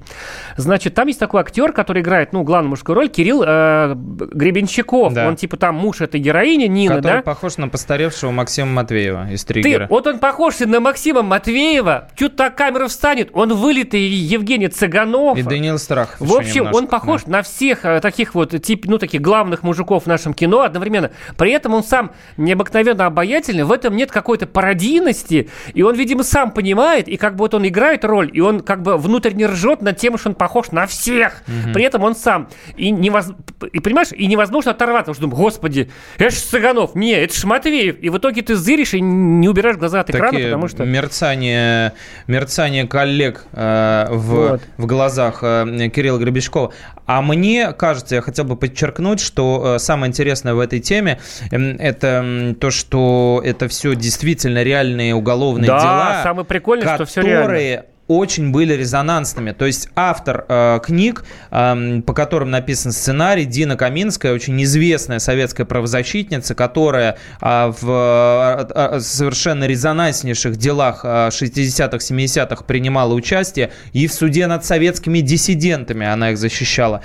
Значит, 0.56 0.94
там 0.94 1.08
есть 1.08 1.18
такой 1.18 1.40
актер, 1.40 1.72
который 1.72 2.02
играет, 2.02 2.32
ну, 2.32 2.42
главную 2.42 2.70
мужскую 2.70 2.94
роль, 2.94 3.08
Кирилл 3.08 3.42
э, 3.44 3.94
Гребенщиков. 3.96 5.12
Да. 5.12 5.28
Он 5.28 5.36
типа 5.36 5.56
там 5.56 5.74
муж 5.74 6.00
этой 6.00 6.20
героини, 6.20 6.66
Нины, 6.66 6.96
Который 6.96 7.16
да? 7.16 7.22
похож 7.22 7.56
на 7.56 7.68
постаревшего 7.68 8.30
Максима 8.30 8.70
Матвеева 8.70 9.30
из 9.30 9.44
Ты, 9.44 9.54
Триггера. 9.54 9.86
вот 9.88 10.06
он 10.06 10.18
похож 10.18 10.58
на 10.60 10.80
Максима 10.80 11.22
Матвеева, 11.22 12.08
чуть 12.16 12.36
так 12.36 12.56
камера 12.56 12.88
встанет, 12.88 13.30
он 13.32 13.54
вылитый 13.54 14.02
Евгений 14.02 14.68
Цыганов. 14.68 15.38
И 15.38 15.42
Даниил 15.42 15.78
Страхов. 15.78 16.16
В 16.20 16.34
общем, 16.34 16.64
немножко, 16.64 16.76
он 16.76 16.86
похож 16.86 17.26
на 17.26 17.42
всех 17.42 17.84
э, 17.84 18.00
таких 18.00 18.34
вот, 18.34 18.60
тип, 18.62 18.84
ну, 18.86 18.98
таких 18.98 19.20
главных 19.20 19.62
мужиков 19.62 20.04
в 20.04 20.06
нашем 20.06 20.34
кино 20.34 20.62
одновременно. 20.62 21.10
При 21.36 21.52
этом 21.52 21.74
он 21.74 21.82
сам 21.82 22.12
необыкновенно 22.36 23.06
обаятельный, 23.06 23.64
в 23.64 23.72
этом 23.72 23.96
нет 23.96 24.10
какой-то 24.10 24.46
пародийности, 24.46 25.50
и 25.74 25.82
он, 25.82 25.94
видимо, 25.94 26.22
сам 26.22 26.50
понимает, 26.50 27.08
и 27.08 27.16
как 27.16 27.34
бы 27.34 27.44
вот 27.44 27.54
он 27.54 27.66
играет 27.66 28.04
роль, 28.04 28.17
и 28.26 28.40
он 28.40 28.60
как 28.60 28.82
бы 28.82 28.96
внутренне 28.96 29.46
ржет 29.46 29.82
над 29.82 29.96
тем, 29.96 30.18
что 30.18 30.30
он 30.30 30.34
похож 30.34 30.70
на 30.72 30.86
всех. 30.86 31.42
При 31.72 31.84
этом 31.84 32.02
он 32.02 32.16
сам. 32.16 32.48
И, 32.76 32.90
невоз... 32.90 33.32
и 33.72 33.80
понимаешь, 33.80 34.08
и 34.12 34.26
невозможно 34.26 34.72
оторваться, 34.72 35.12
потому 35.12 35.14
что 35.14 35.22
думаю, 35.22 35.36
господи, 35.42 35.90
это 36.18 36.30
ж 36.30 36.34
Цыганов, 36.34 36.94
не, 36.94 37.12
это 37.12 37.34
ж 37.34 37.44
Матвеев. 37.44 37.98
И 38.00 38.08
в 38.10 38.18
итоге 38.18 38.42
ты 38.42 38.56
зыришь 38.56 38.94
и 38.94 39.00
не 39.00 39.48
убираешь 39.48 39.76
глаза 39.76 40.00
от 40.00 40.10
экрана, 40.10 40.30
Такие 40.32 40.48
потому 40.48 40.68
что... 40.68 40.84
мерцание, 40.84 41.92
мерцание 42.26 42.86
коллег 42.86 43.44
э, 43.52 44.06
в, 44.10 44.48
Вот. 44.50 44.62
в 44.76 44.86
глазах 44.86 45.40
э, 45.42 45.88
Кирилла 45.94 46.18
Гребешкова. 46.18 46.72
А 47.06 47.22
мне 47.22 47.72
кажется, 47.72 48.16
я 48.16 48.20
хотел 48.20 48.44
бы 48.44 48.56
подчеркнуть, 48.56 49.20
что 49.20 49.76
э, 49.76 49.78
самое 49.78 50.10
интересное 50.10 50.54
в 50.54 50.60
этой 50.60 50.80
теме 50.80 51.18
эм, 51.50 51.76
это 51.78 52.54
то, 52.60 52.70
что 52.70 53.40
это 53.44 53.68
все 53.68 53.94
действительно 53.94 54.62
реальные 54.62 55.14
уголовные 55.14 55.68
Да, 55.68 55.80
дела, 55.80 56.20
самое 56.22 56.44
прикольное, 56.44 56.94
что 56.94 57.04
всё 57.06 57.22
реально. 57.22 57.84
Очень 58.08 58.50
были 58.50 58.72
резонансными. 58.72 59.52
То 59.52 59.66
есть 59.66 59.90
автор 59.94 60.44
э, 60.48 60.80
книг, 60.82 61.24
эм, 61.50 62.02
по 62.02 62.14
которым 62.14 62.50
написан 62.50 62.90
сценарий, 62.90 63.44
Дина 63.44 63.76
Каминская, 63.76 64.32
очень 64.32 64.60
известная 64.62 65.18
советская 65.18 65.66
правозащитница, 65.66 66.54
которая 66.54 67.18
а, 67.40 67.70
в 67.70 68.66
э, 68.74 68.96
э, 68.96 69.00
совершенно 69.00 69.64
резонанснейших 69.64 70.56
делах 70.56 71.00
э, 71.04 71.28
60-х, 71.28 71.98
70-х 71.98 72.64
принимала 72.64 73.12
участие, 73.12 73.70
и 73.92 74.06
в 74.06 74.12
суде 74.12 74.46
над 74.46 74.64
советскими 74.64 75.20
диссидентами 75.20 76.06
она 76.06 76.30
их 76.30 76.38
защищала. 76.38 77.02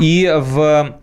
И 0.00 0.32
в 0.36 0.60
э, 0.60 1.01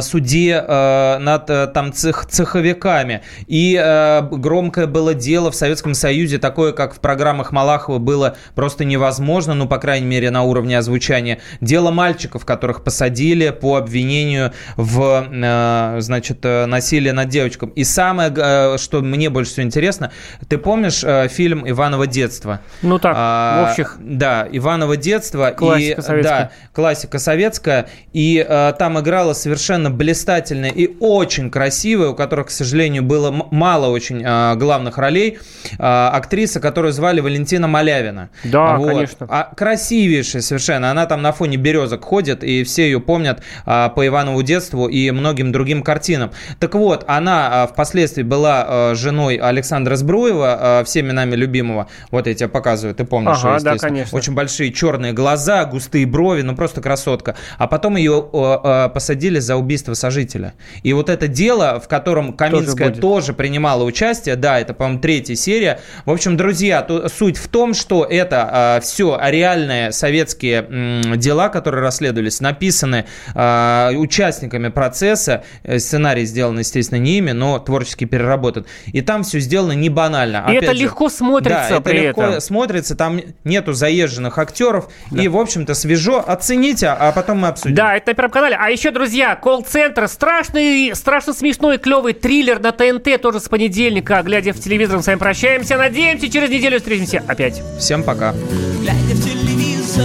суде 0.00 0.64
э, 0.66 1.18
над 1.18 1.48
э, 1.50 1.66
там 1.68 1.92
цех, 1.92 2.26
цеховиками. 2.26 3.22
И 3.46 3.80
э, 3.80 4.22
громкое 4.22 4.86
было 4.86 5.14
дело 5.14 5.50
в 5.50 5.54
Советском 5.54 5.94
Союзе, 5.94 6.38
такое, 6.38 6.72
как 6.72 6.94
в 6.94 7.00
программах 7.00 7.52
Малахова 7.52 7.98
было 7.98 8.36
просто 8.54 8.84
невозможно, 8.84 9.54
ну, 9.54 9.68
по 9.68 9.78
крайней 9.78 10.06
мере, 10.06 10.30
на 10.30 10.42
уровне 10.42 10.76
озвучания. 10.78 11.38
Дело 11.60 11.90
мальчиков, 11.90 12.44
которых 12.44 12.82
посадили 12.82 13.50
по 13.50 13.76
обвинению 13.76 14.52
в, 14.76 15.26
э, 15.30 16.00
значит, 16.00 16.38
э, 16.44 16.66
насилии 16.66 17.10
над 17.10 17.28
девочком. 17.28 17.70
И 17.70 17.84
самое, 17.84 18.32
э, 18.36 18.78
что 18.78 19.00
мне 19.00 19.30
больше 19.30 19.52
всего 19.52 19.66
интересно, 19.66 20.10
ты 20.48 20.58
помнишь 20.58 21.02
э, 21.04 21.28
фильм 21.28 21.68
«Иваново 21.68 22.06
детство»? 22.06 22.60
Ну 22.82 22.98
так, 22.98 23.14
А, 23.16 23.66
в 23.66 23.70
общих. 23.70 23.96
Да, 24.00 24.48
Иваново 24.50 24.96
детство. 24.96 25.52
Классика 25.56 26.00
и, 26.00 26.04
советская. 26.04 26.38
Да, 26.40 26.50
классика 26.72 27.18
советская. 27.18 27.88
И 28.12 28.44
э, 28.46 28.72
там 28.78 28.98
играла 28.98 29.34
совершенно 29.34 29.67
блистательная 29.90 30.70
и 30.70 30.96
очень 31.00 31.50
красивая, 31.50 32.08
у 32.08 32.14
которой, 32.14 32.46
к 32.46 32.50
сожалению, 32.50 33.02
было 33.02 33.30
мало 33.50 33.88
очень 33.88 34.22
э, 34.24 34.54
главных 34.56 34.98
ролей, 34.98 35.38
э, 35.72 35.76
актриса, 35.78 36.60
которую 36.60 36.92
звали 36.92 37.20
Валентина 37.20 37.68
Малявина. 37.68 38.30
Да, 38.44 38.78
конечно. 38.78 39.26
А 39.28 39.52
красивейшая 39.54 40.42
совершенно. 40.42 40.90
Она 40.90 41.06
там 41.06 41.22
на 41.22 41.32
фоне 41.32 41.56
березок 41.56 42.04
ходит, 42.04 42.42
и 42.42 42.64
все 42.64 42.84
ее 42.84 43.00
помнят 43.00 43.42
а, 43.66 43.88
по 43.88 44.06
Иванову 44.06 44.42
детству 44.42 44.88
и 44.88 45.10
многим 45.10 45.52
другим 45.52 45.82
картинам. 45.82 46.30
Так 46.58 46.74
вот, 46.74 47.04
она 47.06 47.62
а, 47.62 47.66
впоследствии 47.66 48.22
была 48.22 48.64
а, 48.66 48.94
женой 48.94 49.36
Александра 49.36 49.96
Збруева, 49.96 50.58
а, 50.60 50.84
всеми 50.84 51.12
нами 51.12 51.34
любимого. 51.34 51.88
Вот 52.10 52.26
я 52.26 52.34
тебе 52.34 52.48
показываю, 52.48 52.94
ты 52.94 53.04
помнишь, 53.04 53.38
Ага, 53.42 53.58
да, 53.60 53.76
конечно. 53.76 54.16
Очень 54.16 54.34
большие 54.34 54.72
черные 54.72 55.12
глаза, 55.12 55.64
густые 55.64 56.06
брови, 56.06 56.42
ну 56.42 56.54
просто 56.56 56.80
красотка. 56.80 57.34
А 57.58 57.66
потом 57.66 57.96
ее 57.96 58.28
а, 58.32 58.60
а, 58.62 58.88
посадили 58.88 59.38
за 59.38 59.56
убийство 59.58 59.94
сожителя. 59.94 60.54
И 60.82 60.92
вот 60.92 61.08
это 61.10 61.28
дело, 61.28 61.80
в 61.84 61.88
котором 61.88 62.32
Каминская 62.34 62.88
будет. 62.90 63.00
тоже 63.00 63.32
принимала 63.34 63.84
участие, 63.84 64.36
да, 64.36 64.58
это, 64.60 64.74
по-моему, 64.74 65.00
третья 65.00 65.34
серия. 65.34 65.80
В 66.04 66.10
общем, 66.10 66.36
друзья, 66.36 66.82
ту- 66.82 67.08
суть 67.08 67.36
в 67.36 67.48
том, 67.48 67.74
что 67.74 68.04
это 68.04 68.80
все 68.82 69.18
реальные 69.22 69.92
советские 69.92 70.62
м, 70.68 71.18
дела, 71.18 71.48
которые 71.48 71.82
расследовались, 71.82 72.40
написаны 72.40 73.04
а, 73.34 73.90
участниками 73.96 74.68
процесса. 74.68 75.44
Э, 75.62 75.78
Сценарий 75.78 76.24
сделан, 76.24 76.58
естественно, 76.58 76.98
не 76.98 77.18
ими, 77.18 77.32
но 77.32 77.58
творчески 77.58 78.04
переработан. 78.04 78.66
И 78.86 79.00
там 79.00 79.22
все 79.22 79.40
сделано 79.40 79.72
не 79.72 79.88
банально. 79.88 80.44
И 80.48 80.52
Опять 80.56 80.62
это 80.64 80.74
же, 80.74 80.82
легко 80.82 81.08
смотрится 81.08 81.68
да, 81.70 81.76
это 81.78 81.92
легко 81.92 82.22
этом. 82.22 82.40
смотрится, 82.40 82.94
там 82.96 83.20
нету 83.44 83.72
заезженных 83.72 84.38
актеров. 84.38 84.88
И, 85.12 85.28
в 85.28 85.36
общем-то, 85.36 85.74
свежо. 85.74 86.22
Оцените, 86.26 86.88
а 86.88 87.12
потом 87.12 87.38
мы 87.38 87.48
обсудим. 87.48 87.74
Да, 87.74 87.96
это 87.96 88.10
на 88.10 88.14
Первом 88.14 88.30
канале. 88.30 88.56
А 88.60 88.68
еще, 88.70 88.90
друзья, 88.90 89.36
колл-центр. 89.48 90.06
Страшный, 90.08 90.94
страшно 90.94 91.32
смешной, 91.32 91.78
клевый 91.78 92.12
триллер 92.12 92.60
на 92.60 92.70
ТНТ 92.70 93.18
тоже 93.22 93.40
с 93.40 93.48
понедельника. 93.48 94.20
Глядя 94.22 94.52
в 94.52 94.60
телевизор, 94.60 94.98
мы 94.98 95.02
с 95.02 95.06
вами 95.06 95.16
прощаемся. 95.16 95.78
Надеемся, 95.78 96.28
через 96.30 96.50
неделю 96.50 96.76
встретимся 96.76 97.24
опять. 97.26 97.62
Всем 97.78 98.02
пока. 98.02 98.34
Глядя 98.82 98.98
в 98.98 99.24
телевизор, 99.24 100.04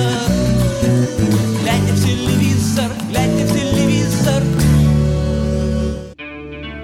глядя 1.62 1.92
в 1.92 2.06
телевизор, 2.06 2.90
глядя 3.10 3.46
в 3.46 3.52
телевизор. 3.52 4.44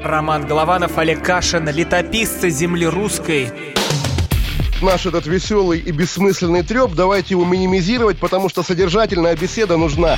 Роман 0.04 0.46
Голованов, 0.46 0.98
Олег 0.98 1.24
Кашин, 1.24 1.70
летописцы 1.70 2.50
земли 2.50 2.88
русской. 2.88 3.54
Наш 4.82 5.06
этот 5.06 5.28
веселый 5.28 5.80
и 5.80 5.92
бессмысленный 5.92 6.64
треп, 6.64 6.92
давайте 6.92 7.36
его 7.36 7.46
минимизировать, 7.46 8.18
потому 8.18 8.50
что 8.50 8.64
содержательная 8.64 9.38
беседа 9.38 9.78
нужна. 9.78 10.18